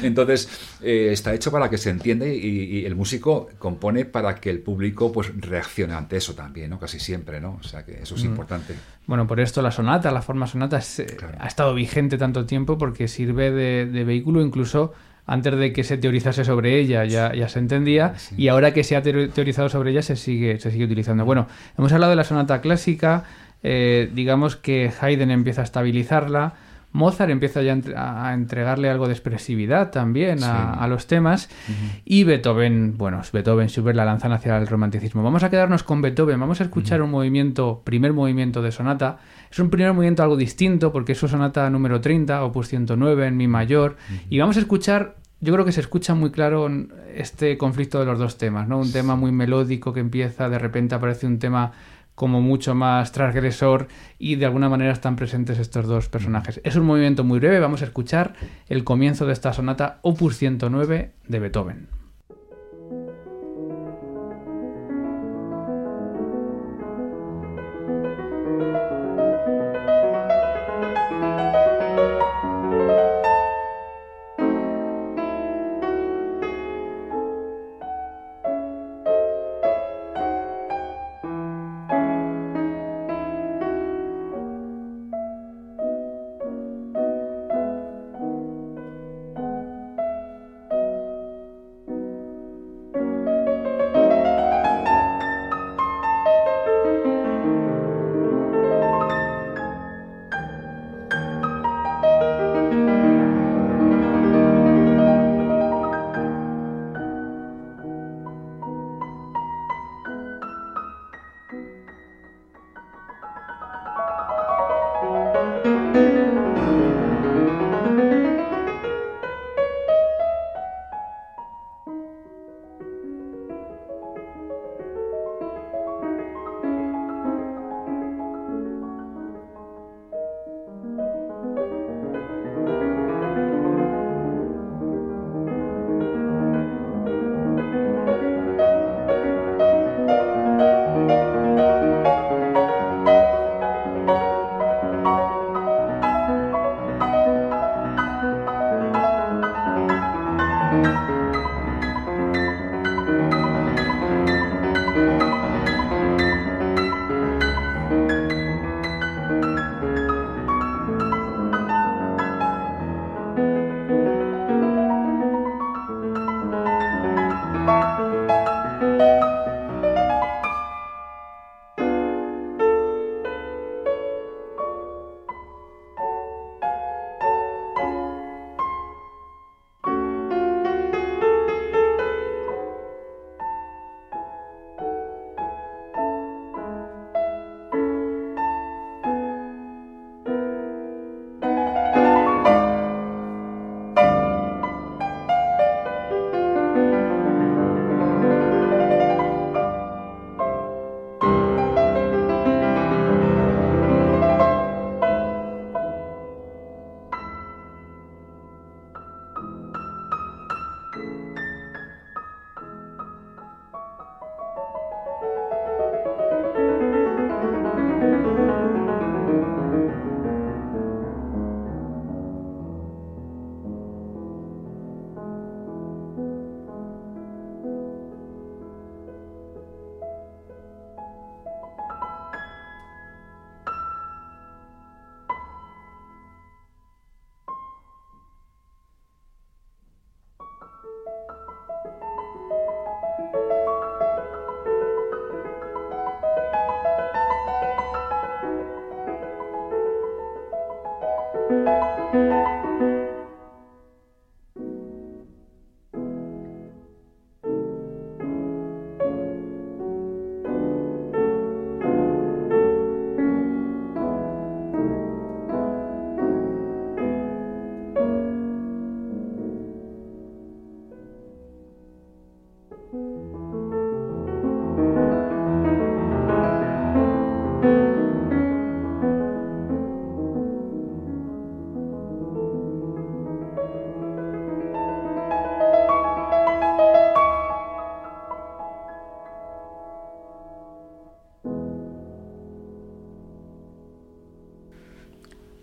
Entonces, 0.02 0.50
eh, 0.82 1.10
está 1.12 1.34
hecho 1.34 1.52
para 1.52 1.70
que 1.70 1.78
se 1.78 1.90
entienda 1.90 2.26
y, 2.26 2.86
el 2.86 2.96
músico 2.96 3.50
compone 3.60 4.06
para 4.06 4.36
que 4.36 4.50
el 4.50 4.60
público 4.60 5.12
pues 5.12 5.32
reaccione 5.36 5.94
ante 5.94 6.18
eso 6.18 6.34
también, 6.34 6.70
¿no? 6.70 6.80
Casi 6.80 7.00
siempre, 7.00 7.40
¿no? 7.40 7.60
O 7.60 7.64
sea 7.64 7.86
que 7.86 8.02
eso 8.02 8.16
es 8.16 8.24
mm. 8.24 8.28
importante. 8.28 8.76
Bueno, 9.12 9.28
por 9.28 9.42
esto 9.42 9.62
la 9.62 9.72
sonata, 9.72 10.10
la 10.10 10.22
forma 10.22 10.48
sonata 10.48 10.80
eh, 10.80 11.18
ha 11.38 11.46
estado 11.46 11.74
vigente 11.74 12.18
tanto 12.18 12.46
tiempo 12.46 12.78
porque 12.78 13.10
sirve 13.10 13.52
de, 13.52 14.04
vehículo 14.06 14.42
incluso 14.42 14.94
antes 15.26 15.54
de 15.58 15.74
que 15.74 15.84
se 15.84 15.98
teorizase 15.98 16.46
sobre 16.46 16.80
ella 16.80 17.04
ya, 17.04 17.34
ya 17.36 17.50
se 17.50 17.60
entendía 17.60 18.14
y 18.38 18.48
ahora 18.48 18.74
que 18.74 18.86
se 18.86 18.96
ha 18.96 19.02
teorizado 19.02 19.68
sobre 19.68 19.92
ella 19.92 20.02
se 20.02 20.16
sigue, 20.16 20.62
se 20.62 20.72
sigue 20.72 20.86
utilizando. 20.86 21.26
Bueno, 21.26 21.48
hemos 21.78 21.92
hablado 21.92 22.12
de 22.12 22.16
la 22.16 22.24
sonata 22.24 22.62
clásica, 22.62 23.26
eh, 23.64 24.10
digamos 24.14 24.56
que 24.56 24.90
Haydn 25.02 25.30
empieza 25.30 25.60
a 25.60 25.66
estabilizarla, 25.66 26.54
Mozart 26.94 27.32
empieza 27.32 27.62
ya 27.62 27.78
a 27.96 28.34
entregarle 28.34 28.90
algo 28.90 29.08
de 29.08 29.14
expresividad 29.14 29.92
también 29.92 30.44
a, 30.44 30.86
los 30.88 31.08
temas. 31.08 31.50
Y 32.06 32.24
Beethoven, 32.24 32.98
bueno, 32.98 33.22
Beethoven, 33.32 33.70
Schubert 33.70 33.96
la 33.96 34.06
lanzan 34.06 34.32
hacia 34.32 34.58
el 34.58 34.68
romanticismo. 34.68 35.24
Vamos 35.24 35.44
a 35.44 35.50
quedarnos 35.50 35.84
con 35.84 36.02
Beethoven, 36.02 36.40
vamos 36.40 36.60
a 36.62 36.66
escuchar 36.66 37.02
un 37.02 37.12
movimiento, 37.12 37.82
primer 37.84 38.14
movimiento 38.14 38.62
de 38.62 38.72
sonata. 38.72 39.20
Es 39.50 39.60
un 39.60 39.70
primer 39.70 39.94
movimiento 39.94 40.24
algo 40.24 40.36
distinto 40.36 40.92
porque 40.92 41.14
es 41.14 41.18
su 41.18 41.28
sonata 41.28 41.70
número 41.70 42.02
30, 42.02 42.44
opus 42.44 42.68
109 42.68 43.28
en 43.28 43.38
mi 43.38 43.48
mayor. 43.48 43.98
Y 44.30 44.40
vamos 44.40 44.58
a 44.58 44.60
escuchar 44.60 45.16
yo 45.42 45.54
creo 45.54 45.66
que 45.66 45.72
se 45.72 45.82
escucha 45.82 46.14
muy 46.14 46.30
claro 46.30 46.70
este 47.16 47.58
conflicto 47.58 48.00
de 48.00 48.06
los 48.06 48.20
dos 48.20 48.38
temas, 48.38 48.68
¿no? 48.68 48.78
Un 48.78 48.92
tema 48.92 49.16
muy 49.16 49.32
melódico 49.32 49.92
que 49.92 50.00
empieza, 50.00 50.50
de 50.50 50.60
repente 50.60 50.94
aparece 50.94 51.26
un 51.26 51.40
tema 51.40 51.72
como 52.22 52.40
mucho 52.40 52.76
más 52.76 53.12
transgresor 53.12 53.88
y 54.20 54.36
de 54.36 54.46
alguna 54.46 54.70
manera 54.70 54.92
están 54.92 55.16
presentes 55.16 55.58
estos 55.58 55.88
dos 55.88 56.08
personajes. 56.08 56.62
Es 56.64 56.76
un 56.76 56.86
movimiento 56.86 57.24
muy 57.24 57.40
breve, 57.40 57.60
vamos 57.60 57.82
a 57.82 57.86
escuchar 57.86 58.36
el 58.70 58.84
comienzo 58.84 59.26
de 59.26 59.34
esta 59.34 59.54
sonata 59.54 59.98
Opus 60.04 60.38
109 60.38 61.14
de 61.28 61.40
Beethoven. 61.40 62.01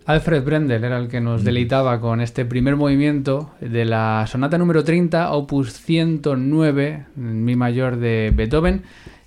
Alfred 0.09 0.43
Brendel 0.43 0.85
era 0.85 0.97
el 0.97 1.09
que 1.09 1.21
nos 1.21 1.45
deleitaba 1.45 2.01
con 2.01 2.23
este 2.23 2.47
primer 2.47 2.77
movimiento 2.77 3.51
de 3.61 3.85
la 3.85 4.25
sonata 4.27 4.57
número 4.57 4.83
30, 4.83 5.33
opus 5.33 5.75
109, 5.75 7.05
mi 7.15 7.57
mayor 7.57 7.99
de 7.99 8.33
Beethoven. 8.35 8.85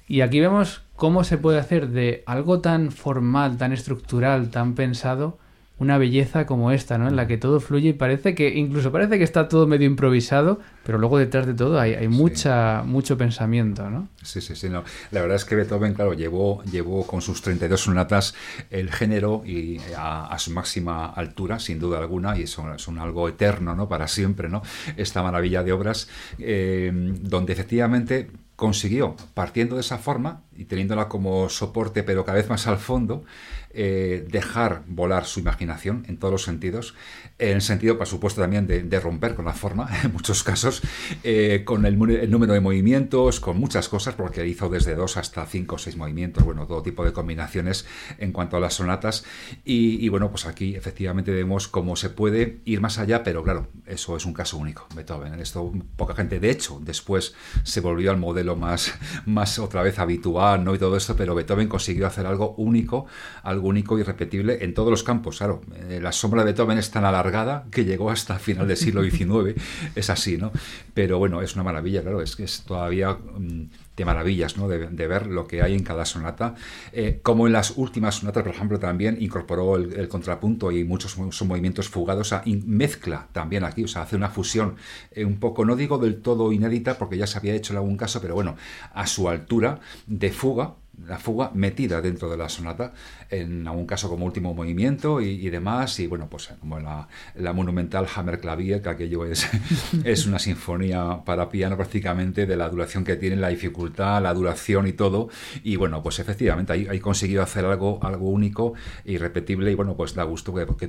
Y 0.08 0.22
aquí 0.22 0.40
vemos 0.40 0.82
cómo 0.96 1.24
se 1.24 1.38
puede 1.38 1.60
hacer 1.60 1.90
de 1.90 2.24
algo 2.26 2.62
tan 2.62 2.90
formal, 2.90 3.58
tan 3.58 3.74
estructural, 3.74 4.50
tan 4.50 4.74
pensado, 4.74 5.38
una 5.82 5.98
belleza 5.98 6.46
como 6.46 6.72
esta, 6.72 7.00
¿no? 7.00 7.08
En 7.08 7.16
la 7.16 7.26
que 7.26 7.40
todo 7.40 7.60
fluye 7.60 7.90
y 7.90 7.94
parece 7.94 8.36
que, 8.36 8.50
incluso 8.50 8.92
parece 8.92 9.18
que 9.18 9.24
está 9.24 9.48
todo 9.48 9.66
medio 9.66 9.88
improvisado, 9.88 10.60
pero 10.86 11.00
luego 11.00 11.18
detrás 11.18 11.48
de 11.48 11.56
todo 11.56 11.80
hay, 11.80 11.96
hay 11.96 12.08
mucha, 12.08 12.84
mucho 12.86 13.18
pensamiento, 13.18 13.90
¿no? 13.90 14.08
Sí, 14.22 14.42
sí, 14.42 14.56
sí. 14.56 14.70
No. 14.70 14.84
La 15.10 15.22
verdad 15.22 15.38
es 15.38 15.44
que 15.44 15.56
Beethoven, 15.56 15.96
claro, 15.96 16.14
llevó, 16.14 16.64
llevó 16.66 17.08
con 17.08 17.24
sus 17.24 17.42
32 17.42 17.82
sonatas 17.82 18.36
el 18.70 18.92
género 18.92 19.42
y 19.44 19.82
a, 19.98 20.38
su 20.38 20.52
máxima 20.52 21.08
altura, 21.08 21.58
sin 21.58 21.80
duda 21.80 21.98
alguna, 21.98 22.38
y 22.38 22.46
son, 22.46 22.78
son 22.78 23.00
algo 23.00 23.28
eterno, 23.28 23.74
¿no? 23.76 23.90
Para 23.90 24.08
siempre, 24.08 24.50
¿no? 24.50 24.62
Esta 24.98 25.24
maravilla 25.24 25.64
de 25.64 25.72
obras, 25.72 26.08
eh, 26.38 26.92
donde 26.94 27.54
efectivamente 27.54 28.30
consiguió, 28.62 29.16
partiendo 29.34 29.74
de 29.74 29.82
esa 29.82 29.98
forma 29.98 30.44
y 30.56 30.66
teniéndola 30.66 31.10
como 31.10 31.50
soporte, 31.50 32.04
pero 32.04 32.26
cada 32.26 32.38
vez 32.38 32.48
más 32.48 32.68
al 32.68 32.78
fondo, 32.78 33.24
eh, 33.72 34.24
dejar 34.30 34.84
volar 34.86 35.26
su 35.26 35.40
imaginación 35.40 36.06
en 36.08 36.18
todos 36.18 36.32
los 36.32 36.44
sentidos, 36.44 36.94
en 37.42 37.56
el 37.56 37.62
sentido, 37.62 37.98
por 37.98 38.06
supuesto, 38.06 38.40
también 38.40 38.68
de, 38.68 39.00
romper 39.00 39.34
con 39.34 39.46
la 39.46 39.54
forma, 39.54 39.90
en 40.04 40.14
muchos 40.14 40.44
casos, 40.44 40.84
eh, 41.24 41.64
con 41.66 41.86
el, 41.88 41.98
número 41.98 42.54
de 42.54 42.60
movimientos, 42.60 43.40
con 43.40 43.60
muchas 43.60 43.90
cosas, 43.90 44.14
porque 44.14 44.46
hizo 44.46 44.70
desde 44.70 44.94
dos 44.94 45.18
hasta 45.18 45.46
cinco 45.48 45.76
o 45.76 45.78
seis 45.80 45.98
movimientos, 45.98 46.44
bueno, 46.44 46.68
todo 46.68 46.84
tipo 46.84 47.04
de 47.04 47.14
combinaciones 47.14 47.88
en 48.20 48.32
cuanto 48.32 48.58
a 48.58 48.60
las 48.60 48.76
sonatas. 48.76 49.26
Y, 49.66 50.08
bueno, 50.10 50.30
pues 50.30 50.46
aquí 50.46 50.76
efectivamente 50.76 51.32
vemos 51.32 51.68
cómo 51.68 51.96
se 51.96 52.12
puede 52.12 52.62
ir 52.66 52.80
más 52.80 53.00
allá, 53.00 53.24
pero 53.24 53.44
claro, 53.44 53.70
eso 53.88 54.16
es 54.16 54.26
un 54.26 54.34
caso 54.34 54.58
único, 54.58 54.88
Beethoven. 54.96 55.34
Esto 55.40 55.74
poca 55.96 56.14
gente, 56.14 56.40
de 56.40 56.52
hecho, 56.52 56.80
después 56.84 57.34
se 57.64 57.82
volvió 57.82 58.12
al 58.12 58.18
modelo 58.18 58.56
más, 58.56 58.94
más 59.26 59.58
otra 59.58 59.82
vez 59.82 59.98
habitual, 59.98 60.64
¿no? 60.64 60.76
Y 60.76 60.78
todo 60.78 60.96
esto, 60.96 61.16
pero 61.16 61.34
Beethoven 61.34 61.68
consiguió 61.68 62.06
hacer 62.06 62.28
algo 62.28 62.54
único, 62.58 63.08
algo 63.42 63.68
único 63.68 63.98
y 63.98 64.04
repetible 64.04 64.64
en 64.64 64.76
todos 64.76 64.92
los 64.92 65.02
campos. 65.02 65.40
Claro, 65.40 65.62
eh, 65.76 66.00
la 66.00 66.12
sombra 66.12 66.44
de 66.44 66.52
Beethoven 66.52 66.78
es 66.78 66.92
tan 66.92 67.04
alargada 67.04 67.31
que 67.72 67.86
llegó 67.86 68.10
hasta 68.12 68.40
final 68.40 68.68
del 68.68 68.78
siglo 68.78 69.04
XIX, 69.10 69.60
es 69.96 70.10
así, 70.10 70.38
¿no? 70.38 70.52
Pero 70.94 71.18
bueno, 71.18 71.42
es 71.42 71.56
una 71.56 71.64
maravilla, 71.64 72.02
claro, 72.02 72.22
es 72.22 72.36
que 72.36 72.44
es 72.44 72.64
todavía 72.64 73.14
mm, 73.14 73.64
de 73.96 74.06
maravillas, 74.06 74.58
¿no? 74.58 74.68
De, 74.68 75.08
ver 75.08 75.28
lo 75.28 75.48
que 75.48 75.62
hay 75.62 75.74
en 75.74 75.84
cada 75.84 76.06
sonata. 76.06 76.56
Eh, 76.94 77.20
como 77.22 77.48
en 77.48 77.54
las 77.54 77.72
últimas 77.78 78.16
sonatas, 78.16 78.44
por 78.44 78.54
ejemplo, 78.54 78.80
también 78.80 79.18
incorporó 79.20 79.76
el, 79.76 80.08
contrapunto 80.08 80.72
y 80.72 80.84
muchos 80.84 81.12
son 81.12 81.48
movimientos 81.48 81.90
fugados, 81.90 82.32
o 82.32 82.42
mezcla 82.66 83.28
también 83.32 83.64
aquí, 83.64 83.84
o 83.84 83.88
sea, 83.88 84.04
hace 84.04 84.16
una 84.16 84.30
fusión 84.30 84.76
eh, 85.12 85.26
un 85.26 85.40
poco, 85.40 85.66
no 85.66 85.76
digo 85.76 85.98
del 85.98 86.22
todo 86.22 86.52
inédita, 86.52 86.98
porque 86.98 87.18
ya 87.18 87.28
se 87.28 87.38
había 87.38 87.54
hecho 87.54 87.74
en 87.74 87.78
algún 87.78 87.98
caso, 87.98 88.22
pero 88.22 88.34
bueno, 88.34 88.56
a 88.94 89.08
su 89.08 89.28
altura 89.30 89.80
de 90.08 90.32
fuga, 90.32 90.76
la 91.08 91.18
fuga 91.18 91.52
metida 91.54 92.02
dentro 92.02 92.30
de 92.30 92.38
la 92.38 92.50
sonata, 92.50 92.94
en 93.30 93.68
algún 93.68 93.86
caso 93.86 94.10
como 94.10 94.26
último 94.26 94.54
movimiento 94.54 95.22
y, 95.22 95.50
demás, 95.50 96.00
y 96.00 96.08
bueno, 96.08 96.28
pues 96.30 96.50
como 96.60 96.80
la, 96.80 97.08
la 97.36 97.54
monumental 97.54 98.08
Hammerklavier, 98.14 98.82
que 98.82 98.90
aquello 98.90 99.26
es, 99.26 99.48
es 100.04 100.26
una 100.26 100.40
sinfonía 100.40 101.22
para 101.26 101.50
piano 101.50 101.78
prácticamente 101.78 102.46
de 102.46 102.56
la 102.56 102.70
duración 102.70 103.04
que 103.04 103.16
tiene, 103.16 103.36
la 103.36 103.50
dificultad, 103.50 104.22
la 104.22 104.34
duración 104.34 104.88
y 104.88 104.94
todo, 104.94 105.30
y 105.64 105.76
bueno, 105.76 106.02
pues 106.04 106.20
efectivamente 106.20 106.74
ahí, 106.74 107.00
conseguido 107.00 107.42
hacer 107.42 107.66
algo, 107.66 108.00
algo 108.04 108.30
único 108.30 108.74
y 109.06 109.18
repetible, 109.18 109.72
y 109.72 109.76
bueno, 109.76 109.96
pues 109.96 110.14
da 110.14 110.24
gusto 110.24 110.54
que, 110.54 110.68
que 110.78 110.88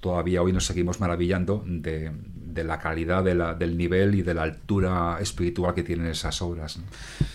todavía 0.00 0.42
hoy 0.42 0.52
nos 0.52 0.66
seguimos 0.66 1.00
maravillando 1.00 1.62
de, 1.66 2.10
de 2.54 2.64
la 2.64 2.78
calidad, 2.78 3.24
de 3.24 3.34
la, 3.34 3.54
del 3.54 3.76
nivel 3.76 4.14
y 4.14 4.22
de 4.22 4.34
la 4.34 4.42
altura 4.42 5.18
espiritual 5.20 5.74
que 5.74 5.82
tienen 5.82 6.06
esas 6.06 6.40
obras. 6.40 6.78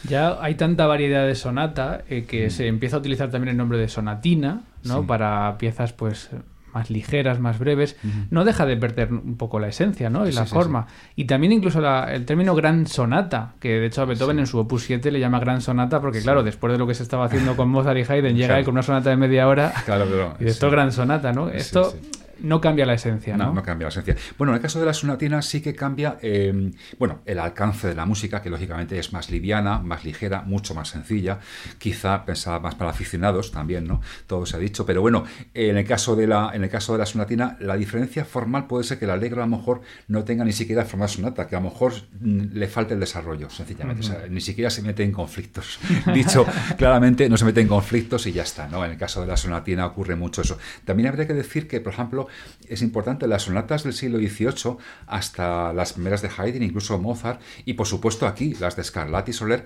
Ya 0.07 0.41
hay 0.41 0.55
tanta 0.55 0.88
variedad 0.88 1.28
de 1.28 1.36
sonata 1.36 2.03
eh, 2.09 2.26
que 2.26 2.47
mm. 2.47 2.49
se 2.49 2.67
empieza 2.67 2.95
a 2.95 2.99
utilizar 2.99 3.30
también 3.30 3.49
el 3.51 3.57
nombre 3.57 3.78
de 3.78 3.89
sonatina, 3.89 4.63
¿no? 4.84 5.05
Para 5.05 5.57
piezas, 5.57 5.93
pues 5.93 6.30
más 6.74 6.89
ligeras, 6.89 7.39
más 7.39 7.59
breves, 7.59 7.97
no 8.30 8.45
deja 8.45 8.65
de 8.65 8.78
perder 8.78 9.11
un 9.11 9.38
poco 9.38 9.59
la 9.59 9.67
esencia, 9.67 10.09
¿no? 10.09 10.28
Y 10.28 10.32
la 10.32 10.45
forma. 10.45 10.88
Y 11.15 11.26
también 11.26 11.51
incluso 11.51 11.80
el 12.07 12.26
término 12.26 12.55
gran 12.55 12.88
sonata, 12.88 13.53
que 13.59 13.80
de 13.80 13.88
hecho 13.88 14.03
a 14.03 14.05
Beethoven 14.05 14.39
en 14.39 14.47
su 14.47 14.59
opus 14.59 14.84
7 14.84 15.11
le 15.11 15.20
llama 15.20 15.39
gran 15.39 15.61
sonata 15.61 15.99
porque 15.99 16.22
claro, 16.22 16.43
después 16.43 16.72
de 16.72 16.80
lo 16.80 16.88
que 16.88 16.93
se 16.93 17.03
estaba 17.03 17.26
haciendo 17.26 17.55
con 17.55 17.70
Mozart 17.70 17.97
y 17.97 18.11
Haydn, 18.11 18.36
llega 18.36 18.59
él 18.59 18.65
con 18.65 18.74
una 18.74 18.84
sonata 18.84 19.09
de 19.09 19.15
media 19.15 19.47
hora 19.47 19.74
claro, 19.86 20.36
y 20.39 20.45
esto 20.45 20.70
gran 20.70 20.91
sonata, 20.91 21.34
¿no? 21.34 21.49
Esto 21.49 21.93
no 22.41 22.61
cambia 22.61 22.85
la 22.85 22.93
esencia, 22.93 23.37
¿no? 23.37 23.53
No, 23.53 23.63
cambia 23.63 23.85
la 23.85 23.89
esencia. 23.89 24.15
Bueno, 24.37 24.53
en 24.53 24.57
el 24.57 24.61
caso 24.61 24.79
de 24.79 24.85
la 24.85 24.93
sonatina 24.93 25.41
sí 25.41 25.61
que 25.61 25.75
cambia, 25.75 26.17
eh, 26.21 26.71
bueno, 26.97 27.19
el 27.25 27.39
alcance 27.39 27.87
de 27.87 27.95
la 27.95 28.05
música, 28.05 28.41
que 28.41 28.49
lógicamente 28.49 28.97
es 28.97 29.13
más 29.13 29.29
liviana, 29.29 29.79
más 29.79 30.03
ligera, 30.03 30.41
mucho 30.41 30.73
más 30.73 30.89
sencilla, 30.89 31.39
quizá 31.77 32.25
pensada 32.25 32.59
más 32.59 32.75
para 32.75 32.91
aficionados 32.91 33.51
también, 33.51 33.87
¿no? 33.87 34.01
Todo 34.27 34.45
se 34.45 34.55
ha 34.55 34.59
dicho, 34.59 34.85
pero 34.85 35.01
bueno, 35.01 35.25
en 35.53 35.77
el 35.77 35.85
caso 35.85 36.15
de 36.15 36.27
la, 36.27 36.51
en 36.53 36.63
el 36.63 36.69
caso 36.69 36.93
de 36.93 36.99
la 36.99 37.05
sonatina, 37.05 37.57
la 37.59 37.75
diferencia 37.75 38.25
formal 38.25 38.67
puede 38.67 38.83
ser 38.83 38.99
que 38.99 39.05
el 39.05 39.11
alegro 39.11 39.43
a 39.43 39.45
lo 39.45 39.57
mejor 39.57 39.81
no 40.07 40.23
tenga 40.23 40.43
ni 40.43 40.53
siquiera 40.53 40.85
forma 40.85 41.07
sonata, 41.07 41.47
que 41.47 41.55
a 41.55 41.59
lo 41.59 41.69
mejor 41.69 41.93
mm, 42.19 42.53
le 42.53 42.67
falte 42.67 42.93
el 42.93 42.99
desarrollo, 42.99 43.49
sencillamente. 43.49 44.29
ni 44.29 44.41
siquiera 44.41 44.69
se 44.69 44.81
mete 44.81 45.03
en 45.03 45.11
conflictos. 45.11 45.79
Dicho 46.13 46.45
claramente, 46.77 47.29
no 47.29 47.37
se 47.37 47.45
mete 47.45 47.61
en 47.61 47.67
conflictos 47.67 48.25
y 48.27 48.31
ya 48.31 48.43
está, 48.43 48.67
¿no? 48.67 48.83
En 48.85 48.91
el 48.91 48.97
caso 48.97 49.21
de 49.21 49.27
la 49.27 49.37
sonatina 49.37 49.85
ocurre 49.85 50.15
mucho 50.15 50.41
eso. 50.41 50.57
También 50.85 51.09
habría 51.09 51.27
que 51.27 51.33
decir 51.33 51.67
que, 51.67 51.81
por 51.81 51.93
ejemplo, 51.93 52.27
es 52.67 52.82
importante 52.82 53.27
las 53.27 53.43
sonatas 53.43 53.84
del 53.84 53.93
siglo 53.93 54.17
XVIII 54.19 54.77
hasta 55.07 55.73
las 55.73 55.93
primeras 55.93 56.21
de 56.21 56.30
Haydn, 56.36 56.63
incluso 56.63 56.97
Mozart, 56.99 57.41
y 57.65 57.73
por 57.73 57.88
supuesto 57.88 58.27
aquí, 58.27 58.53
las 58.55 58.75
de 58.75 58.84
Scarlatti 58.84 59.32
y 59.32 59.34
Soler, 59.34 59.65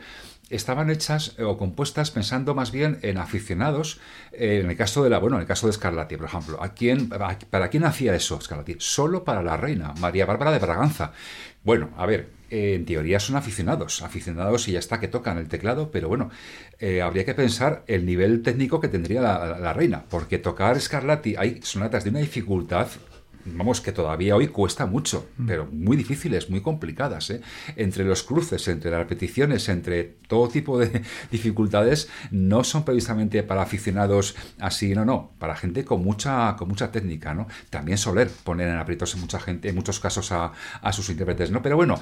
estaban 0.49 0.89
hechas 0.89 1.39
o 1.39 1.57
compuestas 1.57 2.11
pensando 2.11 2.53
más 2.53 2.71
bien 2.71 2.99
en 3.01 3.17
aficionados. 3.17 3.99
Eh, 4.31 4.61
en 4.63 4.69
el 4.69 4.77
caso 4.77 5.03
de 5.03 5.09
la, 5.09 5.19
bueno, 5.19 5.37
en 5.37 5.41
el 5.41 5.47
caso 5.47 5.67
de 5.67 5.73
Scarlatti, 5.73 6.17
por 6.17 6.27
ejemplo, 6.27 6.61
¿a 6.61 6.73
quién, 6.73 7.09
¿para 7.09 7.69
quién 7.69 7.85
hacía 7.85 8.15
eso 8.15 8.39
Scarlatti? 8.39 8.75
Solo 8.79 9.23
para 9.23 9.41
la 9.41 9.57
reina, 9.57 9.93
María 9.99 10.25
Bárbara 10.25 10.51
de 10.51 10.59
Braganza. 10.59 11.13
Bueno, 11.63 11.89
a 11.97 12.05
ver, 12.05 12.29
en 12.53 12.85
teoría 12.85 13.19
son 13.19 13.35
aficionados, 13.35 14.03
aficionados 14.03 14.67
y 14.67 14.73
ya 14.73 14.79
está 14.79 14.99
que 14.99 15.07
tocan 15.07 15.39
el 15.39 15.47
teclado, 15.47 15.89
pero 15.91 16.07
bueno, 16.07 16.29
eh, 16.79 17.01
habría 17.01 17.25
que 17.25 17.33
pensar 17.33 17.83
el 17.87 18.05
nivel 18.05 18.43
técnico 18.43 18.79
que 18.79 18.87
tendría 18.87 19.21
la, 19.21 19.73
reina, 19.73 20.03
porque 20.07 20.37
tocar 20.37 20.79
Scarlatti 20.79 21.35
hay 21.35 21.61
sonatas 21.63 22.03
de 22.03 22.11
una 22.11 22.19
dificultad 22.19 22.87
vamos, 23.45 23.81
que 23.81 23.91
todavía 23.91 24.35
hoy 24.35 24.47
cuesta 24.47 24.85
mucho, 24.85 25.27
mm. 25.37 25.47
pero 25.47 25.67
muy 25.71 25.97
difíciles, 25.97 26.49
muy 26.49 26.61
complicadas. 26.61 27.29
¿eh? 27.29 27.41
Entre 27.75 28.03
los 28.03 28.23
cruces, 28.23 28.67
entre 28.67 28.91
las 28.91 28.99
repeticiones, 28.99 29.69
entre 29.69 30.15
todo 30.27 30.47
tipo 30.47 30.79
de 30.79 31.03
dificultades, 31.31 32.09
no 32.31 32.63
son 32.63 32.83
precisamente 32.83 33.43
para 33.43 33.61
aficionados 33.61 34.35
así, 34.59 34.93
no, 34.95 35.05
no, 35.05 35.31
para 35.39 35.55
gente 35.55 35.85
con 35.85 36.03
mucha, 36.03 36.55
con 36.57 36.67
mucha 36.67 36.91
técnica, 36.91 37.33
¿no? 37.33 37.47
También 37.69 37.97
Soler 37.97 38.29
poner 38.43 38.67
en 38.69 38.77
aprietos 38.77 39.13
en 39.15 39.21
mucha 39.21 39.39
gente, 39.39 39.69
en 39.69 39.75
muchos 39.75 39.99
casos 39.99 40.31
a, 40.31 40.51
sus 40.91 41.09
intérpretes, 41.09 41.51
¿no? 41.51 41.61
Pero 41.61 41.75
bueno, 41.75 41.99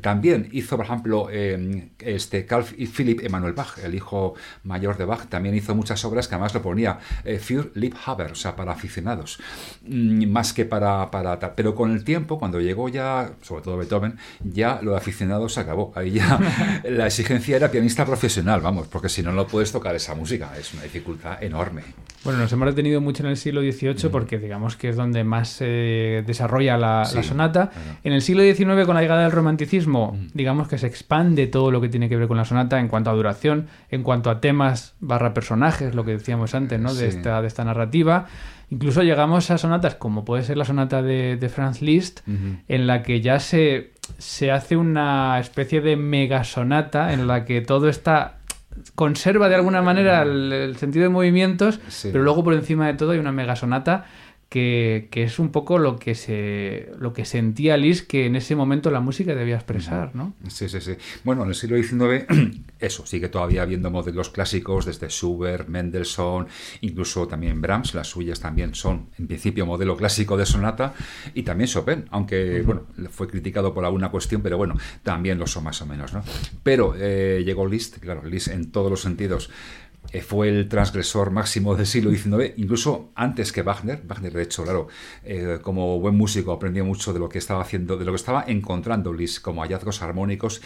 también 0.00 0.48
hizo, 0.52 0.76
por 0.76 0.86
ejemplo, 0.86 1.28
eh, 1.30 1.90
este 1.98 2.46
Carl 2.46 2.64
Philipp 2.64 3.24
Emanuel 3.24 3.52
Bach, 3.52 3.78
el 3.78 3.94
hijo 3.94 4.34
mayor 4.64 4.96
de 4.96 5.04
Bach, 5.04 5.28
también 5.28 5.54
hizo 5.54 5.74
muchas 5.74 6.04
obras 6.04 6.28
que 6.28 6.34
además 6.34 6.54
lo 6.54 6.62
ponía 6.62 6.98
eh, 7.24 7.38
für 7.38 7.70
Liebhaber, 7.74 8.32
o 8.32 8.34
sea, 8.34 8.56
para 8.56 8.72
aficionados, 8.72 9.38
mm, 9.86 10.26
más 10.26 10.52
que 10.52 10.64
para, 10.64 10.73
para 10.80 11.54
Pero 11.54 11.74
con 11.74 11.92
el 11.92 12.04
tiempo, 12.04 12.38
cuando 12.38 12.60
llegó 12.60 12.88
ya, 12.88 13.32
sobre 13.42 13.62
todo 13.62 13.76
Beethoven, 13.76 14.16
ya 14.42 14.80
lo 14.82 14.92
de 14.92 14.96
aficionados 14.96 15.54
se 15.54 15.60
acabó. 15.60 15.92
Ahí 15.94 16.12
ya 16.12 16.38
la 16.84 17.06
exigencia 17.06 17.56
era 17.56 17.70
pianista 17.70 18.04
profesional, 18.04 18.60
vamos, 18.60 18.86
porque 18.88 19.08
si 19.08 19.22
no, 19.22 19.32
no 19.32 19.46
puedes 19.46 19.72
tocar 19.72 19.94
esa 19.94 20.14
música. 20.14 20.52
Es 20.58 20.72
una 20.74 20.82
dificultad 20.82 21.42
enorme. 21.42 21.82
Bueno, 22.24 22.38
nos 22.38 22.52
hemos 22.52 22.66
detenido 22.66 23.02
mucho 23.02 23.22
en 23.22 23.28
el 23.28 23.36
siglo 23.36 23.60
XVIII 23.60 24.08
mm. 24.08 24.10
porque 24.10 24.38
digamos 24.38 24.76
que 24.76 24.88
es 24.88 24.96
donde 24.96 25.24
más 25.24 25.48
se 25.50 26.24
desarrolla 26.26 26.78
la, 26.78 27.04
sonata. 27.04 27.70
En 28.02 28.14
el 28.14 28.22
siglo 28.22 28.42
XIX, 28.42 28.86
con 28.86 28.94
la 28.94 29.02
llegada 29.02 29.22
del 29.22 29.32
romanticismo, 29.32 30.12
mm. 30.12 30.28
digamos 30.32 30.66
que 30.68 30.78
se 30.78 30.86
expande 30.86 31.46
todo 31.46 31.70
lo 31.70 31.82
que 31.82 31.90
tiene 31.90 32.08
que 32.08 32.16
ver 32.16 32.26
con 32.26 32.38
la 32.38 32.46
sonata 32.46 32.80
en 32.80 32.88
cuanto 32.88 33.10
a 33.10 33.12
duración, 33.12 33.66
en 33.90 34.02
cuanto 34.02 34.30
a 34.30 34.40
temas 34.40 34.94
barra 35.00 35.34
personajes, 35.34 35.94
lo 35.94 36.04
que 36.04 36.12
decíamos 36.12 36.54
antes, 36.54 36.80
¿no? 36.80 36.94
De, 36.94 37.08
esta, 37.08 37.42
de 37.42 37.46
esta 37.46 37.64
narrativa. 37.64 38.26
Incluso 38.70 39.02
llegamos 39.02 39.50
a 39.50 39.58
sonatas 39.58 39.94
como 39.94 40.24
puede 40.24 40.42
ser 40.42 40.56
la 40.56 40.64
sonata 40.64 41.02
de, 41.02 41.50
Franz 41.52 41.82
Liszt, 41.82 42.20
en 42.26 42.86
la 42.86 43.02
que 43.02 43.20
ya 43.20 43.40
se, 43.40 43.92
se 44.18 44.50
hace 44.50 44.76
una 44.76 45.38
especie 45.38 45.80
de 45.80 45.96
megasonata 45.96 47.12
en 47.12 47.26
la 47.26 47.44
que 47.44 47.60
todo 47.60 47.88
está 47.88 48.38
conserva 48.94 49.48
de 49.48 49.54
alguna 49.54 49.82
manera 49.82 50.22
el, 50.22 50.76
sentido 50.76 51.04
de 51.04 51.08
movimientos, 51.08 51.78
pero 52.02 52.24
luego 52.24 52.42
por 52.42 52.54
encima 52.54 52.86
de 52.86 52.94
todo 52.94 53.12
hay 53.12 53.18
una 53.18 53.32
megasonata 53.32 54.06
que, 54.48 55.08
es 55.12 55.38
un 55.38 55.50
poco 55.50 55.78
lo 55.78 55.96
que 55.96 56.14
se 56.14 56.90
lo 56.98 57.12
que 57.12 57.24
sentía 57.24 57.76
Liz 57.76 58.02
que 58.02 58.26
en 58.26 58.36
ese 58.36 58.54
momento 58.54 58.90
la 58.90 59.00
música 59.00 59.34
debía 59.34 59.56
expresar, 59.56 60.14
¿no? 60.14 60.34
Sí, 60.48 60.68
sí, 60.68 60.80
sí. 60.80 60.92
Bueno, 61.24 61.42
en 61.42 61.48
el 61.48 61.54
siglo 61.54 61.76
XIX, 61.76 62.26
eso, 62.78 63.06
sigue 63.06 63.28
todavía 63.28 63.62
habiendo 63.62 63.90
modelos 63.90 64.30
clásicos 64.30 64.86
desde 64.86 65.08
Schubert, 65.08 65.68
Mendelssohn, 65.68 66.46
incluso 66.82 67.26
también 67.26 67.60
Brahms, 67.60 67.94
las 67.94 68.08
suyas 68.08 68.40
también 68.40 68.74
son 68.74 69.08
en 69.18 69.26
principio 69.26 69.66
modelo 69.66 69.96
clásico 69.96 70.36
de 70.36 70.46
sonata, 70.46 70.94
y 71.34 71.42
también 71.42 71.68
Chopin, 71.68 72.04
aunque, 72.10 72.62
bueno, 72.62 72.82
fue 73.10 73.28
criticado 73.28 73.74
por 73.74 73.84
alguna 73.84 74.10
cuestión, 74.10 74.42
pero 74.42 74.56
bueno, 74.56 74.76
también 75.02 75.38
lo 75.38 75.46
son 75.46 75.64
más 75.64 75.80
o 75.82 75.86
menos, 75.86 76.12
¿no? 76.12 76.22
Pero 76.62 76.94
eh, 76.96 77.42
llegó 77.44 77.66
Liszt, 77.66 77.98
claro, 77.98 78.24
Liszt 78.24 78.48
en 78.48 78.70
todos 78.70 78.90
los 78.90 79.00
sentidos 79.00 79.50
fue 80.20 80.48
el 80.48 80.68
transgresor 80.68 81.30
máximo 81.30 81.74
del 81.74 81.86
siglo 81.86 82.10
XIX, 82.10 82.54
incluso 82.56 83.10
antes 83.14 83.52
que 83.52 83.62
Wagner. 83.62 84.02
Wagner, 84.06 84.32
de 84.32 84.42
hecho, 84.42 84.64
claro, 84.64 84.88
eh, 85.24 85.58
como 85.62 85.98
buen 86.00 86.16
músico 86.16 86.52
aprendió 86.52 86.84
mucho 86.84 87.12
de 87.12 87.18
lo 87.18 87.28
que 87.28 87.38
estaba 87.38 87.62
haciendo, 87.62 87.96
de 87.96 88.04
lo 88.04 88.12
que 88.12 88.16
estaba 88.16 88.44
encontrando 88.46 89.12
Liszt 89.12 89.42
como 89.42 89.62
hallazgos 89.62 90.02
armónicos 90.02 90.60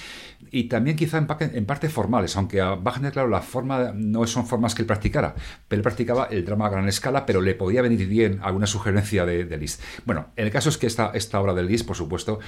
y 0.50 0.64
también 0.64 0.96
quizá 0.96 1.18
en, 1.18 1.66
parte 1.66 1.88
formales, 1.88 2.36
aunque 2.36 2.60
a 2.60 2.74
Wagner, 2.74 3.12
claro, 3.12 3.28
la 3.28 3.40
forma 3.40 3.92
no 3.94 4.26
son 4.26 4.46
formas 4.46 4.74
que 4.74 4.82
él 4.82 4.86
practicara, 4.86 5.34
pero 5.66 5.78
él 5.78 5.82
practicaba 5.82 6.26
el 6.26 6.44
drama 6.44 6.66
a 6.66 6.70
gran 6.70 6.88
escala, 6.88 7.26
pero 7.26 7.40
le 7.40 7.54
podía 7.54 7.82
venir 7.82 8.06
bien 8.06 8.40
alguna 8.42 8.66
sugerencia 8.66 9.24
de, 9.26 9.44
de 9.44 9.56
Liszt. 9.56 9.82
Bueno, 10.04 10.28
el 10.36 10.50
caso 10.50 10.68
es 10.68 10.78
que 10.78 10.86
esta, 10.86 11.12
obra 11.40 11.54
de 11.54 11.62
Liszt, 11.62 11.86
por 11.86 11.96
supuesto, 11.96 12.38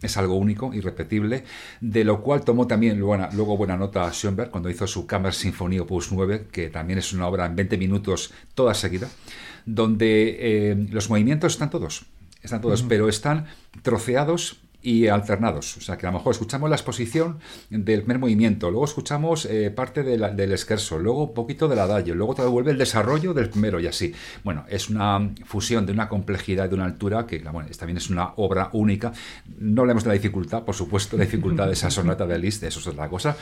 es 0.00 0.16
algo 0.16 0.34
único, 0.34 0.72
irrepetible, 0.72 1.44
de 1.80 2.04
lo 2.04 2.22
cual 2.22 2.44
tomó 2.44 2.66
también 2.66 2.98
luego 2.98 3.56
buena 3.56 3.76
nota 3.76 4.10
Schoenberg 4.12 4.50
cuando 4.50 4.70
hizo 4.70 4.86
su 4.86 5.06
Sinfonía 5.32 5.82
Opus 5.82 6.12
9, 6.12 6.48
que 6.50 6.70
también 6.70 6.98
es 6.98 7.12
una 7.12 7.26
obra 7.26 7.46
en 7.46 7.56
20 7.56 7.76
minutos 7.78 8.32
toda 8.54 8.74
seguida, 8.74 9.08
donde 9.66 10.36
eh, 10.40 10.86
los 10.90 11.08
movimientos 11.10 11.52
están 11.52 11.70
todos, 11.70 12.06
están 12.42 12.60
todos, 12.60 12.82
pero 12.82 13.08
están 13.08 13.46
troceados 13.82 14.58
y 14.82 15.08
alternados. 15.08 15.76
O 15.76 15.80
sea, 15.80 15.96
que 15.98 16.06
a 16.06 16.10
lo 16.10 16.18
mejor 16.18 16.32
escuchamos 16.32 16.70
la 16.70 16.76
exposición 16.76 17.38
del 17.68 18.00
primer 18.00 18.18
movimiento, 18.18 18.70
luego 18.70 18.84
escuchamos 18.84 19.44
eh, 19.46 19.70
parte 19.70 20.02
del 20.02 20.52
esquerzo, 20.52 20.98
luego 20.98 21.24
un 21.24 21.34
poquito 21.34 21.68
del 21.68 21.78
adagio, 21.78 22.14
luego 22.14 22.34
te 22.34 22.42
devuelve 22.42 22.70
el 22.70 22.78
desarrollo 22.78 23.34
del 23.34 23.50
primero 23.50 23.80
y 23.80 23.86
así. 23.86 24.14
Bueno, 24.44 24.64
es 24.68 24.88
una 24.88 25.30
fusión 25.44 25.86
de 25.86 25.92
una 25.92 26.08
complejidad 26.08 26.66
y 26.66 26.68
de 26.68 26.74
una 26.74 26.84
altura 26.84 27.26
que 27.26 27.38
bueno, 27.40 27.68
también 27.78 27.98
es 27.98 28.10
una 28.10 28.32
obra 28.36 28.70
única. 28.72 29.12
No 29.58 29.82
hablemos 29.82 30.04
de 30.04 30.08
la 30.08 30.14
dificultad, 30.14 30.64
por 30.64 30.74
supuesto, 30.74 31.16
la 31.16 31.24
dificultad 31.24 31.66
de 31.66 31.72
esa 31.72 31.90
sonata 31.90 32.26
de 32.26 32.38
Liszt, 32.38 32.62
eso 32.62 32.80
es 32.80 32.86
otra 32.86 33.08
cosa, 33.08 33.36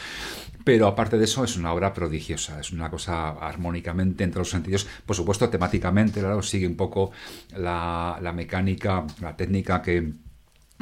pero 0.65 0.87
aparte 0.87 1.19
de 1.19 1.25
eso 1.25 1.45
es 1.45 1.57
una 1.57 1.73
obra 1.73 1.93
prodigiosa, 1.93 2.61
es 2.61 2.73
una 2.73 2.91
cosa 2.91 3.31
armónicamente 3.31 4.25
en 4.25 4.31
todos 4.31 4.47
los 4.47 4.51
sentidos, 4.51 4.87
por 5.07 5.15
supuesto 5.15 5.49
temáticamente, 5.49 6.21
claro, 6.21 6.43
sigue 6.43 6.67
un 6.67 6.77
poco 6.77 7.11
la, 7.57 8.19
la 8.21 8.33
mecánica, 8.33 9.07
la 9.21 9.37
técnica 9.37 9.83
que 9.83 10.13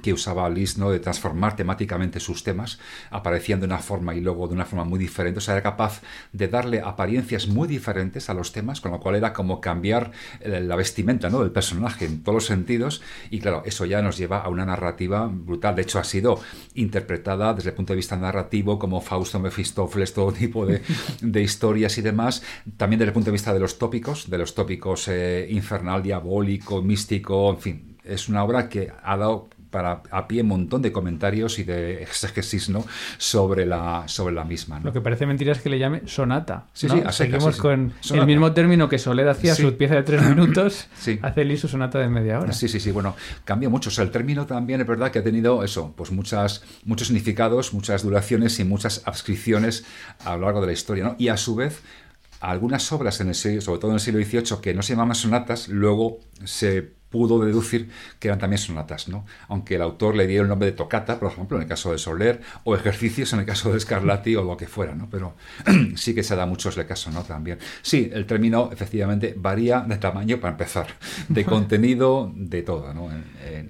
que 0.03 0.12
usaba 0.12 0.49
Liszt, 0.51 0.78
¿no? 0.78 0.90
de 0.90 1.01
transformar 1.01 1.57
temáticamente 1.57 2.20
sus 2.20 2.44
temas, 2.44 2.78
aparecían 3.11 3.61
de 3.61 3.66
una 3.66 3.78
forma 3.78 4.14
y 4.14 4.20
luego 4.20 4.47
de 4.47 4.55
una 4.55 4.66
forma 4.66 4.84
muy 4.84 4.99
diferente. 4.99 5.38
O 5.38 5.40
sea, 5.40 5.55
era 5.55 5.62
capaz 5.62 6.03
de 6.32 6.49
darle 6.49 6.80
apariencias 6.80 7.49
muy 7.49 7.66
diferentes 7.66 8.28
a 8.28 8.34
los 8.34 8.53
temas, 8.53 8.80
con 8.80 8.92
lo 8.92 9.01
cual 9.01 9.16
era 9.16 9.32
como 9.32 9.61
cambiar 9.61 10.12
la 10.44 10.76
vestimenta 10.76 11.30
¿no? 11.30 11.40
del 11.40 11.51
personaje 11.51 12.05
en 12.05 12.22
todos 12.22 12.34
los 12.34 12.47
sentidos. 12.47 13.03
Y 13.30 13.40
claro, 13.40 13.62
eso 13.64 13.84
ya 13.84 14.03
nos 14.03 14.18
lleva 14.18 14.38
a 14.38 14.49
una 14.49 14.66
narrativa 14.66 15.28
brutal. 15.32 15.74
De 15.76 15.82
hecho, 15.82 15.99
ha 15.99 16.05
sido 16.05 16.40
interpretada 16.74 17.55
desde 17.55 17.70
el 17.70 17.74
punto 17.74 17.92
de 17.92 17.97
vista 17.97 18.16
narrativo 18.16 18.78
como 18.78 19.01
Fausto, 19.01 19.40
Mefistófeles, 19.40 20.12
todo 20.12 20.32
tipo 20.32 20.66
de, 21.20 21.42
historias 21.42 21.97
y 21.99 22.03
demás. 22.03 22.42
También 22.76 22.99
desde 22.99 23.11
el 23.11 23.14
punto 23.14 23.30
de 23.30 23.32
vista 23.32 23.55
de 23.55 23.61
los 23.61 23.78
tópicos, 23.78 24.28
de 24.28 24.38
los 24.38 24.55
tópicos 24.55 25.09
eh, 25.09 25.47
infernal, 25.51 26.03
diabólico, 26.03 26.82
místico, 26.82 27.51
en 27.51 27.59
fin. 27.59 27.97
Es 28.05 28.28
una 28.28 28.44
obra 28.44 28.68
que 28.68 28.92
ha 29.03 29.16
dado 29.16 29.49
para 29.71 30.03
a 30.11 30.29
pie 30.29 30.43
un 30.43 30.49
montón 30.49 30.83
de 30.83 30.93
comentarios 30.93 31.59
y 31.59 31.64
de 31.64 32.03
exégesis 32.03 32.69
¿no? 32.69 32.85
sobre, 33.19 33.67
la, 33.67 34.05
sobre 34.07 34.35
la 34.35 34.45
misma. 34.45 34.81
Lo 34.81 34.93
que 34.93 35.01
parece 35.01 35.27
mentira 35.27 35.53
es 35.53 35.61
que 35.61 35.69
le 35.69 35.79
llame 35.79 36.03
sonata. 36.07 36.67
Sí, 36.73 36.89
sí, 36.89 37.03
Seguimos 37.11 37.57
con 37.57 37.93
el 38.11 38.27
mismo 38.27 38.53
término 38.53 38.89
que 38.89 38.99
Soler 38.99 39.29
hacía 39.29 39.55
su 39.55 39.77
pieza 39.77 39.95
de 39.95 40.03
tres 40.03 40.23
minutos, 40.23 40.89
hace 41.23 41.45
Lee 41.45 41.57
su 41.57 41.69
sonata 41.69 41.99
de 41.99 42.09
media 42.09 42.41
hora. 42.41 42.53
Sí, 42.53 42.69
sí, 42.69 42.81
sí, 42.81 42.91
bueno, 42.91 43.17
cambia 43.45 43.69
mucho. 43.69 43.91
O 43.91 43.93
sea, 43.93 44.05
el 44.05 44.11
término 44.11 44.47
también 44.47 44.81
es 44.81 44.87
verdad 44.87 45.11
que 45.11 45.21
ha 45.21 45.25
tenido 45.25 45.62
eso, 45.64 45.95
pues 45.97 46.11
muchas, 46.11 46.62
muchos 46.85 47.09
significados, 47.09 47.73
muchas 47.73 48.03
duraciones 48.03 48.59
y 48.61 48.64
muchas 48.64 49.03
adscripciones 49.07 49.85
a 50.25 50.37
lo 50.37 50.43
largo 50.43 50.61
de 50.61 50.69
la 50.69 50.73
historia. 50.73 51.05
¿no? 51.05 51.17
Y 51.19 51.29
a 51.29 51.37
su 51.37 51.55
vez, 51.55 51.83
algunas 52.41 52.91
obras, 52.93 53.21
en 53.21 53.29
el, 53.29 53.35
sobre 53.35 53.81
todo 53.81 53.91
en 53.91 53.95
el 53.95 54.01
siglo 54.01 54.23
XVIII, 54.23 54.61
que 54.61 54.75
no 54.75 54.83
se 54.83 54.93
llamaban 54.93 55.14
sonatas, 55.14 55.69
luego 55.69 56.21
se 56.45 56.95
pudo 57.11 57.45
deducir 57.45 57.91
que 58.19 58.29
eran 58.29 58.39
también 58.39 58.59
sonatas, 58.59 59.09
¿no? 59.09 59.25
Aunque 59.49 59.77
el 59.77 59.83
autor 59.83 60.17
le 60.17 60.27
diera 60.27 60.43
el 60.43 60.49
nombre 60.49 60.67
de 60.67 60.73
tocata, 60.73 61.19
por 61.19 61.31
ejemplo, 61.31 61.57
en 61.57 61.63
el 61.63 61.69
caso 61.69 61.93
de 61.93 61.99
Soler, 61.99 62.41
o 62.65 62.75
ejercicios 62.75 63.33
en 63.33 63.41
el 63.41 63.47
caso 63.47 63.73
de 63.73 63.81
Scarlatti 63.81 64.37
o 64.37 64.43
lo 64.43 64.57
que 64.57 64.67
fuera, 64.67 64.95
¿no? 64.95 65.09
Pero 65.11 65.35
sí 65.97 66.15
que 66.15 66.23
se 66.23 66.37
da 66.37 66.47
mucho 66.47 66.69
ese 66.69 66.87
caso, 66.87 67.11
¿no? 67.11 67.23
También. 67.23 67.59
Sí, 67.83 68.11
el 68.13 68.27
término 68.27 68.71
efectivamente 68.73 69.35
varía 69.37 69.81
de 69.81 69.97
tamaño 69.97 70.39
para 70.39 70.53
empezar, 70.53 70.87
de 71.29 71.45
contenido, 71.45 72.33
de 72.35 72.63
todo, 72.63 72.93
¿no? 72.93 73.09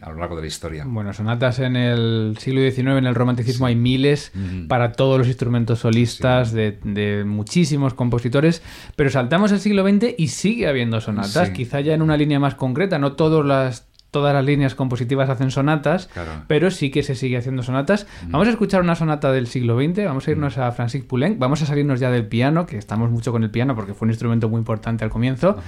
a 0.01 0.11
lo 0.11 0.16
largo 0.18 0.37
de 0.37 0.43
la 0.43 0.49
historia. 0.49 0.84
Bueno, 0.87 1.12
sonatas 1.12 1.59
en 1.59 1.76
el 1.76 2.37
siglo 2.39 2.61
XIX, 2.61 2.99
en 2.99 3.07
el 3.07 3.14
romanticismo, 3.14 3.66
hay 3.66 3.76
miles 3.76 4.32
para 4.68 4.93
todos 4.93 5.18
los 5.18 5.26
instrumentos 5.26 5.80
solistas 5.80 6.53
de, 6.53 6.78
de, 6.82 7.24
muchísimos 7.24 7.95
compositores, 7.95 8.62
pero 8.97 9.11
saltamos 9.11 9.53
al 9.53 9.61
siglo 9.61 9.87
XX 9.87 10.14
y 10.16 10.28
sigue 10.28 10.66
habiendo 10.66 11.01
sonatas, 11.01 11.51
quizá 11.51 11.80
ya 11.80 11.95
en 11.95 12.03
una 12.03 12.16
línea 12.16 12.41
más 12.41 12.55
concreta, 12.55 12.99
no 12.99 13.12
todas 13.30 13.46
las 13.46 13.86
todas 14.16 14.32
las 14.32 14.46
líneas 14.46 14.74
compositivas 14.74 15.28
hacen 15.28 15.50
sonatas, 15.50 16.08
pero 16.46 16.70
sí 16.70 16.90
que 16.90 17.02
se 17.02 17.14
sigue 17.14 17.36
haciendo 17.36 17.62
sonatas. 17.62 18.06
Vamos 18.28 18.48
a 18.48 18.50
escuchar 18.50 18.80
una 18.80 18.94
sonata 18.94 19.30
del 19.30 19.46
siglo 19.46 19.76
XX, 19.76 20.06
vamos 20.06 20.26
a 20.26 20.30
irnos 20.30 20.56
a 20.56 20.72
Francis 20.72 21.04
Poulenc, 21.04 21.38
vamos 21.38 21.60
a 21.60 21.66
salirnos 21.66 22.00
ya 22.00 22.10
del 22.10 22.26
piano, 22.26 22.64
que 22.64 22.78
estamos 22.78 23.10
mucho 23.10 23.30
con 23.30 23.42
el 23.42 23.50
piano 23.50 23.74
porque 23.74 23.92
fue 23.92 24.06
un 24.06 24.10
instrumento 24.12 24.48
muy 24.48 24.58
importante 24.58 25.04
al 25.04 25.10
comienzo, 25.10 25.58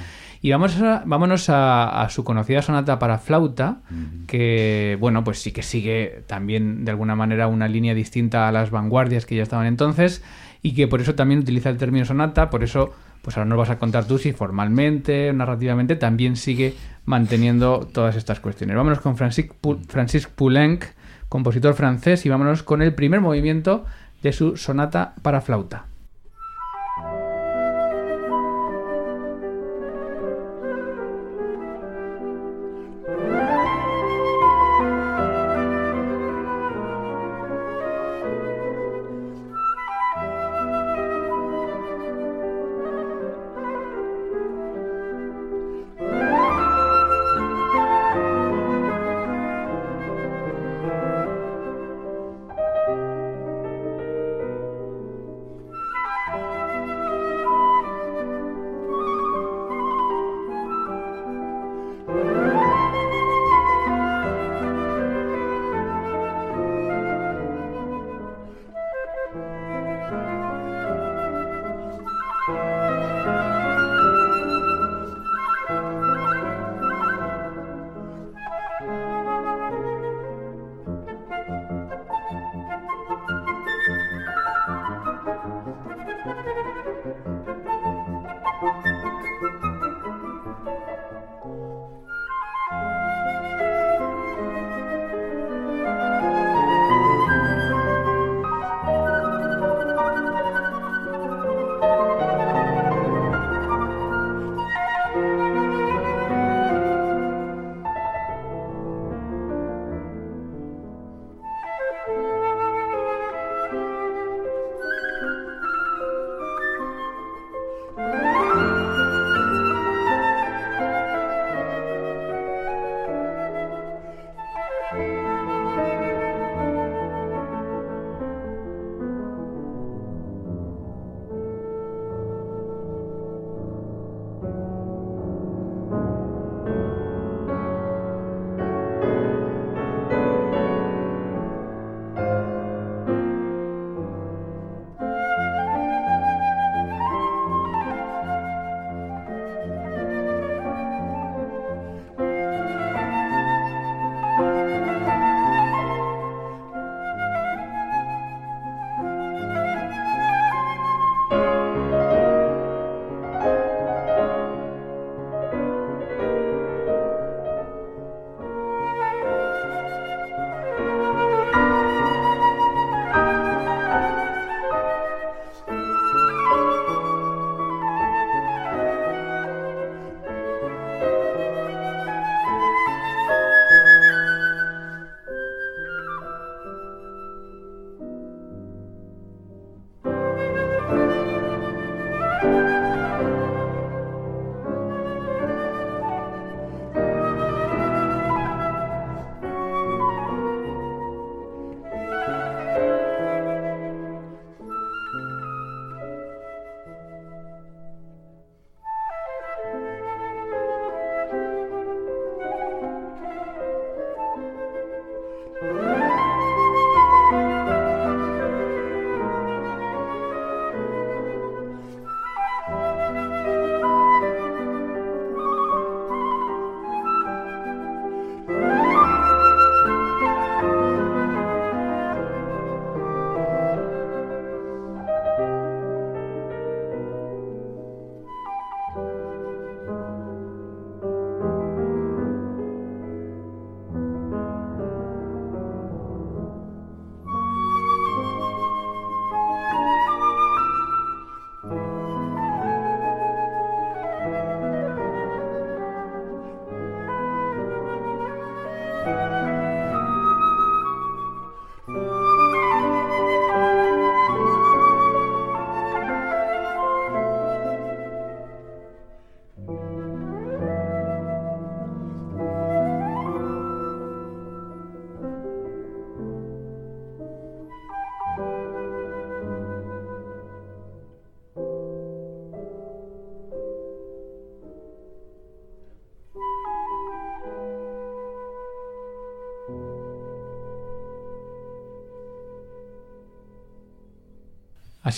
y 0.40 0.50
vamos 0.50 0.80
a, 0.80 1.02
vámonos 1.04 1.50
a, 1.50 2.06
su 2.08 2.24
conocida 2.24 2.62
sonata 2.62 2.98
para 2.98 3.18
flauta, 3.18 3.82
que, 4.26 4.96
bueno, 4.98 5.24
pues 5.24 5.40
sí 5.42 5.52
que 5.52 5.62
sigue 5.62 6.22
también 6.26 6.86
de 6.86 6.90
alguna 6.92 7.16
manera 7.16 7.48
una 7.48 7.68
línea 7.68 7.92
distinta 7.92 8.48
a 8.48 8.52
las 8.52 8.70
vanguardias 8.70 9.26
que 9.26 9.36
ya 9.36 9.42
estaban 9.42 9.66
entonces, 9.66 10.22
y 10.62 10.72
que 10.72 10.88
por 10.88 11.02
eso 11.02 11.14
también 11.14 11.40
utiliza 11.40 11.68
el 11.68 11.76
término 11.76 12.06
sonata, 12.06 12.48
por 12.48 12.64
eso 12.64 12.94
pues 13.28 13.36
ahora 13.36 13.50
nos 13.50 13.58
vas 13.58 13.68
a 13.68 13.78
contar 13.78 14.06
tú 14.06 14.16
si 14.16 14.32
formalmente, 14.32 15.30
narrativamente, 15.34 15.96
también 15.96 16.34
sigue 16.34 16.74
manteniendo 17.04 17.80
todas 17.80 18.16
estas 18.16 18.40
cuestiones. 18.40 18.74
Vámonos 18.74 19.00
con 19.00 19.18
Francis, 19.18 19.50
Francis 19.86 20.26
Poulenc, 20.28 20.86
compositor 21.28 21.74
francés, 21.74 22.24
y 22.24 22.30
vámonos 22.30 22.62
con 22.62 22.80
el 22.80 22.94
primer 22.94 23.20
movimiento 23.20 23.84
de 24.22 24.32
su 24.32 24.56
sonata 24.56 25.14
para 25.20 25.42
flauta. 25.42 25.84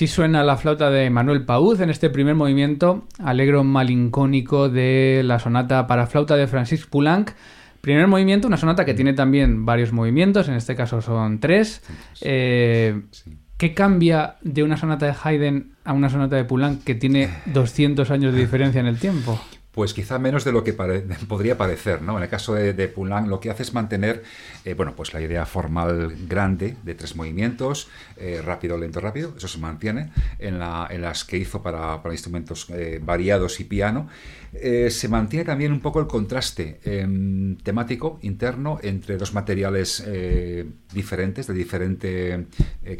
Así 0.00 0.06
suena 0.06 0.42
la 0.42 0.56
flauta 0.56 0.88
de 0.88 1.10
Manuel 1.10 1.44
Pauz 1.44 1.78
en 1.80 1.90
este 1.90 2.08
primer 2.08 2.34
movimiento, 2.34 3.04
alegro 3.22 3.64
malincónico 3.64 4.70
de 4.70 5.20
la 5.22 5.38
sonata 5.38 5.86
para 5.86 6.06
flauta 6.06 6.36
de 6.36 6.46
Francis 6.46 6.86
Poulenc. 6.86 7.32
Primer 7.82 8.06
movimiento, 8.06 8.48
una 8.48 8.56
sonata 8.56 8.86
que 8.86 8.94
tiene 8.94 9.12
también 9.12 9.66
varios 9.66 9.92
movimientos, 9.92 10.48
en 10.48 10.54
este 10.54 10.74
caso 10.74 11.02
son 11.02 11.38
tres. 11.38 11.82
Eh, 12.22 12.98
¿Qué 13.58 13.74
cambia 13.74 14.36
de 14.40 14.62
una 14.62 14.78
sonata 14.78 15.04
de 15.04 15.14
Haydn 15.22 15.74
a 15.84 15.92
una 15.92 16.08
sonata 16.08 16.34
de 16.36 16.44
Poulenc 16.44 16.82
que 16.82 16.94
tiene 16.94 17.28
200 17.52 18.10
años 18.10 18.32
de 18.32 18.40
diferencia 18.40 18.80
en 18.80 18.86
el 18.86 18.98
tiempo? 18.98 19.38
Pues 19.80 19.94
quizá 19.94 20.18
menos 20.18 20.44
de 20.44 20.52
lo 20.52 20.62
que 20.62 20.74
podría 21.28 21.56
parecer, 21.56 22.02
¿no? 22.02 22.18
En 22.18 22.22
el 22.22 22.28
caso 22.28 22.52
de, 22.52 22.74
de 22.74 22.86
Poulenc 22.86 23.26
lo 23.28 23.40
que 23.40 23.48
hace 23.48 23.62
es 23.62 23.72
mantener, 23.72 24.22
eh, 24.66 24.74
bueno, 24.74 24.94
pues 24.94 25.14
la 25.14 25.22
idea 25.22 25.46
formal 25.46 26.14
grande 26.28 26.76
de 26.82 26.94
tres 26.94 27.16
movimientos, 27.16 27.88
eh, 28.18 28.42
rápido, 28.44 28.76
lento, 28.76 29.00
rápido, 29.00 29.32
eso 29.38 29.48
se 29.48 29.56
mantiene 29.56 30.12
en, 30.38 30.58
las 30.58 31.24
que 31.24 31.38
hizo 31.38 31.62
para, 31.62 31.98
instrumentos 32.10 32.68
eh, 32.68 33.00
variados 33.02 33.58
y 33.60 33.64
piano. 33.64 34.08
se 34.52 35.08
mantiene 35.08 35.46
también 35.46 35.72
un 35.72 35.80
poco 35.80 36.00
el 36.00 36.08
contraste 36.08 36.80
em, 36.84 37.56
temático 37.56 38.18
interno 38.20 38.78
entre 38.82 39.16
dos 39.16 39.32
materiales 39.32 40.04
diferentes, 40.92 41.46
de 41.46 41.54
diferente 41.54 42.46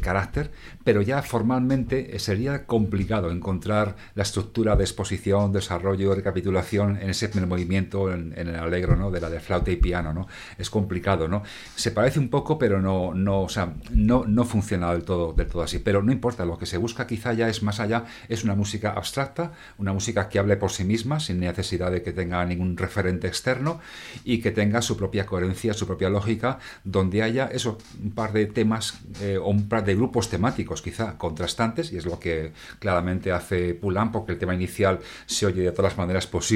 carácter, 0.01 0.49
pero 0.83 1.01
ya 1.01 1.21
formalmente 1.21 2.17
sería 2.19 2.65
complicado 2.65 3.29
encontrar 3.29 3.97
la 4.15 4.23
estructura 4.23 4.75
de 4.77 4.85
exposición, 4.85 5.51
desarrollo, 5.51 6.15
recapitulación 6.15 6.70
en 6.73 7.09
ese 7.09 7.29
movimiento, 7.45 8.11
en, 8.13 8.33
el 8.35 8.55
alegro, 8.55 8.95
¿no? 8.95 9.11
De 9.11 9.19
la 9.19 9.29
de 9.29 9.39
flauta 9.39 9.71
y 9.71 9.75
piano, 9.75 10.13
¿no? 10.13 10.27
Es 10.57 10.69
complicado, 10.69 11.27
¿no? 11.27 11.43
Se 11.75 11.91
parece 11.91 12.19
un 12.19 12.29
poco, 12.29 12.57
pero 12.57 12.81
no, 12.81 13.13
no, 13.13 13.41
o 13.41 13.49
sea, 13.49 13.73
no, 13.91 14.25
no 14.25 14.43
funciona 14.45 14.91
del 14.91 15.03
todo, 15.03 15.33
del 15.33 15.47
todo 15.47 15.63
así. 15.63 15.79
Pero 15.79 16.01
no 16.03 16.11
importa, 16.11 16.45
lo 16.45 16.57
que 16.57 16.65
se 16.65 16.77
busca 16.77 17.07
quizá 17.07 17.33
ya 17.33 17.49
es 17.49 17.63
más 17.63 17.79
allá, 17.79 18.05
es 18.29 18.43
una 18.43 18.55
música 18.55 18.91
abstracta, 18.91 19.53
una 19.77 19.93
música 19.93 20.29
que 20.29 20.39
hable 20.39 20.57
por 20.57 20.71
sí 20.71 20.83
misma, 20.83 21.19
sin 21.19 21.39
necesidad 21.39 21.91
de 21.91 22.01
que 22.01 22.11
tenga 22.11 22.43
ningún 22.45 22.77
referente 22.77 23.27
externo 23.27 23.79
y 24.23 24.39
que 24.39 24.51
tenga 24.51 24.81
su 24.81 24.97
propia 24.97 25.25
coherencia, 25.25 25.73
su 25.73 25.87
propia 25.87 26.09
lógica, 26.09 26.59
donde 26.83 27.23
haya 27.23 27.47
eso, 27.47 27.77
un 28.01 28.11
par 28.11 28.33
de 28.33 28.45
temas 28.45 28.99
eh, 29.21 29.37
o 29.37 29.49
un 29.49 29.67
par 29.67 29.83
de 29.83 29.95
grupos 29.95 30.29
temáticos 30.29 30.81
quizá 30.81 31.17
contrastantes, 31.17 31.91
y 31.91 31.97
es 31.97 32.05
lo 32.05 32.19
que 32.19 32.53
claramente 32.79 33.31
hace 33.31 33.73
Poulan, 33.73 34.11
porque 34.11 34.33
el 34.33 34.37
tema 34.37 34.55
inicial 34.55 34.99
se 35.25 35.45
oye 35.45 35.61
de 35.61 35.71
todas 35.71 35.91
las 35.93 35.97
maneras 35.97 36.27
posibles 36.27 36.50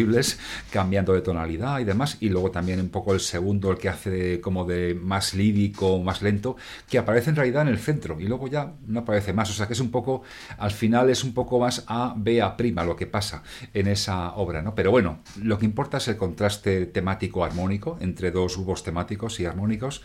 cambiando 0.72 1.14
de 1.14 1.22
tonalidad 1.22 1.80
y 1.80 1.84
demás. 1.84 2.18
Y 2.20 2.30
luego 2.30 2.52
también 2.52 2.80
un 2.80 2.90
poco 2.90 3.14
el 3.14 3.20
segundo, 3.20 3.72
el 3.72 3.78
que 3.78 3.90
hace 3.90 4.42
como 4.42 4.66
de 4.66 4.96
más 4.96 5.34
lírico, 5.34 6.00
más 6.02 6.22
lento, 6.22 6.58
que 6.90 6.98
aparece 6.98 7.30
en 7.30 7.36
realidad 7.36 7.64
en 7.64 7.70
el 7.70 7.80
centro 7.80 8.20
y 8.20 8.28
luego 8.28 8.48
ya 8.48 8.74
no 8.88 9.02
aparece 9.02 9.34
más. 9.34 9.50
O 9.50 9.54
sea 9.54 9.68
que 9.68 9.74
es 9.74 9.80
un 9.80 9.92
poco, 9.92 10.24
al 10.58 10.72
final 10.72 11.10
es 11.10 11.24
un 11.24 11.34
poco 11.34 11.60
más 11.60 11.84
A, 11.88 12.14
B, 12.18 12.42
A 12.42 12.58
prima 12.58 12.84
lo 12.84 12.96
que 12.96 13.08
pasa 13.08 13.44
en 13.74 13.88
esa 13.88 14.34
obra, 14.36 14.62
¿no? 14.62 14.76
Pero 14.76 14.92
bueno, 14.92 15.20
lo 15.42 15.58
que 15.58 15.66
importa 15.66 15.98
es 15.98 16.08
el 16.08 16.18
contraste 16.18 16.86
temático 16.88 17.44
armónico 17.44 17.98
entre 18.02 18.32
dos 18.32 18.56
grupos 18.56 18.84
temáticos 18.84 19.40
y 19.40 19.46
armónicos 19.46 20.02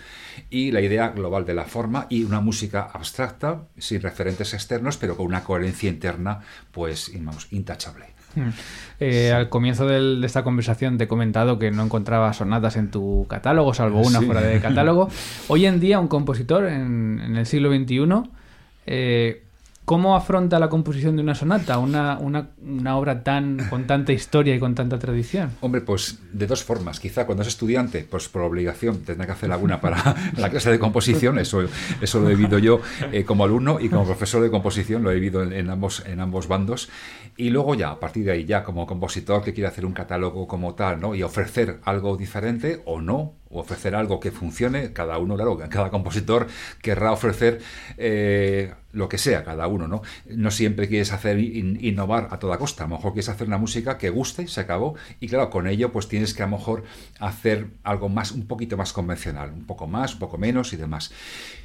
y 0.51 0.70
la 0.70 0.80
idea 0.80 1.09
global 1.09 1.45
de 1.45 1.55
la 1.55 1.64
forma 1.64 2.07
y 2.09 2.24
una 2.24 2.41
música 2.41 2.91
abstracta, 2.93 3.68
sin 3.78 4.01
referentes 4.01 4.55
externos, 4.55 4.97
pero 4.97 5.16
con 5.16 5.26
una 5.26 5.45
coherencia 5.45 5.88
interna, 5.88 6.41
pues, 6.72 7.11
intachable. 7.51 8.19
Eh, 9.02 9.32
al 9.32 9.48
comienzo 9.48 9.86
de 9.86 10.26
esta 10.26 10.44
conversación 10.44 10.98
te 10.98 11.04
he 11.04 11.08
comentado 11.08 11.58
que 11.58 11.70
no 11.70 11.82
encontraba 11.82 12.34
sonatas 12.34 12.76
en 12.76 12.90
tu 12.90 13.26
catálogo, 13.30 13.72
salvo 13.72 14.02
una 14.02 14.20
fuera 14.20 14.42
de 14.42 14.60
catálogo. 14.60 15.08
Hoy 15.48 15.64
en 15.64 15.80
día 15.80 15.98
un 15.98 16.06
compositor 16.06 16.66
en, 16.66 17.34
el 17.34 17.46
siglo 17.46 17.74
XXI 17.74 18.30
eh, 18.84 19.42
¿Cómo 19.90 20.14
afronta 20.14 20.60
la 20.60 20.68
composición 20.68 21.16
de 21.16 21.22
una 21.22 21.34
sonata, 21.34 21.78
una, 21.78 22.16
una, 22.20 22.96
obra 22.96 23.24
tan 23.24 23.58
con 23.68 23.88
tanta 23.88 24.12
historia 24.12 24.54
y 24.54 24.60
con 24.60 24.72
tanta 24.76 25.00
tradición? 25.00 25.50
Hombre, 25.62 25.80
pues 25.80 26.20
de 26.32 26.46
dos 26.46 26.62
formas. 26.62 27.00
Quizá 27.00 27.26
cuando 27.26 27.42
es 27.42 27.48
estudiante, 27.48 28.06
pues 28.08 28.28
por 28.28 28.42
obligación 28.42 29.00
tendrá 29.00 29.26
que 29.26 29.32
hacer 29.32 29.50
alguna 29.50 29.80
para 29.80 30.14
la 30.36 30.48
clase 30.48 30.70
de 30.70 30.78
composición. 30.78 31.40
Eso, 31.40 31.64
eso 32.00 32.20
lo 32.20 32.30
he 32.30 32.36
vivido 32.36 32.60
yo 32.60 32.80
eh, 33.10 33.24
como 33.24 33.42
alumno 33.42 33.80
y 33.80 33.88
como 33.88 34.04
profesor 34.04 34.40
de 34.44 34.50
composición 34.52 35.02
lo 35.02 35.10
he 35.10 35.14
vivido 35.14 35.42
en, 35.42 35.68
ambos, 35.68 36.04
en 36.06 36.20
ambos 36.20 36.46
bandos. 36.46 36.88
Y 37.41 37.49
luego 37.49 37.74
ya, 37.74 37.93
a 37.93 37.99
partir 37.99 38.26
de 38.26 38.32
ahí, 38.32 38.45
ya 38.45 38.62
como 38.62 38.86
compositor 38.86 39.43
que 39.43 39.55
quiere 39.55 39.66
hacer 39.66 39.86
un 39.86 39.95
catálogo 39.95 40.47
como 40.47 40.74
tal, 40.74 41.01
¿no? 41.01 41.14
Y 41.14 41.22
ofrecer 41.22 41.80
algo 41.84 42.18
diferente 42.18 42.82
o 42.84 43.01
no, 43.01 43.32
o 43.49 43.61
ofrecer 43.61 43.95
algo 43.95 44.20
que 44.20 44.30
funcione, 44.30 44.93
cada 44.93 45.16
uno, 45.16 45.36
claro, 45.36 45.57
cada 45.70 45.88
compositor 45.88 46.49
querrá 46.82 47.12
ofrecer 47.12 47.62
eh, 47.97 48.74
lo 48.93 49.09
que 49.09 49.16
sea, 49.16 49.43
cada 49.43 49.68
uno, 49.68 49.88
¿no? 49.88 50.03
No 50.26 50.51
siempre 50.51 50.86
quieres 50.86 51.12
hacer 51.12 51.38
innovar 51.38 52.28
a 52.30 52.38
toda 52.38 52.59
costa, 52.59 52.84
a 52.84 52.88
lo 52.88 52.97
mejor 52.97 53.12
quieres 53.12 53.30
hacer 53.30 53.47
una 53.47 53.57
música 53.57 53.97
que 53.97 54.11
guste, 54.11 54.47
se 54.47 54.61
acabó, 54.61 54.97
y 55.18 55.28
claro, 55.28 55.49
con 55.49 55.66
ello 55.66 55.93
pues 55.93 56.09
tienes 56.09 56.34
que 56.34 56.43
a 56.43 56.47
lo 56.47 56.59
mejor 56.59 56.84
hacer 57.20 57.68
algo 57.84 58.11
más, 58.11 58.32
un 58.32 58.47
poquito 58.47 58.76
más 58.76 58.93
convencional, 58.93 59.51
un 59.51 59.64
poco 59.64 59.86
más, 59.86 60.12
un 60.12 60.20
poco 60.20 60.36
menos 60.36 60.74
y 60.74 60.76
demás. 60.76 61.11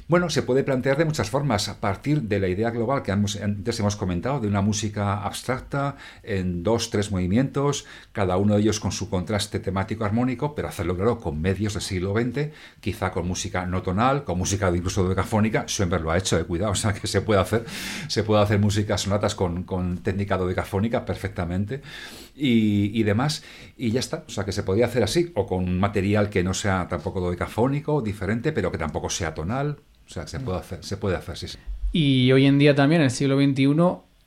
Bueno, 0.08 0.30
se 0.30 0.42
puede 0.42 0.62
plantear 0.62 0.98
de 0.98 1.04
muchas 1.04 1.30
formas, 1.30 1.68
a 1.68 1.80
partir 1.80 2.22
de 2.22 2.38
la 2.38 2.46
idea 2.46 2.70
global 2.70 3.02
que 3.02 3.10
antes 3.10 3.80
hemos 3.80 3.96
comentado, 3.96 4.38
de 4.38 4.46
una 4.46 4.60
música 4.60 5.24
abstracta 5.24 5.96
en 6.22 6.62
dos, 6.62 6.90
tres 6.90 7.10
movimientos, 7.10 7.86
cada 8.12 8.36
uno 8.36 8.54
de 8.54 8.60
ellos 8.60 8.78
con 8.78 8.92
su 8.92 9.10
contraste 9.10 9.58
temático 9.58 10.04
armónico, 10.04 10.54
pero 10.54 10.68
hacerlo 10.68 10.94
claro 10.94 11.18
con 11.18 11.40
medios 11.40 11.72
del 11.72 11.82
siglo 11.82 12.14
XX, 12.14 12.50
quizá 12.78 13.10
con 13.10 13.26
música 13.26 13.66
no 13.66 13.82
tonal, 13.82 14.22
con 14.22 14.38
música 14.38 14.70
incluso 14.70 15.02
dodecafónica, 15.02 15.64
Schoenberg 15.66 16.04
lo 16.04 16.12
ha 16.12 16.18
hecho, 16.18 16.36
de 16.36 16.42
eh, 16.42 16.44
cuidado, 16.44 16.70
o 16.76 16.76
sea 16.76 16.94
que 16.94 17.08
se 17.08 17.22
puede 17.22 17.40
hacer, 17.40 17.64
se 18.06 18.22
puede 18.22 18.44
hacer 18.44 18.60
música 18.60 18.96
sonatas 18.98 19.34
con, 19.34 19.64
con 19.64 19.98
técnica 19.98 20.38
dodecafónica 20.38 21.04
perfectamente 21.04 21.82
y, 22.36 22.96
y, 22.96 23.02
demás, 23.02 23.42
y 23.76 23.90
ya 23.90 23.98
está, 23.98 24.22
o 24.28 24.30
sea 24.30 24.44
que 24.44 24.52
se 24.52 24.62
podría 24.62 24.86
hacer 24.86 25.02
así, 25.02 25.32
o 25.34 25.48
con 25.48 25.80
material 25.80 26.30
que 26.30 26.44
no 26.44 26.54
sea 26.54 26.86
tampoco 26.86 27.20
dodecafónico, 27.20 28.02
diferente, 28.02 28.52
pero 28.52 28.70
que 28.70 28.78
tampoco 28.78 29.10
sea 29.10 29.34
tonal, 29.34 29.80
o 30.06 30.10
sea, 30.10 30.26
se 30.26 30.40
puede 30.40 30.58
hacer, 30.58 30.78
se 30.82 30.96
puede 30.96 31.16
hacer, 31.16 31.36
sí, 31.36 31.48
sí. 31.48 31.58
Y 31.92 32.32
hoy 32.32 32.46
en 32.46 32.58
día 32.58 32.74
también, 32.74 33.00
en 33.00 33.06
el 33.06 33.10
siglo 33.10 33.36
XXI, 33.36 33.74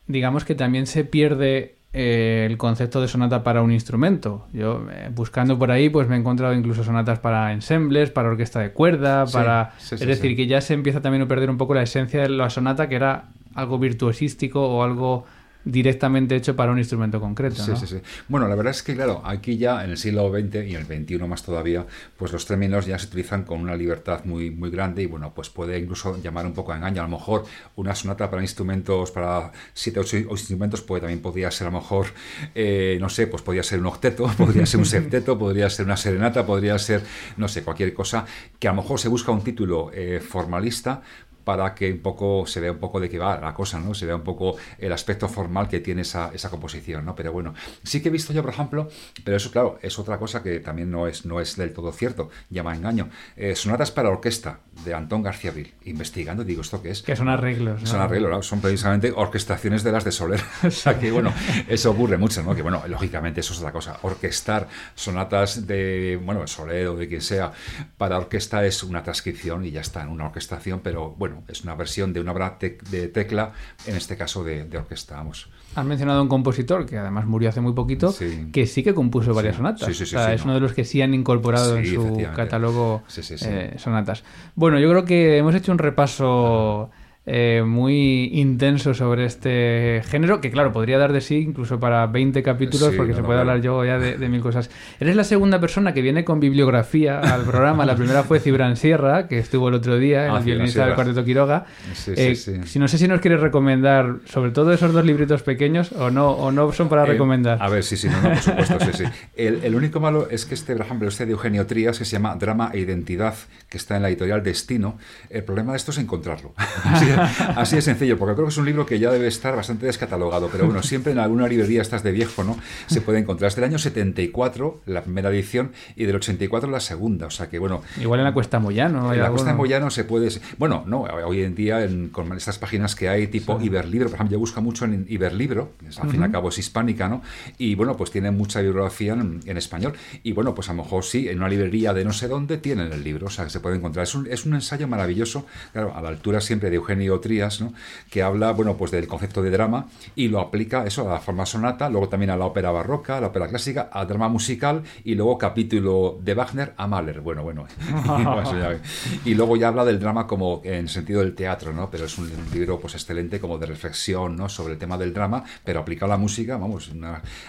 digamos 0.08 0.44
que 0.44 0.56
también 0.56 0.88
se 0.88 1.06
pierde 1.06 1.76
eh, 1.94 2.46
el 2.50 2.58
concepto 2.58 3.02
de 3.02 3.08
sonata 3.08 3.44
para 3.44 3.62
un 3.62 3.72
instrumento. 3.72 4.48
Yo, 4.54 4.86
eh, 4.92 5.10
buscando 5.14 5.58
por 5.58 5.72
ahí, 5.72 5.90
pues 5.90 6.08
me 6.08 6.16
he 6.16 6.20
encontrado 6.20 6.54
incluso 6.54 6.84
sonatas 6.84 7.20
para 7.20 7.54
ensembles, 7.54 8.12
para 8.12 8.30
orquesta 8.30 8.60
de 8.60 8.72
cuerda, 8.72 9.26
para... 9.26 9.74
es 9.92 10.00
decir, 10.00 10.36
que 10.36 10.48
ya 10.48 10.62
se 10.62 10.74
empieza 10.74 11.02
también 11.02 11.24
a 11.24 11.28
perder 11.28 11.50
un 11.50 11.58
poco 11.58 11.74
la 11.74 11.84
esencia 11.84 12.22
de 12.22 12.30
la 12.30 12.50
sonata, 12.50 12.90
que 12.90 12.96
era 12.96 13.30
algo 13.56 13.80
virtuosístico 13.80 14.68
o 14.68 14.84
algo 14.84 15.26
directamente 15.66 16.36
hecho 16.36 16.56
para 16.56 16.72
un 16.72 16.78
instrumento 16.78 17.20
concreto. 17.20 17.64
Sí, 17.64 17.74
sí, 17.76 17.86
sí. 17.86 18.02
Bueno, 18.28 18.48
la 18.48 18.56
verdad 18.56 18.72
es 18.72 18.82
que, 18.82 18.96
claro, 18.96 19.22
aquí 19.26 19.58
ya 19.58 19.84
en 19.84 19.92
el 19.92 19.98
siglo 19.98 20.32
XX 20.32 20.56
y 20.66 20.76
en 20.76 20.82
el 20.82 20.86
XXI 20.86 21.18
más 21.28 21.44
todavía, 21.44 21.86
pues 22.18 22.32
los 22.32 22.46
términos 22.46 22.86
ya 22.86 22.98
se 22.98 23.08
utilizan 23.08 23.44
con 23.44 23.60
una 23.60 23.76
libertad 23.76 24.24
muy, 24.26 24.52
muy 24.52 24.70
grande 24.70 25.04
y, 25.04 25.06
bueno, 25.06 25.34
pues 25.34 25.50
puede 25.50 25.78
incluso 25.78 26.22
llamar 26.22 26.46
un 26.46 26.54
poco 26.54 26.72
a 26.72 26.78
engaño. 26.78 27.02
A 27.02 27.06
lo 27.06 27.18
mejor 27.18 27.46
una 27.76 27.94
sonata 27.94 28.30
para 28.30 28.42
instrumentos, 28.42 29.12
para 29.12 29.52
siete 29.74 30.00
o 30.00 30.04
ocho 30.04 30.18
instrumentos, 30.18 30.82
puede, 30.82 31.02
también 31.02 31.22
podría 31.22 31.52
ser 31.52 31.68
a 31.68 31.72
lo 31.72 31.80
mejor, 31.80 32.08
eh, 32.56 32.98
no 33.02 33.10
sé, 33.10 33.28
pues 33.28 33.42
podría 33.42 33.64
ser 33.64 33.80
un 33.80 33.88
octeto, 33.88 34.28
podría 34.38 34.66
ser 34.66 34.80
un 34.80 34.86
septeto, 34.86 35.38
podría 35.38 35.70
ser 35.70 35.86
una 35.86 35.98
serenata, 35.98 36.46
podría 36.46 36.78
ser, 36.80 37.04
no 37.38 37.48
sé, 37.48 37.64
cualquier 37.64 37.94
cosa, 37.94 38.26
que 38.60 38.68
a 38.68 38.72
lo 38.72 38.82
mejor 38.82 39.00
se 39.00 39.10
busca 39.10 39.32
un 39.32 39.44
título 39.44 39.92
eh, 39.94 40.22
formalista, 40.22 41.02
para 41.50 41.74
que 41.74 41.92
un 41.92 41.98
poco 41.98 42.46
se 42.46 42.60
vea 42.60 42.72
un 42.72 42.78
poco 42.78 43.00
de 43.00 43.10
qué 43.10 43.18
va 43.18 43.40
la 43.40 43.56
cosa, 43.56 43.80
¿no? 43.80 43.96
Se 43.96 44.06
vea 44.06 44.16
un 44.16 44.22
poco 44.22 44.56
el 44.78 44.94
aspecto 44.94 45.28
formal 45.28 45.68
que 45.68 45.80
tiene 45.80 46.04
esa, 46.04 46.30
esa 46.32 46.52
composición, 46.52 47.04
¿no? 47.04 47.16
Pero 47.16 47.32
bueno, 47.32 47.56
sí 47.82 48.04
que 48.04 48.10
he 48.10 48.12
visto 48.12 48.34
yo, 48.34 48.44
por 48.44 48.54
ejemplo, 48.54 48.88
pero 49.24 49.36
eso, 49.36 49.50
claro, 49.50 49.80
es 49.82 49.98
otra 49.98 50.20
cosa 50.20 50.44
que 50.44 50.60
también 50.60 50.92
no 50.92 51.08
es, 51.08 51.26
no 51.26 51.42
es 51.42 51.56
del 51.56 51.74
todo 51.74 51.92
cierto, 51.92 52.30
llama 52.52 52.76
engaño. 52.76 53.10
Eh, 53.36 53.56
sonatas 53.56 53.90
para 53.90 54.10
orquesta 54.10 54.60
de 54.86 54.94
Antón 54.94 55.24
García 55.24 55.50
Vil. 55.50 55.74
Investigando, 55.86 56.44
digo, 56.44 56.62
¿esto 56.62 56.84
qué 56.84 56.92
es? 56.92 57.02
Que 57.02 57.16
son 57.16 57.30
arreglos. 57.30 57.82
Son 57.84 58.00
arreglos, 58.00 58.46
son 58.46 58.62
precisamente 58.62 59.12
orquestaciones 59.12 59.84
de 59.84 59.92
las 59.92 60.04
de 60.04 60.12
Soler. 60.12 60.42
o 60.64 60.70
sea 60.70 61.00
que, 61.00 61.10
bueno, 61.10 61.34
eso 61.68 61.90
ocurre 61.90 62.18
mucho, 62.18 62.44
¿no? 62.44 62.54
Que, 62.54 62.62
bueno, 62.62 62.84
lógicamente 62.88 63.40
eso 63.40 63.54
es 63.54 63.60
otra 63.60 63.72
cosa. 63.72 63.98
Orquestar 64.04 64.68
sonatas 64.94 65.66
de, 65.66 66.20
bueno, 66.24 66.46
Soler 66.46 66.90
o 66.90 66.96
de 66.96 67.08
quien 67.08 67.22
sea 67.22 67.52
para 67.98 68.20
orquesta 68.20 68.64
es 68.68 68.84
una 68.84 69.02
transcripción 69.02 69.66
y 69.66 69.72
ya 69.72 69.82
está, 69.82 70.04
en 70.04 70.10
una 70.10 70.28
orquestación, 70.28 70.82
pero 70.82 71.16
bueno, 71.18 71.39
es 71.48 71.64
una 71.64 71.76
versión 71.76 72.14
de 72.14 72.20
una 72.20 72.32
obra 72.32 72.58
de 72.60 73.08
tecla, 73.08 73.52
en 73.86 73.96
este 73.96 74.18
caso 74.18 74.44
de, 74.44 74.68
orquesta. 74.78 75.16
Vamos. 75.16 75.50
Has 75.76 75.86
mencionado 75.86 76.22
un 76.22 76.28
compositor 76.28 76.86
que 76.86 76.98
además 76.98 77.26
murió 77.26 77.50
hace 77.50 77.62
muy 77.62 77.74
poquito, 77.74 78.14
que 78.52 78.66
sí 78.66 78.84
que 78.84 78.94
compuso 78.94 79.34
varias 79.34 79.56
sonatas. 79.56 79.88
es 79.90 80.44
uno 80.44 80.54
de 80.54 80.60
los 80.60 80.74
que 80.74 80.86
sí 80.86 81.02
han 81.02 81.14
incorporado 81.14 81.78
en 81.78 81.86
su 81.86 82.22
catálogo 82.36 83.04
eh, 83.18 83.76
sonatas. 83.78 84.24
Bueno, 84.56 84.80
yo 84.80 84.90
creo 84.90 85.06
que 85.06 85.38
hemos 85.38 85.56
hecho 85.56 85.72
un 85.72 85.78
repaso 85.78 86.90
eh, 87.32 87.62
muy 87.64 88.32
intenso 88.34 88.96
sobre 88.96 89.26
este 89.26 90.02
género, 90.08 90.42
que 90.42 90.50
claro, 90.50 90.72
podría 90.72 90.98
dar 90.98 91.14
de 91.14 91.22
sí 91.22 91.36
incluso 91.38 91.80
para 91.80 92.08
20 92.08 92.42
capítulos, 92.42 92.90
Sí, 92.90 92.98
porque 92.98 93.12
no, 93.12 93.18
se 93.18 93.24
puede 93.24 93.40
hablar 93.40 93.62
yo 93.62 93.86
ya 93.86 94.00
de, 94.00 94.18
de 94.18 94.30
mil 94.30 94.42
cosas. 94.42 94.72
Eres 95.00 95.16
la 95.16 95.24
segunda 95.24 95.60
persona 95.60 95.94
que 95.94 96.02
viene 96.02 96.24
con 96.26 96.40
bibliografía 96.40 97.20
al 97.20 97.44
programa. 97.44 97.86
La 97.86 97.96
primera 97.96 98.24
fue 98.24 98.40
Cibran 98.40 98.76
Sierra, 98.78 99.28
que 99.28 99.38
estuvo 99.38 99.70
el 99.70 99.76
otro 99.76 100.00
día, 100.00 100.34
Ah, 100.34 100.40
el 100.40 100.44
violinista 100.44 100.86
del. 100.88 100.96
Cuarteto 100.96 101.24
Quiroga. 101.24 101.66
Sí, 101.94 102.14
Eh, 102.18 102.36
sí, 102.36 102.56
sí. 102.56 102.62
Si 102.68 102.80
no 102.80 102.88
sé 102.88 102.98
si 102.98 103.08
nos 103.08 103.22
quieres 103.22 103.42
recomendar 103.42 104.16
sobre 104.26 104.50
todo 104.50 104.74
esos 104.74 104.92
dos 104.92 105.06
libritos 105.06 105.44
pequeños 105.44 105.92
o 105.92 106.10
no, 106.10 106.32
o 106.32 106.52
no 106.52 106.72
son 106.72 106.90
para 106.90 107.04
Eh, 107.04 107.08
recomendar. 107.08 107.60
A 107.62 107.70
ver, 107.70 107.84
sí, 107.84 107.96
sí, 107.96 108.08
no, 108.10 108.22
no, 108.24 108.30
por 108.30 108.38
supuesto, 108.42 108.80
sí, 108.80 108.90
sí. 108.94 109.04
El, 109.36 109.64
el 109.64 109.76
único 109.76 110.00
malo 110.00 110.28
es 110.32 110.46
que 110.46 110.56
este, 110.56 110.76
por 110.76 110.86
ejemplo, 110.86 111.08
este 111.08 111.26
de 111.28 111.34
Eugenio 111.34 111.68
Trías, 111.68 112.00
que 112.00 112.06
se 112.06 112.14
llama 112.14 112.36
Drama 112.36 112.72
e 112.74 112.80
Identidad, 112.80 113.36
que 113.70 113.78
está 113.78 113.96
en 113.98 114.02
la 114.02 114.10
editorial 114.10 114.42
Destino, 114.42 114.98
el 115.30 115.44
problema 115.44 115.74
de 115.74 115.78
esto 115.78 115.92
es 115.92 116.00
encontrarlo. 116.00 116.54
Así, 117.56 117.76
de 117.76 117.82
sencillo, 117.82 118.18
porque 118.18 118.34
creo 118.36 118.46
que 118.48 118.52
es 118.52 118.58
un 118.58 118.66
libro 118.66 118.86
que 118.86 119.00
ya 119.00 119.12
debe 119.12 119.28
estar 119.28 119.56
bastante 119.56 119.86
descatalogado, 119.86 120.50
pero 120.52 120.66
bueno, 120.66 120.84
siempre 120.84 121.12
en 121.12 121.20
alguna 121.20 121.48
librería, 121.48 121.82
estas 121.82 122.04
de 122.04 122.12
viejo, 122.12 122.44
¿no? 122.44 122.58
Se 122.88 123.02
puede 123.02 123.20
encontrar. 123.20 123.50
Es 123.50 123.56
del 123.56 123.66
año 123.66 123.78
74, 123.80 124.82
la 124.86 125.04
primera 125.04 125.30
edición, 125.30 125.72
y 125.96 126.06
del 126.06 126.16
84 126.16 126.70
la 126.70 126.80
segunda, 126.80 127.28
o 127.28 127.32
sea 127.32 127.50
que, 127.50 127.60
bueno, 127.60 127.82
Igual 128.00 128.20
en 128.20 128.26
la 128.26 128.34
Cuesta 128.34 128.60
Moyano. 128.60 129.10
hay 129.10 129.16
en 129.18 129.22
la 129.22 129.28
alguno. 129.28 129.54
Moyano 129.56 129.90
se 129.90 130.04
puede. 130.04 130.30
Bueno, 130.58 130.84
no, 130.88 131.02
hoy 131.26 131.44
en 131.44 131.56
día 131.56 131.84
en- 131.84 132.10
con 132.10 132.32
estas 132.36 132.58
páginas 132.60 132.96
que 132.96 133.10
hay, 133.10 133.28
tipo 133.28 133.60
Iberlibro, 133.62 134.08
por 134.10 134.16
ejemplo, 134.16 134.34
yo 134.34 134.40
busco 134.40 134.62
mucho 134.62 134.86
en 134.86 135.06
Iberlibro, 135.10 135.72
que 135.80 135.88
es, 135.88 136.00
al 136.00 136.10
fin 136.10 136.22
y 136.22 136.24
al 136.24 136.32
cabo 136.32 136.50
es 136.50 136.58
hispánica, 136.58 137.08
¿no? 137.10 137.22
Y 137.58 137.76
bueno, 137.76 137.96
pues 137.98 138.12
tiene 138.12 138.32
mucha 138.32 138.62
bibliografía 138.62 139.14
en, 139.14 139.40
en 139.46 139.58
español. 139.58 139.94
Y 140.24 140.32
bueno, 140.34 140.54
pues 140.56 140.70
a 140.70 140.74
lo 140.74 140.84
mejor 140.84 141.04
sí, 141.04 141.28
en 141.30 141.38
una 141.40 141.50
librería 141.50 141.94
de 141.94 142.06
no 142.06 142.14
sé 142.14 142.28
dónde 142.28 142.58
tienen 142.58 142.92
el 142.92 143.04
libro, 143.04 143.28
o 143.28 143.30
sea, 143.30 143.44
que 143.46 143.50
se 143.50 143.60
puede 143.60 143.76
encontrar. 143.78 144.04
Es 144.04 144.16
un, 144.16 144.28
es 144.28 144.46
un 144.46 144.54
ensayo 144.54 144.88
maravilloso, 144.88 145.46
claro, 145.74 145.96
a 145.96 146.02
la 146.02 146.10
altura 146.10 146.42
siempre 146.42 146.70
de 146.70 146.76
Eugenio 146.78 147.09
Trías, 147.18 147.62
¿no? 147.62 147.74
Que 148.10 148.22
habla, 148.22 148.52
bueno, 148.52 148.78
pues 148.78 148.92
del 148.92 149.08
concepto 149.08 149.42
de 149.42 149.50
drama 149.50 149.88
y 150.16 150.28
lo 150.28 150.40
aplica 150.40 150.86
eso 150.86 151.10
a 151.10 151.14
la 151.14 151.20
forma 151.20 151.46
sonata, 151.46 151.90
luego 151.90 152.10
también 152.10 152.30
a 152.30 152.38
la 152.38 152.46
ópera 152.46 152.72
barroca, 152.72 153.18
a 153.18 153.22
la 153.22 153.28
ópera 153.28 153.48
clásica, 153.48 153.90
al 153.92 154.08
drama 154.08 154.30
musical 154.30 154.84
y 155.04 155.16
luego 155.16 155.38
capítulo 155.38 156.20
de 156.22 156.34
Wagner 156.34 156.74
a 156.78 156.88
Mahler. 156.88 157.22
Bueno, 157.22 157.44
bueno. 157.44 157.66
Y 159.26 159.34
luego 159.34 159.58
ya 159.58 159.70
habla 159.70 159.86
del 159.86 160.00
drama 160.00 160.28
como 160.28 160.62
en 160.64 160.88
sentido 160.88 161.22
del 161.22 161.36
teatro, 161.36 161.74
¿no? 161.74 161.90
Pero 161.90 162.06
es 162.06 162.18
un, 162.18 162.30
libro 162.54 162.80
pues 162.80 162.94
excelente 162.94 163.40
como 163.40 163.58
de 163.58 163.66
reflexión, 163.66 164.36
¿no? 164.36 164.50
Sobre 164.50 164.74
el 164.74 164.80
tema 164.80 164.98
del 164.98 165.14
drama, 165.14 165.44
pero 165.64 165.80
aplicado 165.80 166.12
a 166.12 166.16
la 166.16 166.22
música, 166.22 166.58
vamos, 166.58 166.92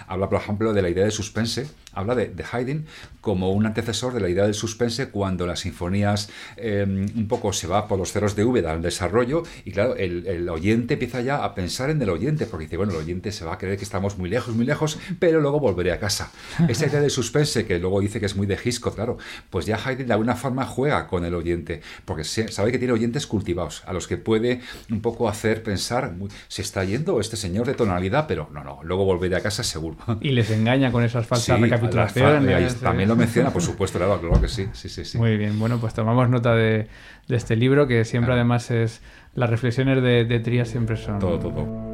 habla 0.07 0.29
por 0.29 0.39
ejemplo 0.39 0.73
de 0.73 0.81
la 0.81 0.89
idea 0.89 1.05
de 1.05 1.11
suspense, 1.11 1.67
habla 1.93 2.15
de, 2.15 2.31
Haydn 2.51 2.85
como 3.21 3.51
un 3.51 3.65
antecesor 3.65 4.13
de 4.13 4.19
la 4.19 4.29
idea 4.29 4.43
del 4.43 4.53
suspense 4.53 5.09
cuando 5.09 5.45
las 5.45 5.61
sinfonías 5.61 6.29
eh, 6.57 6.85
un 6.87 7.27
poco 7.27 7.53
se 7.53 7.67
va 7.67 7.87
por 7.87 7.99
los 7.99 8.11
ceros 8.11 8.35
de 8.35 8.43
V 8.43 8.67
al 8.67 8.81
desarrollo 8.81 9.40
y 9.65 9.71
claro, 9.71 9.95
el, 9.95 10.25
el 10.27 10.47
oyente 10.49 10.93
empieza 10.95 11.21
ya 11.21 11.43
a 11.43 11.55
pensar 11.55 11.89
en 11.89 12.01
el 12.01 12.09
oyente, 12.09 12.45
porque 12.45 12.65
dice, 12.65 12.77
bueno, 12.77 12.91
el 12.93 12.99
oyente 12.99 13.31
se 13.31 13.45
va 13.45 13.53
a 13.53 13.57
creer 13.57 13.77
que 13.77 13.83
estamos 13.83 14.17
muy 14.17 14.29
lejos, 14.29 14.55
muy 14.55 14.65
lejos, 14.65 14.99
pero 15.19 15.39
luego 15.41 15.59
volveré 15.59 15.91
a 15.91 15.99
casa. 15.99 16.31
Esa 16.67 16.87
idea 16.87 17.01
de 17.01 17.09
suspense 17.09 17.65
que 17.65 17.79
luego 17.79 17.99
dice 18.01 18.19
que 18.19 18.25
es 18.25 18.35
muy 18.35 18.47
de 18.47 18.57
Hitchcock, 18.63 18.95
claro, 18.95 19.17
pues 19.49 19.65
ya 19.65 19.77
Haydn 19.83 20.07
de 20.07 20.13
alguna 20.13 20.35
forma 20.35 20.65
juega 20.65 21.07
con 21.07 21.25
el 21.25 21.33
oyente, 21.33 21.81
porque 22.05 22.23
sabe 22.23 22.71
que 22.71 22.77
tiene 22.79 22.93
oyentes 22.93 23.27
cultivados, 23.27 23.83
a 23.85 23.93
los 23.93 24.07
que 24.07 24.17
puede 24.17 24.61
un 24.89 25.01
poco 25.01 25.27
hacer 25.29 25.63
pensar, 25.63 26.13
"Uy, 26.19 26.29
se 26.47 26.61
está 26.61 26.83
yendo 26.83 27.19
este 27.19 27.35
señor 27.37 27.67
de 27.67 27.73
tonalidad, 27.73 28.25
pero 28.27 28.49
no, 28.53 28.63
no, 28.63 28.79
luego 28.83 29.05
volveré 29.05 29.35
a 29.35 29.41
casa 29.41 29.63
seguro. 29.63 29.97
Y 30.21 30.31
les 30.31 30.49
engaña 30.51 30.91
con 30.91 31.03
esas 31.03 31.25
falsas 31.25 31.57
Sí, 31.57 31.61
recapitulaciones. 31.63 32.75
también 32.75 33.09
lo 33.09 33.15
menciona, 33.15 33.51
por 33.51 33.61
supuesto, 33.61 33.97
claro, 33.97 34.19
claro 34.19 34.41
que 34.41 34.47
sí, 34.47 34.67
sí, 34.73 34.89
sí, 34.89 35.05
sí. 35.05 35.17
Muy 35.17 35.37
bien, 35.37 35.57
bueno, 35.59 35.79
pues 35.79 35.93
tomamos 35.93 36.29
nota 36.29 36.55
de, 36.55 36.87
de 37.27 37.35
este 37.35 37.55
libro 37.55 37.87
que 37.87 38.05
siempre 38.05 38.27
Claro. 38.27 38.41
además 38.41 38.71
es... 38.71 39.01
Las 39.33 39.49
reflexiones 39.49 40.03
de, 40.03 40.25
de 40.25 40.39
Trías 40.41 40.67
siempre 40.67 40.97
son... 40.97 41.19
Todo, 41.19 41.39
todo. 41.39 41.91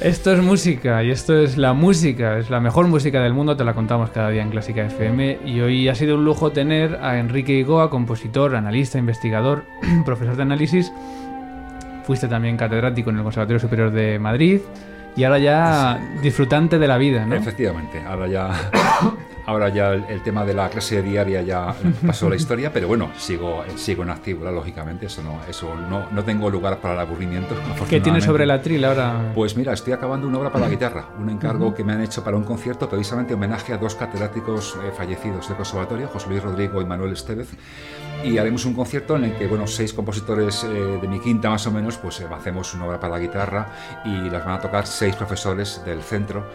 Esto 0.00 0.32
es 0.32 0.42
música 0.42 1.04
y 1.04 1.12
esto 1.12 1.38
es 1.38 1.56
la 1.56 1.72
música, 1.72 2.38
es 2.38 2.50
la 2.50 2.58
mejor 2.58 2.88
música 2.88 3.22
del 3.22 3.32
mundo, 3.32 3.56
te 3.56 3.62
la 3.62 3.74
contamos 3.74 4.10
cada 4.10 4.30
día 4.30 4.42
en 4.42 4.50
Clásica 4.50 4.84
FM 4.84 5.38
y 5.44 5.60
hoy 5.60 5.88
ha 5.88 5.94
sido 5.94 6.16
un 6.16 6.24
lujo 6.24 6.50
tener 6.50 6.96
a 6.96 7.20
Enrique 7.20 7.52
Igoa, 7.52 7.88
compositor, 7.88 8.56
analista, 8.56 8.98
investigador, 8.98 9.62
profesor 10.04 10.34
de 10.34 10.42
análisis. 10.42 10.92
Fuiste 12.02 12.26
también 12.26 12.56
catedrático 12.56 13.10
en 13.10 13.18
el 13.18 13.22
Conservatorio 13.22 13.60
Superior 13.60 13.92
de 13.92 14.18
Madrid 14.18 14.62
y 15.16 15.24
ahora 15.24 15.38
ya 15.38 16.00
disfrutante 16.22 16.78
de 16.78 16.88
la 16.88 16.98
vida, 16.98 17.26
¿no? 17.26 17.34
Efectivamente, 17.34 18.02
ahora 18.06 18.28
ya, 18.28 18.50
ahora 19.46 19.68
ya 19.68 19.92
el, 19.92 20.04
el 20.08 20.22
tema 20.22 20.44
de 20.44 20.54
la 20.54 20.68
clase 20.68 21.02
diaria 21.02 21.42
ya 21.42 21.74
pasó 22.06 22.28
la 22.28 22.36
historia, 22.36 22.72
pero 22.72 22.88
bueno, 22.88 23.10
sigo, 23.16 23.64
sigo 23.76 24.02
en 24.02 24.10
activo, 24.10 24.50
lógicamente, 24.50 25.06
eso 25.06 25.22
no, 25.22 25.40
eso 25.48 25.74
no, 25.74 26.10
no 26.10 26.24
tengo 26.24 26.50
lugar 26.50 26.78
para 26.78 26.94
el 26.94 27.00
aburrimiento. 27.00 27.54
¿Qué 27.88 28.00
tienes 28.00 28.24
sobre 28.24 28.46
la 28.46 28.60
tril 28.62 28.84
ahora? 28.84 29.32
Pues 29.34 29.56
mira, 29.56 29.72
estoy 29.72 29.92
acabando 29.92 30.26
una 30.26 30.38
obra 30.38 30.50
para 30.52 30.66
la 30.66 30.70
guitarra, 30.70 31.08
un 31.18 31.30
encargo 31.30 31.74
que 31.74 31.84
me 31.84 31.92
han 31.92 32.02
hecho 32.02 32.22
para 32.22 32.36
un 32.36 32.44
concierto, 32.44 32.88
precisamente 32.88 33.34
homenaje 33.34 33.72
a 33.72 33.78
dos 33.78 33.94
catedráticos 33.94 34.76
eh, 34.84 34.92
fallecidos 34.96 35.48
del 35.48 35.56
conservatorio, 35.56 36.08
José 36.08 36.28
Luis 36.28 36.42
Rodrigo 36.42 36.80
y 36.80 36.84
Manuel 36.84 37.12
Estevez. 37.12 37.48
Y 38.24 38.38
haremos 38.38 38.64
un 38.66 38.74
concierto 38.74 39.16
en 39.16 39.24
el 39.24 39.34
que, 39.36 39.48
bueno, 39.48 39.66
seis 39.66 39.92
compositores 39.92 40.62
eh, 40.62 40.68
de 41.00 41.08
mi 41.08 41.18
quinta 41.18 41.50
más 41.50 41.66
o 41.66 41.72
menos, 41.72 41.96
pues 41.98 42.20
eh, 42.20 42.26
hacemos 42.32 42.72
una 42.74 42.86
obra 42.86 43.00
para 43.00 43.14
la 43.14 43.18
guitarra 43.18 43.66
y 44.04 44.30
las 44.30 44.44
van 44.44 44.54
a 44.54 44.60
tocar 44.60 44.86
seis 44.86 45.16
profesores 45.16 45.82
del 45.84 46.02
centro. 46.02 46.46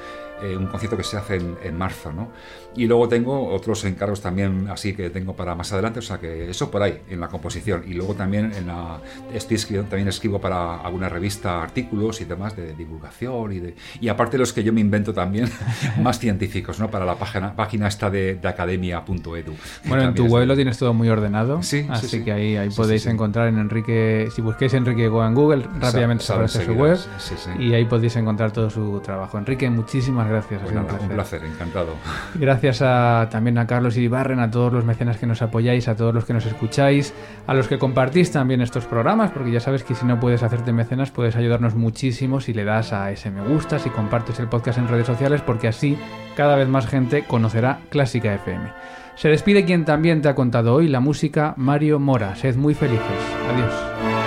eh, 0.41 0.55
un 0.55 0.67
concierto 0.67 0.95
que 0.95 1.03
se 1.03 1.17
hace 1.17 1.35
en, 1.37 1.57
en 1.63 1.77
marzo, 1.77 2.11
¿no? 2.13 2.29
Y 2.77 2.85
luego 2.85 3.07
tengo 3.09 3.47
otros 3.53 3.83
encargos 3.85 4.21
también 4.21 4.67
así 4.69 4.93
que 4.93 5.09
tengo 5.09 5.35
para 5.35 5.55
más 5.55 5.73
adelante, 5.73 5.99
o 5.99 6.01
sea 6.03 6.19
que 6.19 6.49
eso 6.49 6.69
por 6.71 6.81
ahí, 6.83 6.99
en 7.09 7.19
la 7.19 7.27
composición. 7.27 7.83
Y 7.87 7.93
luego 7.93 8.13
también 8.13 8.53
en 8.55 8.67
la, 8.67 8.99
estoy 9.33 9.55
escribiendo, 9.55 9.89
también 9.89 10.07
escribo 10.07 10.39
para 10.39 10.77
alguna 10.81 11.09
revista 11.09 11.61
artículos 11.63 12.21
y 12.21 12.25
demás 12.25 12.55
de 12.55 12.73
divulgación 12.73 13.51
y 13.51 13.59
de 13.59 13.75
y 13.99 14.07
aparte 14.09 14.37
los 14.37 14.53
que 14.53 14.63
yo 14.63 14.71
me 14.73 14.81
invento 14.81 15.13
también, 15.13 15.49
más 16.01 16.19
científicos, 16.19 16.79
¿no? 16.79 16.89
Para 16.89 17.05
la 17.05 17.15
página, 17.15 17.55
página 17.55 17.87
esta 17.87 18.09
de, 18.09 18.35
de 18.35 18.47
academia.edu. 18.47 19.53
Bueno, 19.85 20.03
en 20.03 20.13
tu 20.15 20.25
web 20.27 20.47
lo 20.47 20.55
tienes 20.55 20.77
todo 20.77 20.93
muy 20.93 21.09
ordenado. 21.09 21.63
Sí, 21.63 21.81
sí, 21.83 21.87
así 21.89 22.07
sí. 22.07 22.23
que 22.23 22.31
ahí, 22.31 22.57
ahí 22.57 22.69
Sí, 22.71 22.77
podéis 22.77 23.05
encontrar 23.07 23.47
en 23.47 23.57
Enrique, 23.57 24.27
si 24.35 24.41
busquéis 24.41 24.73
Enrique 24.73 25.07
Goa 25.07 25.27
en 25.27 25.33
Google, 25.33 25.65
rápidamente 25.79 26.23
Sa- 26.23 26.35
aparece 26.35 26.65
su 26.65 26.73
web 26.73 26.97
sí, 27.17 27.35
sí. 27.37 27.49
y 27.59 27.73
ahí 27.73 27.85
podéis 27.85 28.15
encontrar 28.15 28.51
todo 28.51 28.69
su 28.69 28.99
trabajo. 28.99 29.37
Enrique, 29.37 29.69
muchísimas 29.69 30.27
gracias. 30.29 30.61
ha 30.61 31.01
un 31.01 31.09
placer, 31.09 31.43
encantado. 31.43 31.95
Gracias 32.67 32.85
a, 32.85 33.29
también 33.31 33.57
a 33.59 33.65
Carlos 33.65 33.95
Iribarren, 33.95 34.39
a 34.39 34.51
todos 34.51 34.73
los 34.73 34.83
mecenas 34.83 35.15
que 35.15 35.25
nos 35.25 35.41
apoyáis, 35.41 35.87
a 35.87 35.95
todos 35.95 36.13
los 36.13 36.25
que 36.25 36.33
nos 36.33 36.45
escucháis, 36.45 37.13
a 37.45 37.53
los 37.53 37.69
que 37.69 37.77
compartís 37.79 38.29
también 38.33 38.59
estos 38.59 38.83
programas, 38.83 39.31
porque 39.31 39.51
ya 39.51 39.61
sabes 39.61 39.85
que 39.85 39.95
si 39.95 40.05
no 40.05 40.19
puedes 40.19 40.43
hacerte 40.43 40.73
mecenas, 40.73 41.09
puedes 41.09 41.37
ayudarnos 41.37 41.75
muchísimo 41.75 42.41
si 42.41 42.53
le 42.53 42.65
das 42.65 42.91
a 42.91 43.09
ese 43.09 43.31
me 43.31 43.41
gusta, 43.41 43.79
si 43.79 43.89
compartes 43.89 44.41
el 44.41 44.49
podcast 44.49 44.79
en 44.79 44.89
redes 44.89 45.07
sociales, 45.07 45.39
porque 45.39 45.69
así 45.69 45.97
cada 46.35 46.57
vez 46.57 46.67
más 46.67 46.87
gente 46.87 47.23
conocerá 47.23 47.79
Clásica 47.89 48.33
FM. 48.33 48.69
Se 49.15 49.29
despide 49.29 49.63
quien 49.63 49.85
también 49.85 50.21
te 50.21 50.27
ha 50.27 50.35
contado 50.35 50.73
hoy 50.73 50.89
la 50.89 50.99
música, 50.99 51.53
Mario 51.55 51.99
Mora. 51.99 52.35
Sed 52.35 52.57
muy 52.57 52.73
felices. 52.73 52.99
Adiós. 53.49 54.26